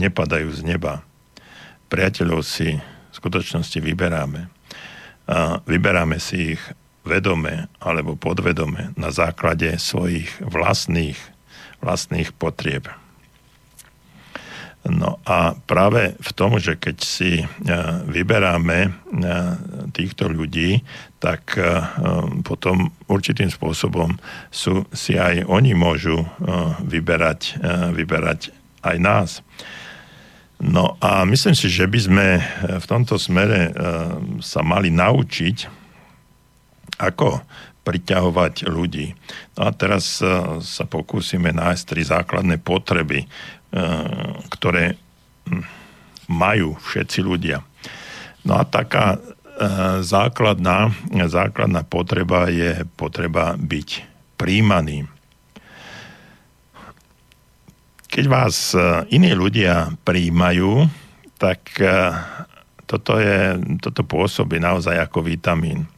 nepadajú 0.00 0.48
z 0.56 0.60
neba. 0.64 1.04
Priateľov 1.92 2.40
si 2.42 2.80
skutočnosti 3.12 3.76
vyberáme. 3.76 4.48
A 5.28 5.60
vyberáme 5.68 6.16
si 6.16 6.56
ich 6.56 6.62
vedome 7.04 7.68
alebo 7.78 8.16
podvedome 8.16 8.96
na 8.96 9.12
základe 9.12 9.76
svojich 9.76 10.32
vlastných, 10.40 11.18
vlastných 11.84 12.32
potrieb. 12.34 12.88
No 14.82 15.22
a 15.22 15.54
práve 15.54 16.18
v 16.18 16.30
tom, 16.34 16.58
že 16.58 16.74
keď 16.74 16.96
si 17.06 17.38
e, 17.38 17.46
vyberáme 18.10 18.78
e, 18.82 18.90
týchto 19.94 20.26
ľudí, 20.26 20.82
tak 21.22 21.54
e, 21.54 21.62
potom 22.42 22.90
určitým 23.06 23.46
spôsobom 23.46 24.18
sú, 24.50 24.82
si 24.90 25.14
aj 25.14 25.46
oni 25.46 25.78
môžu 25.78 26.26
vyberať, 26.82 27.62
vyberať 27.94 28.50
aj 28.82 28.96
nás. 28.98 29.30
No 30.58 30.98
a 30.98 31.22
myslím 31.30 31.54
si, 31.54 31.70
že 31.70 31.86
by 31.86 32.00
sme 32.02 32.26
v 32.82 32.86
tomto 32.86 33.18
smere 33.22 33.70
sa 34.42 34.66
mali 34.66 34.90
naučiť, 34.90 35.82
ako 36.98 37.42
priťahovať 37.82 38.70
ľudí. 38.70 39.14
No 39.58 39.66
a 39.66 39.70
teraz 39.74 40.22
sa 40.62 40.84
pokúsime 40.86 41.50
nájsť 41.50 41.82
tri 41.82 42.02
základné 42.06 42.62
potreby, 42.62 43.26
ktoré 44.52 44.94
hm, 45.48 45.64
majú 46.28 46.76
všetci 46.76 47.24
ľudia. 47.24 47.64
No 48.44 48.58
a 48.60 48.66
taká 48.68 49.16
základná, 50.02 50.90
základná 51.28 51.86
potreba 51.86 52.50
je 52.50 52.82
potreba 52.98 53.54
byť 53.54 53.88
príjmaný 54.40 55.06
keď 58.12 58.28
vás 58.28 58.76
e, 58.76 59.08
iní 59.16 59.32
ľudia 59.32 59.96
príjmajú, 60.04 60.84
tak 61.40 61.64
toto, 62.84 63.16
je, 63.16 63.56
toto 63.80 64.04
pôsobí 64.04 64.60
naozaj 64.60 65.00
ako 65.00 65.24
vitamín. 65.24 65.88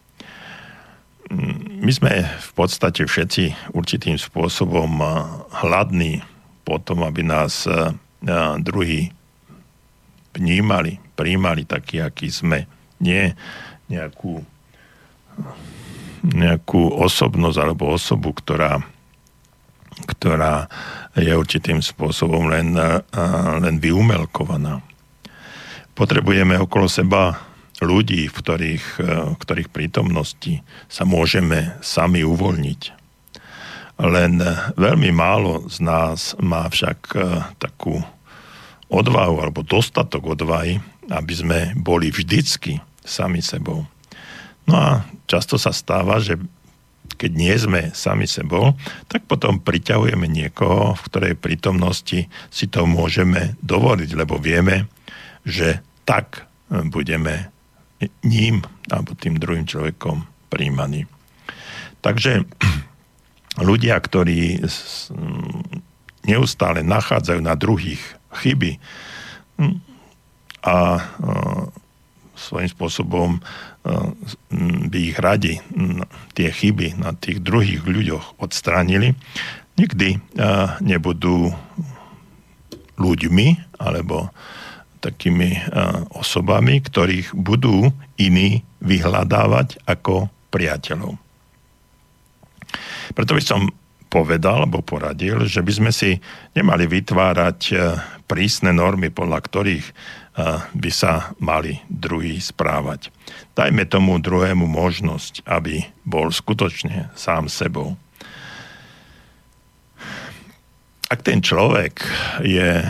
My 1.83 1.91
sme 1.91 2.23
v 2.23 2.51
podstate 2.55 3.03
všetci 3.03 3.75
určitým 3.75 4.15
spôsobom 4.15 5.03
hladní 5.59 6.23
po 6.65 6.81
tom, 6.81 7.05
aby 7.05 7.21
nás 7.21 7.69
druhí 8.65 9.13
vnímali, 10.35 10.99
príjmali 11.15 11.69
taký, 11.69 12.01
aký 12.01 12.33
sme. 12.33 12.67
Nie 12.99 13.37
nejakú, 13.93 14.41
nejakú 16.25 16.83
osobnosť 17.05 17.59
alebo 17.61 17.93
osobu, 17.93 18.33
ktorá, 18.33 18.81
ktorá 20.09 20.67
je 21.15 21.31
určitým 21.31 21.85
spôsobom 21.85 22.49
len, 22.49 22.73
len 23.61 23.77
vyumelkovaná. 23.79 24.81
Potrebujeme 25.95 26.59
okolo 26.59 26.89
seba 26.89 27.39
ľudí, 27.79 28.27
v 28.27 28.35
ktorých, 28.35 28.87
v 29.31 29.39
ktorých 29.39 29.69
prítomnosti 29.71 30.65
sa 30.89 31.05
môžeme 31.07 31.77
sami 31.85 32.25
uvoľniť. 32.25 33.04
Len 33.95 34.43
veľmi 34.75 35.15
málo 35.15 35.71
z 35.71 35.79
nás 35.87 36.35
má 36.43 36.67
však 36.67 37.15
takú 37.63 38.03
odvahu 38.91 39.39
alebo 39.39 39.63
dostatok 39.63 40.35
odvahy, 40.35 40.83
aby 41.11 41.35
sme 41.35 41.59
boli 41.79 42.11
vždycky 42.11 42.83
sami 43.05 43.39
sebou. 43.45 43.87
No 44.65 44.75
a 44.75 44.89
často 45.29 45.61
sa 45.61 45.71
stáva, 45.71 46.19
že 46.19 46.41
keď 47.15 47.31
nie 47.37 47.55
sme 47.55 47.81
sami 47.95 48.27
sebou, 48.27 48.75
tak 49.07 49.29
potom 49.31 49.63
priťahujeme 49.63 50.27
niekoho, 50.27 50.99
v 50.99 51.05
ktorej 51.07 51.35
prítomnosti 51.39 52.27
si 52.51 52.67
to 52.67 52.89
môžeme 52.89 53.55
dovoliť, 53.63 54.11
lebo 54.19 54.41
vieme, 54.41 54.91
že 55.47 55.85
tak 56.03 56.43
e, 56.43 56.83
budeme 56.89 57.55
ním 58.27 58.65
alebo 58.91 59.15
tým 59.15 59.39
druhým 59.39 59.65
človekom 59.65 60.27
príjmaní. 60.51 61.07
Takže 62.03 62.45
ľudia, 63.61 63.95
ktorí 63.99 64.65
neustále 66.25 66.81
nachádzajú 66.83 67.41
na 67.45 67.55
druhých 67.55 68.01
chyby 68.35 68.81
hm, 69.61 69.79
a 70.65 70.77
e, 70.97 71.03
svojím 72.35 72.71
spôsobom 72.73 73.31
e, 73.39 73.41
by 74.91 74.99
ich 74.99 75.19
radi 75.21 75.61
tie 76.35 76.49
chyby 76.51 76.99
na 76.99 77.15
tých 77.15 77.45
druhých 77.45 77.85
ľuďoch 77.85 78.41
odstránili, 78.43 79.15
nikdy 79.75 80.23
nebudú 80.87 81.51
ľuďmi 82.95 83.47
alebo 83.83 84.31
takými 85.03 85.51
osobami, 86.15 86.79
ktorých 86.79 87.35
budú 87.35 87.91
iní 88.15 88.63
vyhľadávať 88.79 89.83
ako 89.83 90.31
priateľov. 90.55 91.24
Preto 93.13 93.37
by 93.37 93.43
som 93.45 93.69
povedal 94.15 94.63
alebo 94.63 94.79
poradil, 94.79 95.43
že 95.51 95.59
by 95.59 95.73
sme 95.75 95.91
si 95.91 96.23
nemali 96.55 96.87
vytvárať 96.87 97.61
e, 97.67 97.75
prísne 98.31 98.71
normy, 98.71 99.11
podľa 99.11 99.43
ktorých 99.43 99.87
e, 99.91 99.93
by 100.71 100.91
sa 100.95 101.35
mali 101.43 101.83
druhý 101.91 102.39
správať. 102.39 103.11
Dajme 103.59 103.83
tomu 103.91 104.23
druhému 104.23 104.71
možnosť, 104.71 105.43
aby 105.51 105.83
bol 106.07 106.31
skutočne 106.31 107.11
sám 107.19 107.51
sebou. 107.51 107.99
Ak 111.11 111.27
ten 111.27 111.43
človek 111.43 112.07
je, 112.47 112.87
e, 112.87 112.89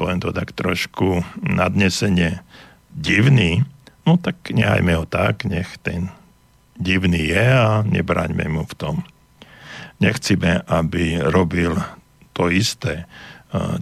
poviem 0.00 0.24
to 0.24 0.32
tak 0.32 0.56
trošku 0.56 1.20
nadnesenie, 1.44 2.40
divný, 2.96 3.60
no 4.08 4.16
tak 4.16 4.48
nehajme 4.48 4.96
ho 4.96 5.04
tak, 5.04 5.44
nech 5.44 5.68
ten 5.84 6.08
divný 6.80 7.28
je 7.28 7.44
a 7.44 7.84
nebraňme 7.84 8.48
mu 8.48 8.64
v 8.64 8.76
tom. 8.80 8.96
Nechcíme, 10.02 10.66
aby 10.66 11.22
robil 11.22 11.78
to 12.34 12.50
isté, 12.50 13.06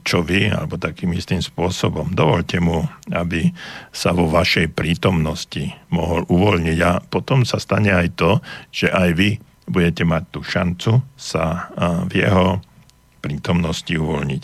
čo 0.03 0.27
vy, 0.27 0.51
alebo 0.51 0.77
takým 0.77 1.15
istým 1.15 1.41
spôsobom. 1.41 2.13
Dovolte 2.13 2.59
mu, 2.59 2.85
aby 3.09 3.55
sa 3.95 4.11
vo 4.13 4.27
vašej 4.29 4.75
prítomnosti 4.75 5.73
mohol 5.89 6.27
uvoľniť 6.27 6.79
a 6.83 7.01
potom 7.01 7.47
sa 7.47 7.57
stane 7.63 7.95
aj 7.95 8.19
to, 8.19 8.43
že 8.75 8.91
aj 8.91 9.11
vy 9.15 9.31
budete 9.71 10.03
mať 10.03 10.23
tú 10.35 10.43
šancu 10.43 11.01
sa 11.15 11.71
v 12.11 12.13
jeho 12.19 12.59
prítomnosti 13.23 13.95
uvoľniť. 13.95 14.43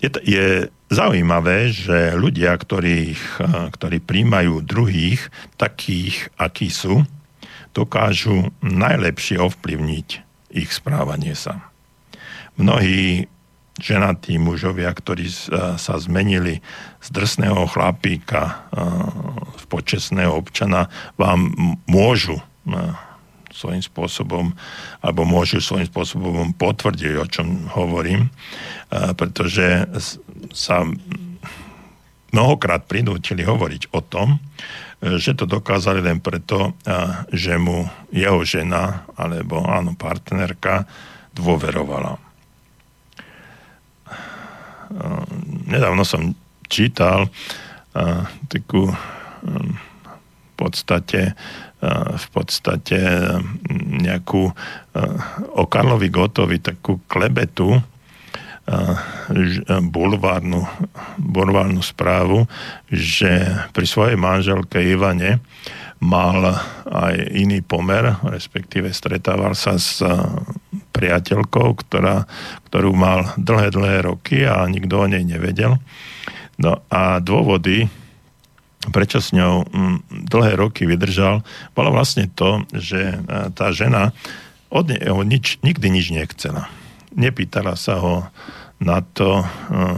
Je, 0.00 0.08
je 0.24 0.46
zaujímavé, 0.88 1.76
že 1.76 2.16
ľudia, 2.16 2.56
ktorých, 2.56 3.44
ktorí 3.76 4.00
príjmajú 4.00 4.64
druhých 4.64 5.28
takých, 5.60 6.32
akí 6.40 6.72
sú, 6.72 7.04
dokážu 7.76 8.48
najlepšie 8.64 9.36
ovplyvniť 9.36 10.08
ich 10.56 10.72
správanie 10.72 11.36
sa. 11.36 11.68
Mnohí 12.56 13.28
ženatí 13.76 14.40
mužovia, 14.40 14.88
ktorí 14.88 15.28
sa 15.76 15.94
zmenili 16.00 16.64
z 17.04 17.08
drsného 17.12 17.68
chlapíka 17.68 18.64
v 19.52 19.64
počesného 19.68 20.32
občana, 20.32 20.88
vám 21.20 21.52
môžu 21.84 22.40
svojím 23.52 23.84
spôsobom, 23.84 24.56
alebo 25.04 25.28
môžu 25.28 25.60
svojím 25.60 25.92
spôsobom 25.92 26.56
potvrdiť, 26.56 27.12
o 27.20 27.26
čom 27.28 27.68
hovorím, 27.76 28.32
pretože 29.20 29.84
sa 30.56 30.88
mnohokrát 32.32 32.88
prinútili 32.88 33.44
hovoriť 33.44 33.92
o 33.92 34.00
tom, 34.00 34.40
že 35.00 35.36
to 35.36 35.44
dokázali 35.44 36.00
len 36.00 36.18
preto, 36.24 36.72
že 37.28 37.60
mu 37.60 37.84
jeho 38.10 38.40
žena 38.42 39.04
alebo 39.14 39.60
áno, 39.64 39.92
partnerka 39.92 40.88
dôverovala. 41.36 42.16
Nedávno 45.68 46.02
som 46.06 46.32
čítal 46.66 47.28
takú 48.48 48.88
v 48.92 50.52
podstate 50.56 51.36
v 52.16 52.26
podstate 52.32 52.98
nejakú 54.00 54.48
o 55.52 55.64
Karlovi 55.68 56.08
Gotovi 56.08 56.56
takú 56.58 57.04
klebetu 57.04 57.76
bulvárnu, 59.86 60.66
bulvárnu 61.18 61.82
správu, 61.82 62.50
že 62.90 63.46
pri 63.70 63.86
svojej 63.86 64.18
manželke 64.18 64.82
Ivane 64.82 65.38
mal 66.02 66.60
aj 66.84 67.14
iný 67.32 67.62
pomer, 67.62 68.04
respektíve 68.26 68.90
stretával 68.92 69.54
sa 69.56 69.78
s 69.78 70.02
priateľkou, 70.92 71.68
ktorá, 71.86 72.26
ktorú 72.68 72.92
mal 72.92 73.32
dlhé, 73.38 73.72
dlhé 73.72 73.98
roky 74.04 74.44
a 74.44 74.66
nikto 74.68 75.04
o 75.04 75.06
nej 75.08 75.24
nevedel. 75.24 75.78
No 76.60 76.82
a 76.90 77.22
dôvody, 77.22 77.88
prečo 78.92 79.22
s 79.22 79.32
ňou 79.32 79.64
dlhé 80.10 80.52
roky 80.58 80.84
vydržal, 80.84 81.46
bolo 81.72 81.90
vlastne 81.94 82.28
to, 82.34 82.66
že 82.74 83.22
tá 83.56 83.72
žena 83.72 84.12
od 84.68 84.90
neho 84.90 85.22
nič, 85.22 85.62
nikdy 85.62 85.86
nič 85.88 86.10
nechcela 86.12 86.68
nepýtala 87.16 87.74
sa 87.74 87.96
ho 87.98 88.28
na 88.76 89.00
to, 89.00 89.40
eh, 89.40 89.96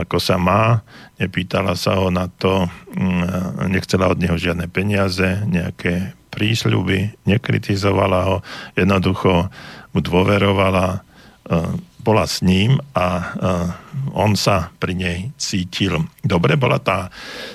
ako 0.00 0.16
sa 0.16 0.40
má, 0.40 0.80
nepýtala 1.20 1.76
sa 1.76 2.00
ho 2.00 2.08
na 2.08 2.26
to, 2.26 2.66
mm, 2.96 3.68
nechcela 3.70 4.08
od 4.08 4.18
neho 4.18 4.34
žiadne 4.34 4.66
peniaze, 4.72 5.44
nejaké 5.44 6.16
prísľuby, 6.32 7.14
nekritizovala 7.28 8.20
ho, 8.26 8.36
jednoducho 8.74 9.52
mu 9.94 9.98
dôverovala, 10.00 10.98
eh, 10.98 11.72
bola 12.04 12.28
s 12.28 12.44
ním 12.44 12.80
a 12.92 13.06
eh, 13.06 13.68
on 14.16 14.36
sa 14.36 14.72
pri 14.80 14.96
nej 14.96 15.18
cítil. 15.36 16.04
Dobre, 16.24 16.56
bola 16.56 16.80
tá, 16.80 17.12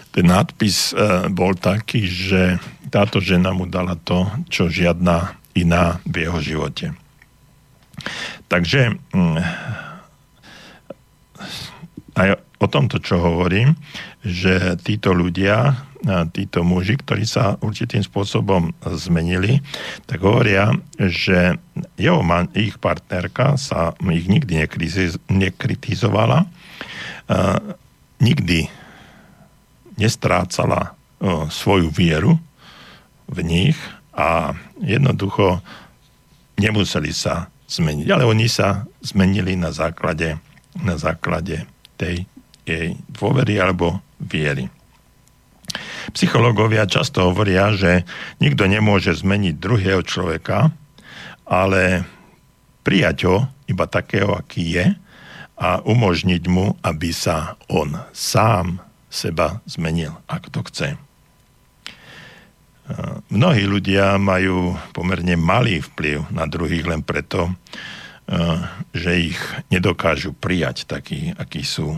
ten 0.10 0.26
nadpis 0.26 0.94
bol 1.30 1.53
taký, 1.53 2.10
že 2.10 2.57
táto 2.90 3.22
žena 3.22 3.53
mu 3.53 3.69
dala 3.69 3.94
to, 3.94 4.26
čo 4.49 4.65
žiadna 4.65 5.38
iná 5.53 6.02
v 6.02 6.26
jeho 6.26 6.40
živote. 6.41 6.98
Takže 8.52 8.96
mm, 9.14 9.38
aj 12.20 12.30
o 12.60 12.68
tomto, 12.68 13.00
čo 13.00 13.24
hovorím, 13.24 13.80
že 14.20 14.76
títo 14.84 15.16
ľudia, 15.16 15.88
títo 16.36 16.64
muži, 16.64 17.00
ktorí 17.00 17.24
sa 17.24 17.56
určitým 17.64 18.04
spôsobom 18.04 18.76
zmenili, 19.00 19.64
tak 20.08 20.24
hovoria, 20.24 20.76
že 21.00 21.56
jeho 21.96 22.20
ich 22.56 22.76
partnerka 22.80 23.56
sa 23.56 23.96
ich 24.12 24.28
nikdy 24.28 24.60
nekritizovala, 25.32 26.48
nikdy 28.20 28.68
nestrácala 29.96 30.96
svoju 31.52 31.92
vieru 31.92 32.40
v 33.28 33.40
nich 33.44 33.78
a 34.16 34.56
jednoducho 34.80 35.60
nemuseli 36.60 37.12
sa 37.12 37.48
zmeniť. 37.70 38.08
Ale 38.10 38.26
oni 38.26 38.50
sa 38.50 38.90
zmenili 39.06 39.54
na 39.54 39.70
základe, 39.70 40.41
na 40.82 40.98
základe 40.98 41.70
tej 41.96 42.26
jej 42.66 42.98
dôvery 43.10 43.58
alebo 43.58 44.02
viery. 44.22 44.70
Psychológovia 46.14 46.90
často 46.90 47.30
hovoria, 47.30 47.70
že 47.74 48.06
nikto 48.41 48.66
nemôže 48.66 49.14
zmeniť 49.14 49.62
druhého 49.62 50.02
človeka, 50.02 50.74
ale 51.46 52.06
prijať 52.82 53.18
ho 53.30 53.38
iba 53.70 53.86
takého, 53.86 54.34
aký 54.34 54.82
je 54.82 54.86
a 55.60 55.84
umožniť 55.86 56.44
mu, 56.50 56.74
aby 56.82 57.14
sa 57.14 57.60
on 57.70 57.94
sám 58.16 58.82
seba 59.10 59.62
zmenil, 59.70 60.18
ak 60.26 60.50
to 60.50 60.66
chce. 60.66 60.98
Mnohí 63.30 63.70
ľudia 63.70 64.18
majú 64.18 64.74
pomerne 64.98 65.38
malý 65.38 65.86
vplyv 65.86 66.34
na 66.34 66.49
druhých 66.49 66.90
len 66.90 67.06
preto, 67.06 67.53
že 68.94 69.34
ich 69.34 69.40
nedokážu 69.70 70.34
prijať 70.34 70.90
takí, 70.90 71.34
akí 71.38 71.61
sú. 71.61 71.98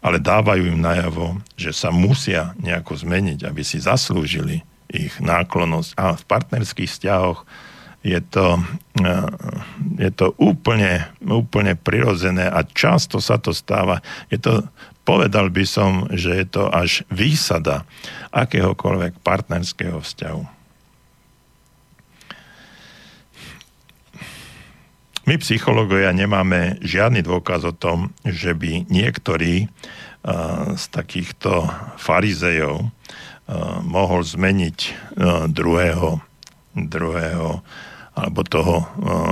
Ale 0.00 0.22
dávajú 0.22 0.64
im 0.64 0.80
najavo, 0.80 1.40
že 1.58 1.74
sa 1.76 1.92
musia 1.92 2.56
nejako 2.60 2.96
zmeniť, 3.04 3.44
aby 3.44 3.60
si 3.60 3.82
zaslúžili 3.82 4.64
ich 4.88 5.12
náklonosť. 5.20 5.90
A 6.00 6.16
v 6.16 6.24
partnerských 6.24 6.88
vzťahoch 6.88 7.44
je 8.06 8.20
to, 8.22 8.62
je 9.98 10.10
to 10.14 10.32
úplne, 10.38 11.04
úplne 11.20 11.74
prirodzené 11.74 12.46
a 12.46 12.62
často 12.64 13.18
sa 13.18 13.36
to 13.36 13.50
stáva. 13.50 14.00
Je 14.32 14.38
to 14.38 14.64
Povedal 15.08 15.48
by 15.48 15.64
som, 15.64 16.04
že 16.12 16.36
je 16.36 16.46
to 16.52 16.68
až 16.68 17.00
výsada 17.08 17.88
akéhokoľvek 18.28 19.24
partnerského 19.24 20.04
vzťahu. 20.04 20.42
My 25.24 25.34
psychológovia 25.40 26.12
nemáme 26.12 26.76
žiadny 26.84 27.24
dôkaz 27.24 27.64
o 27.64 27.72
tom, 27.72 28.12
že 28.20 28.52
by 28.52 28.84
niektorý 28.92 29.72
z 30.76 30.84
takýchto 30.92 31.72
farizejov 31.96 32.92
mohol 33.88 34.20
zmeniť 34.20 34.78
druhého, 35.48 36.20
druhého 36.76 37.64
alebo 38.12 38.40
toho 38.44 38.84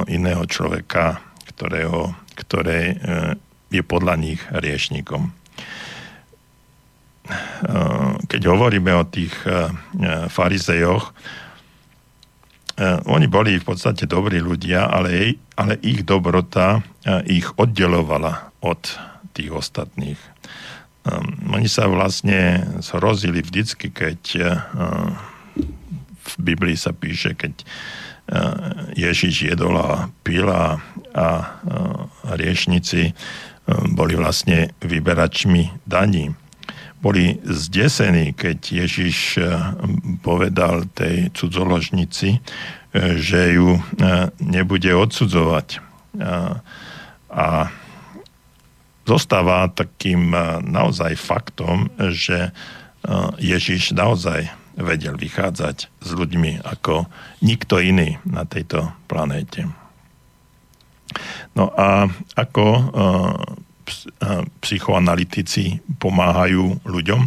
iného 0.08 0.44
človeka, 0.48 1.20
ktorého, 1.52 2.16
ktoré 2.32 2.96
je 3.68 3.82
podľa 3.84 4.14
nich 4.16 4.40
riešnikom. 4.52 5.36
Keď 8.26 8.42
hovoríme 8.46 8.92
o 8.96 9.04
tých 9.08 9.32
farizejoch, 10.30 11.10
oni 13.08 13.26
boli 13.26 13.56
v 13.56 13.64
podstate 13.64 14.04
dobrí 14.04 14.36
ľudia, 14.38 14.86
ale, 14.92 15.40
ale 15.56 15.80
ich 15.80 16.04
dobrota 16.04 16.84
ich 17.24 17.48
oddelovala 17.56 18.52
od 18.60 18.82
tých 19.32 19.48
ostatných. 19.52 20.20
Um, 21.06 21.56
oni 21.56 21.70
sa 21.70 21.88
vlastne 21.88 22.66
zhrozili 22.84 23.40
vždycky, 23.40 23.94
keď 23.94 24.20
v 26.26 26.34
Biblii 26.42 26.76
sa 26.76 26.90
píše, 26.90 27.38
keď 27.38 27.64
Ježiš 28.98 29.46
jedol 29.54 29.78
a 29.78 30.10
pil 30.26 30.50
a, 30.50 30.82
a 31.14 31.26
riešnici 32.26 33.14
boli 33.94 34.18
vlastne 34.18 34.74
vyberačmi 34.82 35.86
daní. 35.86 36.34
Boli 37.04 37.38
zdesení, 37.44 38.32
keď 38.32 38.86
Ježiš 38.86 39.18
uh, 39.38 39.76
povedal 40.24 40.88
tej 40.96 41.30
cudzoložnici, 41.36 42.40
uh, 42.40 42.42
že 43.20 43.56
ju 43.56 43.76
uh, 43.76 43.82
nebude 44.40 44.90
odsudzovať. 44.94 45.84
A 47.28 47.68
zostáva 49.04 49.68
takým 49.68 50.32
naozaj 50.64 51.12
faktom, 51.20 51.92
že 52.16 52.56
Ježiš 53.36 53.92
naozaj 53.92 54.48
vedel 54.80 55.20
vychádzať 55.20 55.76
s 55.92 56.10
ľuďmi 56.16 56.64
ako 56.64 57.04
nikto 57.44 57.84
iný 57.84 58.16
na 58.24 58.48
tejto 58.48 58.96
planéte. 59.12 59.68
No 61.52 61.68
a 61.76 62.08
ako 62.32 62.64
psychoanalytici 64.60 65.80
pomáhajú 66.02 66.82
ľuďom? 66.84 67.20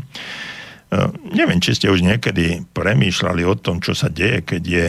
Neviem, 1.33 1.61
či 1.61 1.77
ste 1.77 1.93
už 1.93 2.01
niekedy 2.01 2.65
premýšľali 2.73 3.45
o 3.45 3.53
tom, 3.53 3.77
čo 3.77 3.93
sa 3.93 4.09
deje, 4.09 4.41
keď 4.41 4.63
je 4.65 4.85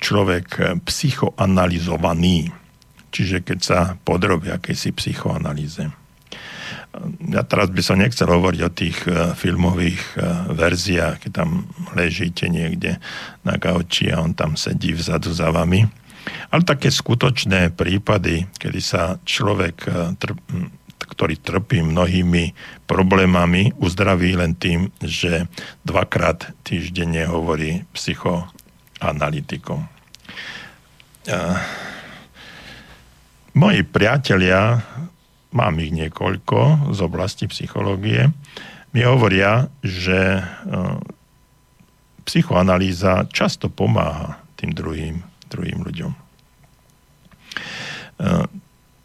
človek 0.00 0.78
psychoanalizovaný. 0.88 2.48
Čiže 3.08 3.44
keď 3.44 3.58
sa 3.60 3.78
podrobí 4.04 4.52
akejsi 4.52 4.92
psychoanalýze 4.92 6.08
ja 7.28 7.42
teraz 7.44 7.70
by 7.70 7.82
som 7.84 8.00
nechcel 8.00 8.26
hovoriť 8.26 8.60
o 8.64 8.74
tých 8.74 8.96
filmových 9.38 10.18
verziách, 10.50 11.28
keď 11.28 11.30
tam 11.44 11.68
ležíte 11.94 12.48
niekde 12.48 12.98
na 13.44 13.60
gauči 13.60 14.10
a 14.10 14.24
on 14.24 14.34
tam 14.34 14.56
sedí 14.56 14.96
vzadu 14.96 15.30
za 15.30 15.52
vami. 15.52 15.86
Ale 16.52 16.64
také 16.64 16.92
skutočné 16.92 17.72
prípady, 17.72 18.48
kedy 18.60 18.80
sa 18.84 19.16
človek, 19.24 19.88
ktorý 21.08 21.40
trpí 21.40 21.82
mnohými 21.82 22.52
problémami, 22.84 23.72
uzdraví 23.80 24.36
len 24.36 24.54
tým, 24.54 24.92
že 25.00 25.48
dvakrát 25.82 26.52
týždenne 26.62 27.24
hovorí 27.26 27.88
psychoanalytikom. 27.96 29.88
Moji 33.58 33.80
priatelia 33.82 34.84
mám 35.50 35.74
ich 35.80 35.90
niekoľko 35.90 36.92
z 36.94 37.00
oblasti 37.02 37.50
psychológie, 37.50 38.30
mi 38.96 39.04
hovoria, 39.04 39.68
že 39.84 40.40
e, 40.40 40.42
psychoanalýza 42.24 43.28
často 43.28 43.68
pomáha 43.68 44.40
tým 44.56 44.72
druhým, 44.72 45.20
druhým 45.52 45.84
ľuďom. 45.84 46.12
E, 46.12 46.18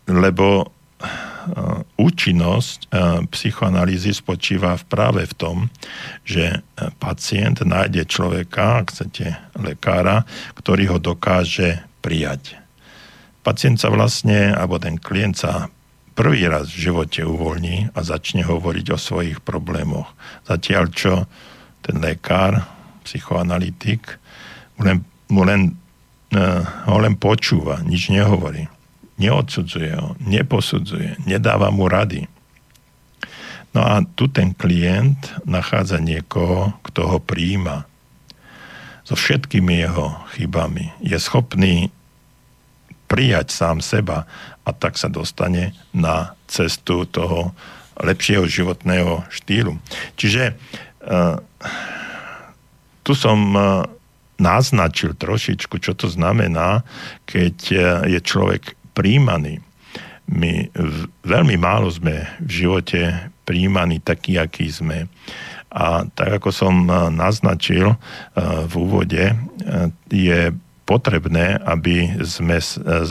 lebo 0.08 0.72
účinnosť 2.00 2.92
psychoanalýzy 3.30 4.16
spočíva 4.16 4.80
práve 4.88 5.28
v 5.28 5.34
tom, 5.36 5.58
že 6.24 6.64
pacient 6.98 7.64
nájde 7.64 8.08
človeka, 8.08 8.84
ak 8.84 8.94
chcete 8.94 9.36
lekára, 9.60 10.24
ktorý 10.56 10.96
ho 10.96 10.98
dokáže 11.00 11.84
prijať. 12.04 12.60
Pacient 13.44 13.80
sa 13.80 13.92
vlastne, 13.92 14.56
alebo 14.56 14.80
ten 14.80 14.96
klient 14.96 15.36
sa 15.36 15.68
prvý 16.16 16.46
raz 16.48 16.70
v 16.72 16.90
živote 16.90 17.26
uvoľní 17.26 17.92
a 17.92 18.00
začne 18.06 18.46
hovoriť 18.46 18.86
o 18.94 18.98
svojich 19.02 19.42
problémoch. 19.44 20.08
Zatiaľ 20.48 20.84
čo 20.94 21.14
ten 21.84 22.00
lekár, 22.00 22.64
psychoanalytik, 23.04 24.16
mu 24.80 24.82
len, 24.88 24.98
mu 25.28 25.44
len, 25.44 25.76
uh, 26.32 26.64
ho 26.88 26.98
len 27.04 27.20
počúva, 27.20 27.84
nič 27.84 28.08
nehovorí. 28.08 28.72
Neodsudzuje 29.24 29.96
ho, 29.96 30.20
neposudzuje, 30.20 31.24
nedáva 31.24 31.72
mu 31.72 31.88
rady. 31.88 32.28
No 33.72 33.82
a 33.82 34.04
tu 34.04 34.28
ten 34.28 34.52
klient 34.52 35.18
nachádza 35.48 35.98
niekoho, 36.04 36.76
kto 36.84 37.08
ho 37.08 37.18
príjima 37.24 37.88
so 39.08 39.16
všetkými 39.16 39.84
jeho 39.84 40.14
chybami. 40.36 40.92
Je 41.00 41.16
schopný 41.18 41.88
prijať 43.08 43.50
sám 43.50 43.82
seba 43.82 44.30
a 44.64 44.70
tak 44.72 44.96
sa 45.00 45.12
dostane 45.12 45.76
na 45.92 46.38
cestu 46.48 47.04
toho 47.10 47.52
lepšieho 48.00 48.46
životného 48.50 49.26
štýlu. 49.30 49.78
Čiže 50.18 50.54
uh, 50.54 51.38
tu 53.06 53.14
som 53.14 53.38
uh, 53.54 53.86
naznačil 54.42 55.14
trošičku, 55.14 55.78
čo 55.78 55.94
to 55.94 56.10
znamená, 56.10 56.82
keď 57.30 57.58
uh, 57.74 57.82
je 58.10 58.20
človek 58.22 58.74
príjmaný. 58.94 59.60
My 60.30 60.72
veľmi 61.28 61.60
málo 61.60 61.92
sme 61.92 62.24
v 62.40 62.50
živote 62.64 63.30
príjmaní 63.44 64.00
takí, 64.00 64.40
akí 64.40 64.72
sme. 64.72 65.12
A 65.74 66.06
tak 66.16 66.40
ako 66.40 66.50
som 66.54 66.88
naznačil 67.12 67.98
v 68.40 68.74
úvode, 68.78 69.36
je 70.08 70.40
potrebné, 70.88 71.60
aby 71.66 72.24
sme, 72.24 72.62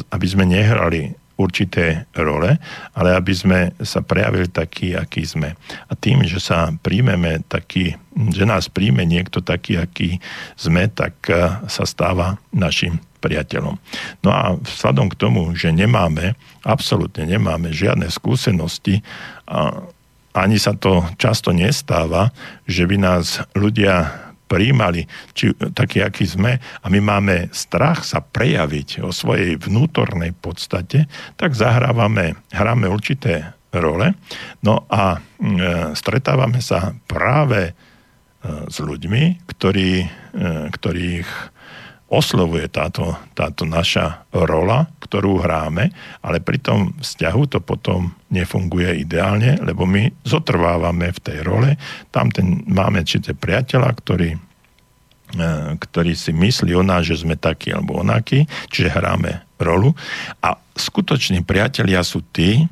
aby 0.08 0.26
sme 0.28 0.44
nehrali 0.48 1.12
určité 1.42 2.06
role, 2.14 2.56
ale 2.94 3.08
aby 3.18 3.32
sme 3.34 3.60
sa 3.82 4.00
prejavili 4.00 4.46
taký, 4.46 4.94
aký 4.94 5.26
sme. 5.26 5.58
A 5.90 5.92
tým, 5.98 6.22
že 6.22 6.38
sa 6.38 6.70
príjmeme 6.70 7.42
taký, 7.50 7.98
že 8.30 8.46
nás 8.46 8.70
príjme 8.70 9.02
niekto 9.02 9.42
taký, 9.42 9.82
aký 9.82 10.22
sme, 10.54 10.86
tak 10.86 11.14
eh, 11.26 11.58
sa 11.66 11.82
stáva 11.82 12.38
našim 12.54 13.02
priateľom. 13.22 13.78
No 14.26 14.30
a 14.34 14.58
vzhľadom 14.58 15.06
k 15.14 15.18
tomu, 15.18 15.54
že 15.54 15.70
nemáme, 15.70 16.34
absolútne 16.66 17.22
nemáme 17.22 17.70
žiadne 17.70 18.10
skúsenosti 18.10 19.06
a 19.46 19.86
ani 20.32 20.56
sa 20.56 20.72
to 20.72 21.04
často 21.20 21.52
nestáva, 21.52 22.32
že 22.64 22.88
by 22.88 22.96
nás 22.98 23.44
ľudia 23.52 24.10
príjmali, 24.52 25.08
či, 25.32 25.56
taký, 25.72 26.04
aký 26.04 26.28
sme, 26.28 26.60
a 26.60 26.86
my 26.92 27.00
máme 27.00 27.48
strach 27.56 28.04
sa 28.04 28.20
prejaviť 28.20 29.00
o 29.00 29.08
svojej 29.08 29.56
vnútornej 29.56 30.36
podstate, 30.36 31.08
tak 31.40 31.56
zahrávame, 31.56 32.36
hráme 32.52 32.92
určité 32.92 33.56
role, 33.72 34.12
no 34.60 34.84
a 34.92 35.16
e, 35.16 35.18
stretávame 35.96 36.60
sa 36.60 36.92
práve 37.08 37.72
e, 37.72 37.72
s 38.68 38.76
ľuďmi, 38.76 39.48
ktorí, 39.48 40.04
e, 40.04 40.08
ktorých 40.68 41.28
oslovuje 42.12 42.68
táto, 42.68 43.16
táto 43.32 43.64
naša 43.64 44.28
rola, 44.36 44.84
ktorú 45.00 45.40
hráme, 45.40 45.88
ale 46.20 46.44
pri 46.44 46.60
tom 46.60 46.92
vzťahu 47.00 47.42
to 47.48 47.58
potom 47.64 48.12
nefunguje 48.28 49.00
ideálne, 49.00 49.56
lebo 49.64 49.88
my 49.88 50.12
zotrvávame 50.20 51.08
v 51.08 51.20
tej 51.24 51.38
role. 51.40 51.72
Tam 52.12 52.28
ten, 52.28 52.68
máme 52.68 53.00
určite 53.00 53.32
priateľa, 53.32 53.90
ktorý, 53.96 54.36
e, 54.36 55.48
ktorý 55.80 56.12
si 56.12 56.36
myslí 56.36 56.76
o 56.76 56.84
nás, 56.84 57.08
že 57.08 57.24
sme 57.24 57.40
takí 57.40 57.72
alebo 57.72 58.04
onakí, 58.04 58.44
čiže 58.68 58.92
hráme 58.92 59.48
rolu. 59.56 59.96
A 60.44 60.60
skutoční 60.76 61.40
priatelia 61.48 62.04
sú 62.04 62.20
tí, 62.28 62.60
e, 62.60 62.64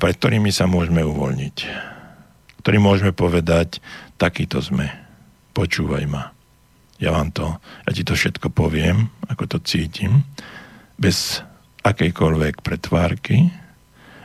pred 0.00 0.16
ktorými 0.16 0.48
sa 0.48 0.64
môžeme 0.64 1.04
uvoľniť. 1.04 1.56
Ktorí 2.64 2.76
môžeme 2.80 3.12
povedať, 3.12 3.84
takýto 4.16 4.64
sme, 4.64 4.88
počúvaj 5.52 6.08
ma 6.08 6.35
ja 6.96 7.12
vám 7.12 7.32
to, 7.32 7.56
ja 7.84 7.90
ti 7.92 8.02
to 8.02 8.16
všetko 8.16 8.52
poviem, 8.52 9.12
ako 9.28 9.44
to 9.46 9.58
cítim, 9.64 10.24
bez 10.96 11.44
akejkoľvek 11.84 12.64
pretvárky, 12.64 13.52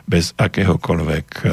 bez 0.08 0.32
akéhokoľvek 0.40 1.26
eh, 1.46 1.52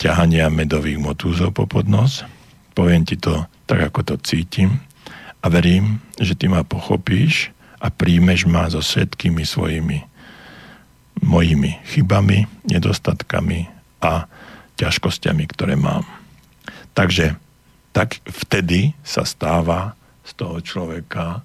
ťahania 0.00 0.48
medových 0.48 1.00
motúzov 1.00 1.52
po 1.52 1.68
podnos. 1.68 2.24
Poviem 2.72 3.04
ti 3.04 3.20
to 3.20 3.44
tak, 3.68 3.92
ako 3.92 4.00
to 4.06 4.14
cítim 4.24 4.80
a 5.40 5.46
verím, 5.48 6.00
že 6.16 6.36
ty 6.36 6.48
ma 6.48 6.64
pochopíš 6.64 7.52
a 7.80 7.88
príjmeš 7.88 8.44
ma 8.48 8.68
so 8.68 8.80
všetkými 8.80 9.44
svojimi 9.44 10.10
mojimi 11.20 11.76
chybami, 11.84 12.48
nedostatkami 12.64 13.68
a 14.00 14.24
ťažkosťami, 14.80 15.44
ktoré 15.52 15.76
mám. 15.76 16.08
Takže 16.96 17.36
tak 17.90 18.22
vtedy 18.26 18.94
sa 19.02 19.26
stáva 19.26 19.98
z 20.22 20.32
toho 20.38 20.62
človeka 20.62 21.42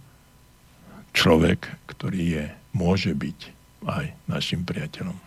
človek, 1.16 1.72
ktorý 1.88 2.24
je, 2.38 2.46
môže 2.76 3.16
byť 3.16 3.40
aj 3.88 4.06
našim 4.28 4.68
priateľom. 4.68 5.25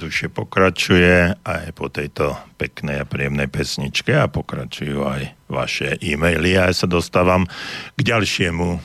Duše 0.00 0.32
pokračuje 0.32 1.36
aj 1.44 1.76
po 1.76 1.92
tejto 1.92 2.32
peknej 2.56 3.04
a 3.04 3.08
príjemnej 3.08 3.52
pesničke 3.52 4.16
a 4.16 4.32
pokračujú 4.32 5.04
aj 5.04 5.36
vaše 5.52 6.00
e-maily. 6.00 6.56
A 6.56 6.72
ja 6.72 6.74
sa 6.74 6.88
dostávam 6.88 7.44
k 7.94 8.00
ďalšiemu 8.00 8.68
e, 8.72 8.78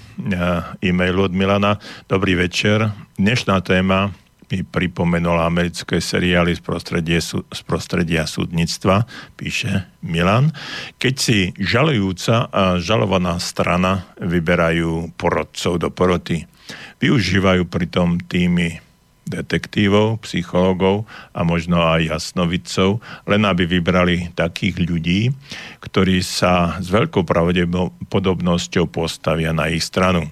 e-mailu 0.83 1.31
od 1.31 1.33
Milana. 1.33 1.79
Dobrý 2.11 2.35
večer. 2.35 2.91
Dnešná 3.15 3.63
téma 3.63 4.11
mi 4.51 4.61
pripomenula 4.61 5.47
americké 5.47 6.03
seriály 6.03 6.59
z 6.59 6.61
prostredia, 6.61 7.23
z 7.23 7.61
prostredia 7.65 8.27
súdnictva, 8.27 9.07
píše 9.39 9.87
Milan. 10.03 10.51
Keď 10.99 11.15
si 11.15 11.49
žalujúca 11.57 12.51
a 12.51 12.77
žalovaná 12.77 13.39
strana 13.39 14.05
vyberajú 14.19 15.15
porodcov 15.17 15.81
do 15.81 15.89
poroty, 15.89 16.45
využívajú 16.99 17.65
pritom 17.65 18.21
týmy 18.21 18.85
detektívov, 19.26 20.22
psychologov 20.22 21.10
a 21.34 21.41
možno 21.41 21.81
aj 21.81 22.14
jasnovicov, 22.14 23.02
len 23.26 23.41
aby 23.43 23.65
vybrali 23.65 24.31
takých 24.38 24.77
ľudí, 24.85 25.22
ktorí 25.81 26.22
sa 26.22 26.77
s 26.77 26.88
veľkou 26.93 27.26
pravdepodobnosťou 27.26 28.85
postavia 28.89 29.52
na 29.52 29.73
ich 29.73 29.84
stranu. 29.84 30.30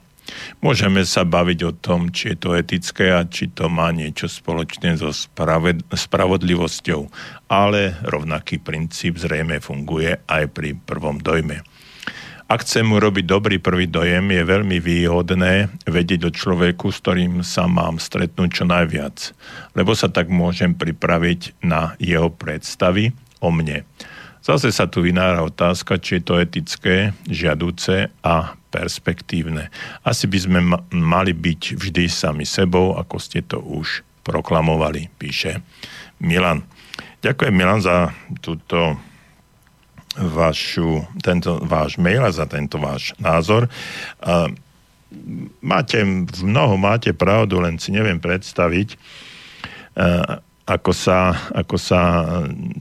Môžeme 0.64 1.04
sa 1.04 1.28
baviť 1.28 1.60
o 1.68 1.72
tom, 1.76 2.10
či 2.10 2.34
je 2.34 2.38
to 2.40 2.50
etické 2.56 3.12
a 3.12 3.28
či 3.28 3.52
to 3.52 3.68
má 3.68 3.92
niečo 3.92 4.32
spoločné 4.32 4.96
so 4.96 5.12
spraved- 5.12 5.84
spravodlivosťou, 5.92 7.12
ale 7.52 8.00
rovnaký 8.08 8.64
princíp 8.64 9.20
zrejme 9.20 9.60
funguje 9.60 10.24
aj 10.26 10.44
pri 10.56 10.80
prvom 10.80 11.20
dojme. 11.20 11.62
Ak 12.52 12.68
chcem 12.68 12.86
urobiť 12.86 13.26
dobrý 13.26 13.58
prvý 13.58 13.88
dojem, 13.88 14.30
je 14.30 14.44
veľmi 14.44 14.78
výhodné 14.78 15.72
vedieť 15.88 16.28
o 16.28 16.32
človeku, 16.32 16.92
s 16.92 17.00
ktorým 17.00 17.34
sa 17.42 17.66
mám 17.66 17.98
stretnúť 17.98 18.50
čo 18.62 18.66
najviac, 18.68 19.32
lebo 19.74 19.96
sa 19.96 20.12
tak 20.12 20.28
môžem 20.28 20.76
pripraviť 20.76 21.64
na 21.64 21.96
jeho 21.98 22.30
predstavy 22.30 23.16
o 23.40 23.50
mne. 23.50 23.88
Zase 24.44 24.76
sa 24.76 24.92
tu 24.92 25.00
vynára 25.00 25.40
otázka, 25.40 26.04
či 26.04 26.20
je 26.20 26.24
to 26.28 26.36
etické, 26.36 27.16
žiaduce 27.32 28.12
a 28.20 28.36
perspektívne. 28.76 29.72
Asi 30.04 30.28
by 30.28 30.38
sme 30.44 30.60
mali 30.92 31.32
byť 31.32 31.80
vždy 31.80 32.12
sami 32.12 32.44
sebou, 32.44 33.00
ako 33.00 33.16
ste 33.24 33.40
to 33.40 33.64
už 33.64 34.04
proklamovali, 34.28 35.08
píše 35.16 35.64
Milan. 36.20 36.68
Ďakujem 37.24 37.56
Milan 37.56 37.80
za 37.80 38.12
túto 38.44 39.00
vašu, 40.18 41.06
tento 41.26 41.58
váš 41.66 41.98
mail 41.98 42.22
a 42.22 42.30
za 42.30 42.46
tento 42.46 42.78
váš 42.78 43.18
názor. 43.18 43.66
Máte, 45.62 46.02
mnoho 46.42 46.78
máte 46.78 47.14
pravdu, 47.14 47.62
len 47.62 47.78
si 47.78 47.94
neviem 47.94 48.18
predstaviť, 48.18 48.98
ako 50.64 50.96
sa, 50.96 51.36
ako 51.52 51.76
sa 51.76 52.02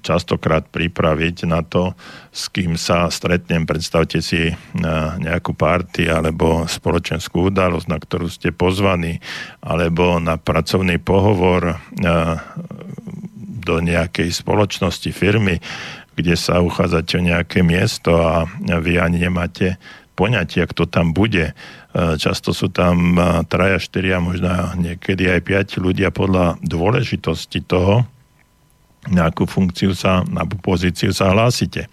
častokrát 0.06 0.62
pripraviť 0.70 1.50
na 1.50 1.66
to, 1.66 1.98
s 2.30 2.46
kým 2.46 2.78
sa 2.78 3.10
stretnem. 3.10 3.66
Predstavte 3.66 4.22
si 4.22 4.54
na 4.72 5.18
nejakú 5.18 5.50
party 5.52 6.06
alebo 6.06 6.62
spoločenskú 6.64 7.50
udalosť, 7.50 7.88
na 7.90 7.98
ktorú 7.98 8.30
ste 8.30 8.54
pozvaní, 8.54 9.18
alebo 9.58 10.22
na 10.22 10.38
pracovný 10.38 11.02
pohovor 11.02 11.82
do 13.62 13.74
nejakej 13.78 14.30
spoločnosti, 14.30 15.10
firmy, 15.10 15.58
kde 16.14 16.34
sa 16.36 16.60
uchádzate 16.60 17.18
o 17.18 17.26
nejaké 17.26 17.64
miesto 17.64 18.16
a 18.20 18.44
vy 18.60 19.00
ani 19.00 19.26
nemáte 19.26 19.80
poňatia, 20.12 20.68
kto 20.68 20.84
tam 20.84 21.16
bude 21.16 21.56
E, 21.92 22.16
často 22.16 22.56
sú 22.56 22.72
tam 22.72 23.20
e, 23.20 23.44
traja, 23.44 23.76
štyria, 23.76 24.16
možno 24.16 24.48
niekedy 24.80 25.28
aj 25.28 25.40
piati 25.44 25.76
ľudia 25.76 26.08
podľa 26.08 26.56
dôležitosti 26.64 27.60
toho, 27.68 28.08
na 29.12 29.28
akú 29.28 29.44
funkciu 29.44 29.92
sa, 29.92 30.24
na 30.24 30.48
akú 30.48 30.56
pozíciu 30.56 31.12
sa 31.12 31.36
hlásite. 31.36 31.92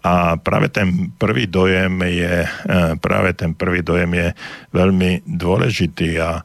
A 0.00 0.40
práve 0.40 0.72
ten 0.72 1.12
prvý 1.20 1.44
dojem 1.44 2.00
je, 2.00 2.48
e, 2.48 2.80
práve 2.96 3.36
ten 3.36 3.52
prvý 3.52 3.84
dojem 3.84 4.08
je 4.16 4.28
veľmi 4.72 5.28
dôležitý 5.28 6.16
a 6.20 6.40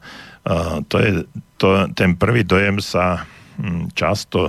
to 0.86 1.02
je, 1.02 1.26
to, 1.58 1.90
ten 1.98 2.14
prvý 2.14 2.46
dojem 2.46 2.78
sa 2.78 3.26
hm, 3.58 3.90
často, 3.98 4.46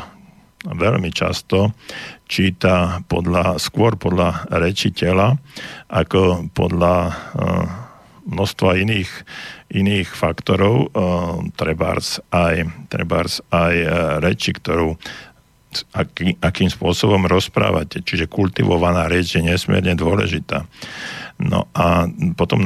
veľmi 0.66 1.14
často 1.14 1.78
číta 2.26 3.06
podľa, 3.06 3.62
skôr 3.62 3.94
podľa 4.00 4.50
rečiteľa 4.50 5.38
ako 5.94 6.50
podľa 6.56 7.14
množstva 8.28 8.84
iných, 8.84 9.12
iných 9.72 10.10
faktorov, 10.12 10.92
uh, 10.92 11.40
trebárs 11.56 12.20
aj, 12.36 12.68
trebárs 12.92 13.40
aj 13.50 13.76
uh, 13.80 13.92
reči, 14.20 14.52
ktorú 14.52 15.00
aký, 15.96 16.36
akým 16.44 16.68
spôsobom 16.68 17.24
rozprávate. 17.28 18.04
Čiže 18.04 18.28
kultivovaná 18.28 19.08
reč 19.08 19.40
je 19.40 19.44
nesmierne 19.44 19.96
dôležitá. 19.96 20.68
No 21.38 21.70
a 21.72 22.10
potom 22.34 22.66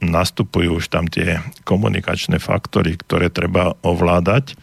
nastupujú 0.00 0.80
už 0.80 0.88
tam 0.88 1.04
tie 1.06 1.38
komunikačné 1.68 2.40
faktory, 2.40 2.96
ktoré 2.96 3.28
treba 3.28 3.76
ovládať 3.84 4.56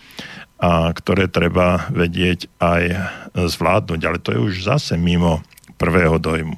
a 0.62 0.94
ktoré 0.94 1.28
treba 1.28 1.90
vedieť 1.92 2.48
aj 2.62 2.84
zvládnuť. 3.36 4.02
Ale 4.04 4.18
to 4.22 4.36
je 4.36 4.40
už 4.40 4.54
zase 4.64 4.96
mimo 4.96 5.44
prvého 5.78 6.18
dojmu. 6.22 6.56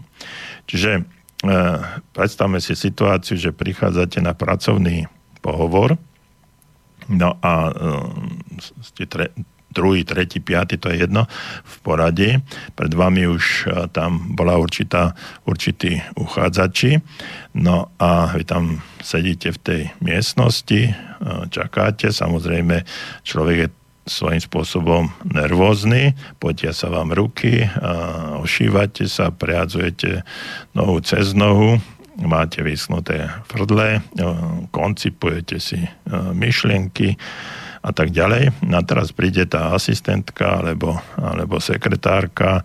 Čiže 0.65 1.05
Eh, 1.45 1.77
predstavme 2.15 2.57
si 2.57 2.73
situáciu, 2.73 3.37
že 3.37 3.53
prichádzate 3.53 4.17
na 4.17 4.33
pracovný 4.33 5.05
pohovor, 5.45 5.93
no 7.05 7.37
a 7.37 7.69
eh, 7.69 7.75
ste 8.81 9.05
tre, 9.05 9.29
druhý, 9.69 10.01
tretí, 10.01 10.41
piatý, 10.41 10.81
to 10.81 10.89
je 10.89 11.05
jedno, 11.05 11.29
v 11.61 11.75
poradí. 11.85 12.29
Pred 12.73 12.97
vami 12.97 13.29
už 13.29 13.45
eh, 13.45 13.85
tam 13.93 14.33
bola 14.33 14.57
určitá, 14.57 15.13
určitý 15.45 16.01
uchádzači, 16.17 16.97
no 17.61 17.93
a 18.01 18.33
vy 18.33 18.41
tam 18.41 18.81
sedíte 19.05 19.53
v 19.53 19.59
tej 19.61 19.81
miestnosti, 20.01 20.97
čakáte, 21.53 22.09
samozrejme 22.09 22.81
človek 23.21 23.57
je 23.59 23.69
svojím 24.05 24.41
spôsobom 24.41 25.09
nervózny, 25.25 26.13
potia 26.37 26.71
sa 26.77 26.93
vám 26.93 27.09
ruky, 27.09 27.65
a 27.65 28.37
ošívate 28.37 29.09
sa, 29.09 29.33
prehadzujete 29.33 30.21
nohu 30.77 31.01
cez 31.01 31.33
nohu, 31.33 31.81
máte 32.21 32.61
vysnuté 32.61 33.27
frdle, 33.49 34.05
koncipujete 34.71 35.57
si 35.59 35.83
myšlienky 36.31 37.17
a 37.81 37.91
tak 37.91 38.13
ďalej. 38.13 38.53
A 38.71 38.79
teraz 38.85 39.09
príde 39.11 39.49
tá 39.49 39.73
asistentka 39.73 40.61
alebo, 40.63 41.01
alebo 41.17 41.57
sekretárka 41.57 42.63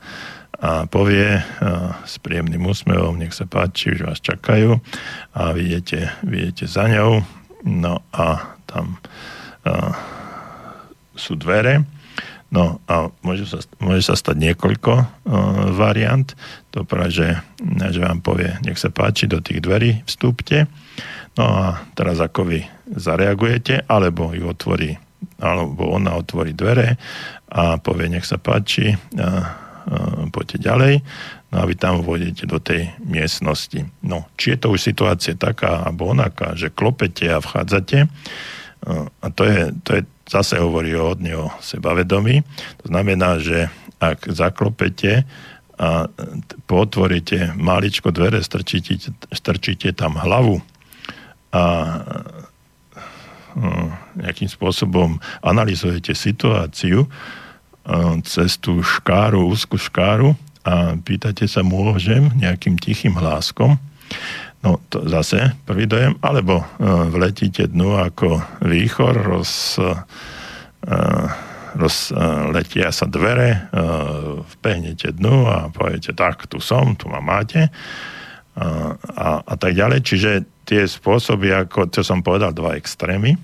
a 0.61 0.85
povie 0.85 1.41
s 2.05 2.21
príjemným 2.21 2.69
úsmevom, 2.69 3.17
nech 3.17 3.33
sa 3.33 3.49
páči, 3.49 3.97
už 3.97 4.05
vás 4.05 4.21
čakajú 4.21 4.77
a 5.33 5.57
vy 5.57 5.81
idete 5.81 6.65
za 6.69 6.85
ňou, 6.85 7.25
no 7.65 8.05
a 8.13 8.55
tam 8.69 9.01
sú 11.21 11.37
dvere. 11.37 11.85
No 12.51 12.83
a 12.91 13.15
môže 13.23 13.47
sa, 13.47 13.63
môže 13.79 14.11
sa 14.11 14.19
stať 14.19 14.35
niekoľko 14.43 14.93
uh, 14.99 15.07
variant. 15.71 16.27
To 16.75 16.83
práve, 16.83 17.15
že, 17.15 17.29
že 17.63 18.03
vám 18.03 18.19
povie, 18.27 18.51
nech 18.67 18.75
sa 18.75 18.91
páči, 18.91 19.31
do 19.31 19.39
tých 19.39 19.63
dverí 19.63 20.03
vstúpte. 20.03 20.67
No 21.39 21.47
a 21.47 21.87
teraz 21.95 22.19
ako 22.19 22.51
vy 22.51 22.67
zareagujete, 22.91 23.87
alebo 23.87 24.35
ju 24.35 24.51
otvorí, 24.51 24.99
alebo 25.39 25.95
ona 25.95 26.19
otvorí 26.19 26.51
dvere 26.51 26.99
a 27.55 27.79
povie, 27.79 28.11
nech 28.11 28.27
sa 28.27 28.43
páči, 28.43 28.99
uh, 28.99 29.23
uh, 29.23 30.27
poďte 30.35 30.67
ďalej. 30.67 31.07
No 31.55 31.63
a 31.63 31.65
vy 31.71 31.79
tam 31.79 32.03
vôjdete 32.03 32.51
do 32.51 32.59
tej 32.59 32.91
miestnosti. 32.99 33.87
No, 34.03 34.27
či 34.35 34.59
je 34.59 34.67
to 34.67 34.75
už 34.75 34.83
situácia 34.83 35.39
taká 35.39 35.87
alebo 35.87 36.11
onaká, 36.11 36.59
že 36.59 36.75
klopete 36.75 37.31
a 37.31 37.39
vchádzate, 37.39 38.11
uh, 38.91 39.07
a 39.23 39.27
to 39.31 39.47
je, 39.47 39.61
to 39.87 39.91
je 39.95 40.03
zase 40.31 40.63
hovorí 40.63 40.95
hodne 40.95 41.35
o 41.35 41.51
sebavedomí. 41.59 42.47
To 42.81 42.87
znamená, 42.87 43.43
že 43.43 43.67
ak 43.99 44.31
zaklopete 44.31 45.27
a 45.81 46.07
potvoríte 46.71 47.57
maličko 47.59 48.15
dvere, 48.15 48.39
strčíte, 48.45 49.11
strčíte 49.33 49.91
tam 49.97 50.15
hlavu 50.15 50.63
a 51.51 51.65
no, 53.59 53.91
nejakým 54.15 54.47
spôsobom 54.47 55.19
analizujete 55.43 56.15
situáciu 56.15 57.11
cez 58.23 58.61
tú 58.61 58.85
škáru, 58.85 59.51
úzku 59.51 59.81
škáru 59.81 60.37
a 60.63 60.95
pýtate 61.01 61.49
sa, 61.49 61.65
môžem 61.65 62.29
nejakým 62.37 62.77
tichým 62.77 63.17
hláskom, 63.17 63.81
No 64.61 64.77
to 64.93 65.09
zase 65.09 65.57
prvý 65.65 65.89
dojem, 65.89 66.21
alebo 66.21 66.61
uh, 66.61 67.09
vletíte 67.09 67.65
dnu 67.73 67.97
ako 67.97 68.45
výchor, 68.61 69.17
roz, 69.17 69.81
uh, 69.81 70.05
rozletia 71.81 72.89
uh, 72.89 72.95
sa 72.95 73.07
dvere, 73.09 73.73
vpehnete 74.59 75.17
dnu 75.17 75.49
a 75.49 75.57
poviete, 75.73 76.13
tak, 76.13 76.45
tu 76.51 76.61
som, 76.61 76.93
tu 76.93 77.09
ma 77.09 77.25
máte 77.25 77.73
uh, 77.73 78.93
a, 79.17 79.41
a 79.41 79.55
tak 79.57 79.73
ďalej. 79.73 80.05
Čiže 80.05 80.31
tie 80.69 80.85
spôsoby, 80.85 81.57
ako, 81.57 81.89
čo 81.89 82.05
som 82.05 82.21
povedal, 82.21 82.53
dva 82.53 82.77
extrémy. 82.77 83.41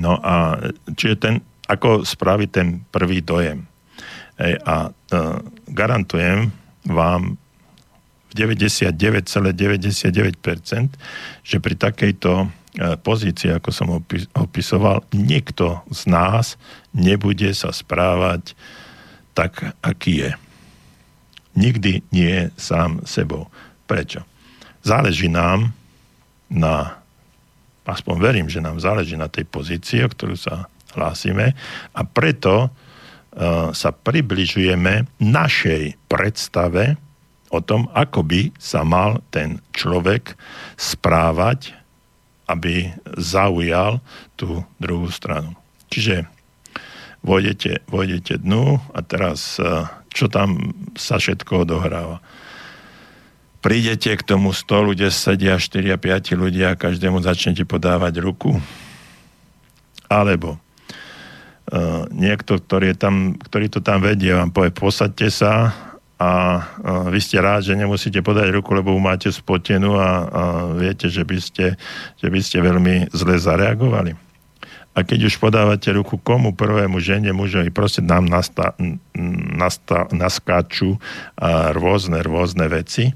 No 0.00 0.16
a 0.24 0.64
čiže 0.96 1.16
ten, 1.20 1.34
ako 1.68 2.08
spraviť 2.08 2.48
ten 2.48 2.80
prvý 2.88 3.20
dojem. 3.20 3.68
Ej, 4.40 4.60
a 4.64 4.88
uh, 4.88 5.38
garantujem 5.68 6.48
vám 6.88 7.36
99,99%, 8.36 8.92
že 11.40 11.56
pri 11.56 11.74
takejto 11.80 12.32
e, 12.44 12.46
pozícii, 13.00 13.56
ako 13.56 13.70
som 13.72 13.88
opisoval, 14.36 15.00
nikto 15.16 15.80
z 15.88 16.12
nás 16.12 16.60
nebude 16.92 17.56
sa 17.56 17.72
správať 17.72 18.52
tak, 19.32 19.72
aký 19.80 20.28
je. 20.28 20.36
Nikdy 21.56 22.04
nie 22.12 22.28
je 22.28 22.52
sám 22.60 23.00
sebou. 23.08 23.48
Prečo? 23.88 24.20
Záleží 24.84 25.32
nám 25.32 25.72
na, 26.52 27.00
aspoň 27.88 28.16
verím, 28.20 28.48
že 28.52 28.60
nám 28.60 28.80
záleží 28.80 29.16
na 29.16 29.26
tej 29.26 29.44
pozícii, 29.48 30.04
o 30.04 30.12
ktorú 30.12 30.36
sa 30.36 30.68
hlásime 30.96 31.52
a 31.92 32.00
preto 32.06 32.68
uh, 32.68 32.70
sa 33.76 33.90
približujeme 33.92 35.20
našej 35.20 36.08
predstave 36.08 36.96
o 37.50 37.62
tom, 37.62 37.86
ako 37.94 38.26
by 38.26 38.50
sa 38.58 38.82
mal 38.82 39.22
ten 39.30 39.62
človek 39.72 40.34
správať, 40.74 41.74
aby 42.46 42.94
zaujal 43.18 43.98
tú 44.38 44.62
druhú 44.78 45.10
stranu. 45.10 45.54
Čiže 45.90 46.26
vojdete, 47.26 47.86
vojdete 47.90 48.38
dnu 48.42 48.78
a 48.94 49.00
teraz 49.02 49.58
e, 49.58 49.66
čo 50.14 50.30
tam 50.30 50.72
sa 50.94 51.18
všetko 51.18 51.66
odohráva. 51.66 52.22
Prídete 53.60 54.14
k 54.14 54.22
tomu 54.22 54.54
stolu, 54.54 54.94
kde 54.94 55.10
sedia 55.10 55.58
4 55.58 55.92
a 55.92 55.98
5 55.98 56.38
ľudia 56.38 56.66
a 56.72 56.78
každému 56.78 57.18
začnete 57.18 57.66
podávať 57.66 58.22
ruku. 58.22 58.54
Alebo 60.06 60.54
uh, 60.54 62.06
niekto, 62.14 62.62
ktorý, 62.62 62.94
je 62.94 62.96
tam, 62.96 63.34
ktorý 63.34 63.66
to 63.66 63.82
tam 63.82 64.06
vedie, 64.06 64.30
vám 64.30 64.54
povie, 64.54 64.70
posaďte 64.70 65.34
sa 65.34 65.74
a 66.16 66.64
vy 67.12 67.20
ste 67.20 67.36
rád, 67.36 67.68
že 67.68 67.76
nemusíte 67.76 68.24
podať 68.24 68.48
ruku, 68.48 68.72
lebo 68.72 68.96
máte 68.96 69.28
spotenú 69.28 70.00
a, 70.00 70.00
a 70.00 70.10
viete, 70.72 71.12
že 71.12 71.28
by, 71.28 71.36
ste, 71.36 71.76
že 72.16 72.28
by 72.32 72.40
ste 72.40 72.64
veľmi 72.64 73.12
zle 73.12 73.36
zareagovali. 73.36 74.16
A 74.96 75.04
keď 75.04 75.28
už 75.28 75.36
podávate 75.36 75.92
ruku 75.92 76.16
komu, 76.16 76.56
prvému 76.56 76.96
žene, 77.04 77.28
mužovi, 77.36 77.68
proste 77.68 78.00
nám 78.00 78.24
nasta, 78.24 78.72
nasta, 79.60 80.08
naskáču 80.08 80.96
rôzne, 81.76 82.24
rôzne 82.24 82.64
veci, 82.72 83.12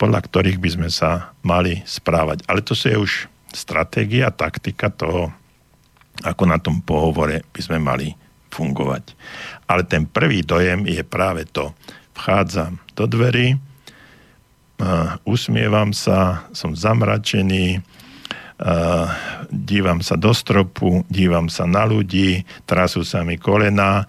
podľa 0.00 0.24
ktorých 0.24 0.56
by 0.56 0.70
sme 0.80 0.88
sa 0.88 1.36
mali 1.44 1.84
správať. 1.84 2.48
Ale 2.48 2.64
to 2.64 2.72
je 2.72 2.96
už 2.96 3.28
stratégia, 3.52 4.32
taktika 4.32 4.88
toho, 4.88 5.28
ako 6.24 6.48
na 6.48 6.56
tom 6.56 6.80
pohovore 6.80 7.44
by 7.52 7.60
sme 7.60 7.76
mali 7.76 8.16
fungovať. 8.48 9.12
Ale 9.68 9.84
ten 9.84 10.08
prvý 10.08 10.40
dojem 10.40 10.88
je 10.88 11.04
práve 11.04 11.44
to. 11.52 11.76
Vchádzam 12.20 12.76
do 12.92 13.08
dverí, 13.08 13.56
usmievam 15.24 15.96
sa, 15.96 16.44
som 16.52 16.76
zamračený, 16.76 17.80
dívam 19.48 20.04
sa 20.04 20.20
do 20.20 20.36
stropu, 20.36 21.00
dívam 21.08 21.48
sa 21.48 21.64
na 21.64 21.88
ľudí, 21.88 22.44
trasú 22.68 23.08
sa 23.08 23.24
mi 23.24 23.40
kolena, 23.40 24.04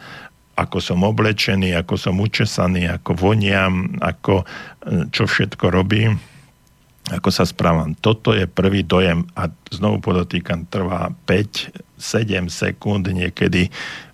ako 0.59 0.83
som 0.83 1.07
oblečený, 1.07 1.71
ako 1.79 1.95
som 1.95 2.19
učesaný, 2.19 2.99
ako 2.99 3.15
voniam, 3.15 3.95
ako, 4.03 4.43
e, 4.43 5.07
čo 5.09 5.23
všetko 5.23 5.71
robím, 5.71 6.19
ako 7.07 7.31
sa 7.31 7.47
správam. 7.47 7.95
Toto 7.95 8.35
je 8.35 8.43
prvý 8.43 8.83
dojem 8.83 9.23
a 9.39 9.47
znovu 9.71 10.03
podotýkam, 10.03 10.67
trvá 10.67 11.15
5-7 11.25 12.51
sekúnd 12.51 13.07
niekedy 13.07 13.71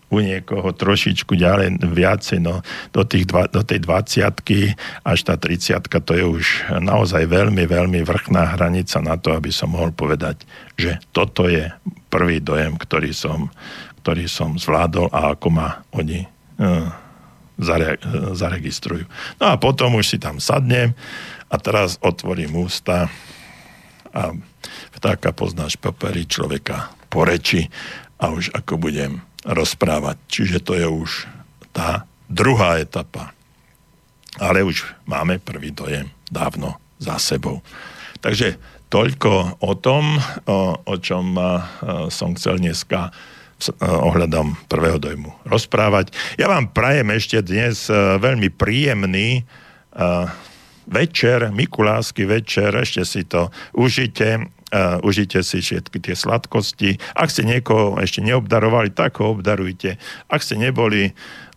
u 0.07 0.23
niekoho 0.23 0.71
trošičku 0.71 1.35
ďalej 1.35 1.83
viacej, 1.83 2.39
no 2.39 2.63
do, 2.95 3.03
tých 3.03 3.27
dva, 3.27 3.51
do 3.51 3.59
tej 3.59 3.83
20 3.83 4.23
až 5.03 5.19
tá 5.27 5.35
30 5.35 5.83
to 5.83 6.11
je 6.15 6.23
už 6.23 6.45
naozaj 6.79 7.27
veľmi, 7.27 7.67
veľmi 7.67 7.99
vrchná 8.07 8.55
hranica 8.55 9.03
na 9.03 9.19
to, 9.19 9.35
aby 9.35 9.51
som 9.51 9.75
mohol 9.75 9.91
povedať, 9.91 10.47
že 10.79 11.03
toto 11.11 11.51
je 11.51 11.67
prvý 12.07 12.39
dojem, 12.39 12.79
ktorý 12.79 13.11
som, 13.11 13.51
ktorý 14.03 14.31
som 14.31 14.55
zvládol 14.55 15.11
a 15.11 15.35
ako 15.35 15.47
ma 15.51 15.83
oni 15.91 16.23
uh, 16.23 16.87
zare, 17.59 17.99
uh, 17.99 18.31
zaregistrujú. 18.31 19.03
No 19.43 19.51
a 19.51 19.59
potom 19.59 19.99
už 19.99 20.15
si 20.15 20.17
tam 20.23 20.39
sadnem 20.39 20.95
a 21.51 21.55
teraz 21.59 21.99
otvorím 21.99 22.63
ústa 22.63 23.11
a 24.15 24.31
vtáka 24.95 25.35
poznáš 25.35 25.75
papery 25.75 26.23
človeka 26.23 26.95
po 27.11 27.27
reči 27.27 27.67
a 28.17 28.31
už 28.31 28.55
ako 28.55 28.79
budem 28.79 29.21
rozprávať. 29.47 30.19
Čiže 30.27 30.59
to 30.59 30.75
je 30.75 30.87
už 30.87 31.25
tá 31.71 32.03
druhá 32.27 32.83
etapa. 32.83 33.31
Ale 34.37 34.61
už 34.61 34.85
máme 35.07 35.39
prvý 35.39 35.71
dojem 35.71 36.11
dávno 36.27 36.77
za 36.99 37.17
sebou. 37.17 37.63
Takže 38.19 38.59
toľko 38.91 39.63
o 39.63 39.73
tom, 39.79 40.19
o, 40.45 40.77
o 40.77 40.95
čom 40.99 41.33
som 42.11 42.35
chcel 42.37 42.59
dneska 42.61 43.09
ohľadom 43.81 44.53
prvého 44.69 45.01
dojmu 45.01 45.33
rozprávať. 45.49 46.13
Ja 46.37 46.45
vám 46.45 46.69
prajem 46.69 47.09
ešte 47.09 47.41
dnes 47.41 47.89
veľmi 48.21 48.53
príjemný 48.53 49.49
večer, 50.87 51.51
Mikulásky 51.51 52.23
večer, 52.23 52.71
ešte 52.73 53.03
si 53.03 53.21
to 53.27 53.51
užite 53.75 54.47
uh, 54.73 54.99
užite 55.03 55.43
si 55.43 55.63
všetky 55.63 55.97
tie 56.01 56.15
sladkosti. 56.15 56.99
Ak 57.15 57.31
ste 57.31 57.47
niekoho 57.47 57.99
ešte 58.01 58.23
neobdarovali, 58.23 58.91
tak 58.91 59.19
ho 59.23 59.35
obdarujte. 59.37 59.95
Ak 60.27 60.43
ste 60.43 60.59
neboli 60.59 61.11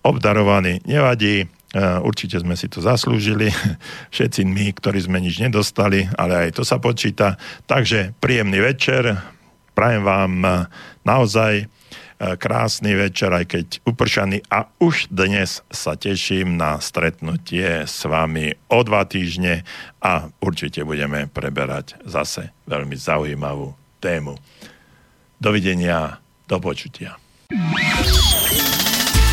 obdarovaní, 0.06 0.82
nevadí, 0.86 1.46
uh, 1.46 2.00
určite 2.06 2.38
sme 2.40 2.54
si 2.54 2.70
to 2.70 2.82
zaslúžili, 2.82 3.50
všetci 4.14 4.46
my, 4.46 4.74
ktorí 4.76 4.98
sme 5.02 5.18
nič 5.18 5.42
nedostali, 5.42 6.06
ale 6.14 6.48
aj 6.48 6.60
to 6.60 6.62
sa 6.62 6.78
počíta. 6.78 7.36
Takže 7.66 8.14
príjemný 8.22 8.62
večer, 8.62 9.18
prajem 9.74 10.02
vám 10.06 10.32
uh, 10.44 10.52
naozaj 11.02 11.66
krásny 12.20 12.92
večer, 12.92 13.32
aj 13.32 13.48
keď 13.48 13.80
upršaný 13.88 14.44
a 14.52 14.68
už 14.76 15.08
dnes 15.08 15.64
sa 15.72 15.96
teším 15.96 16.60
na 16.60 16.76
stretnutie 16.76 17.88
s 17.88 18.04
vami 18.04 18.52
o 18.68 18.84
dva 18.84 19.08
týždne 19.08 19.64
a 20.04 20.28
určite 20.44 20.84
budeme 20.84 21.32
preberať 21.32 21.96
zase 22.04 22.52
veľmi 22.68 22.92
zaujímavú 22.92 23.72
tému. 24.04 24.36
Dovidenia, 25.40 26.20
do 26.44 26.60
počutia. 26.60 27.16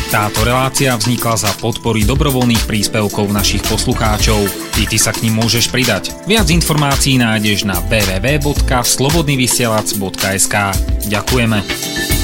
Táto 0.08 0.40
relácia 0.40 0.96
vznikla 0.96 1.36
za 1.36 1.52
podpory 1.60 2.08
dobrovoľných 2.08 2.64
príspevkov 2.64 3.28
našich 3.28 3.60
poslucháčov. 3.68 4.40
Ty, 4.72 4.88
ty 4.88 4.96
sa 4.96 5.12
k 5.12 5.28
ním 5.28 5.36
môžeš 5.36 5.68
pridať. 5.68 6.16
Viac 6.24 6.48
informácií 6.48 7.20
nájdeš 7.20 7.68
na 7.68 7.76
www.slobodnyvysielac.sk 7.92 10.56
Ďakujeme. 11.12 12.17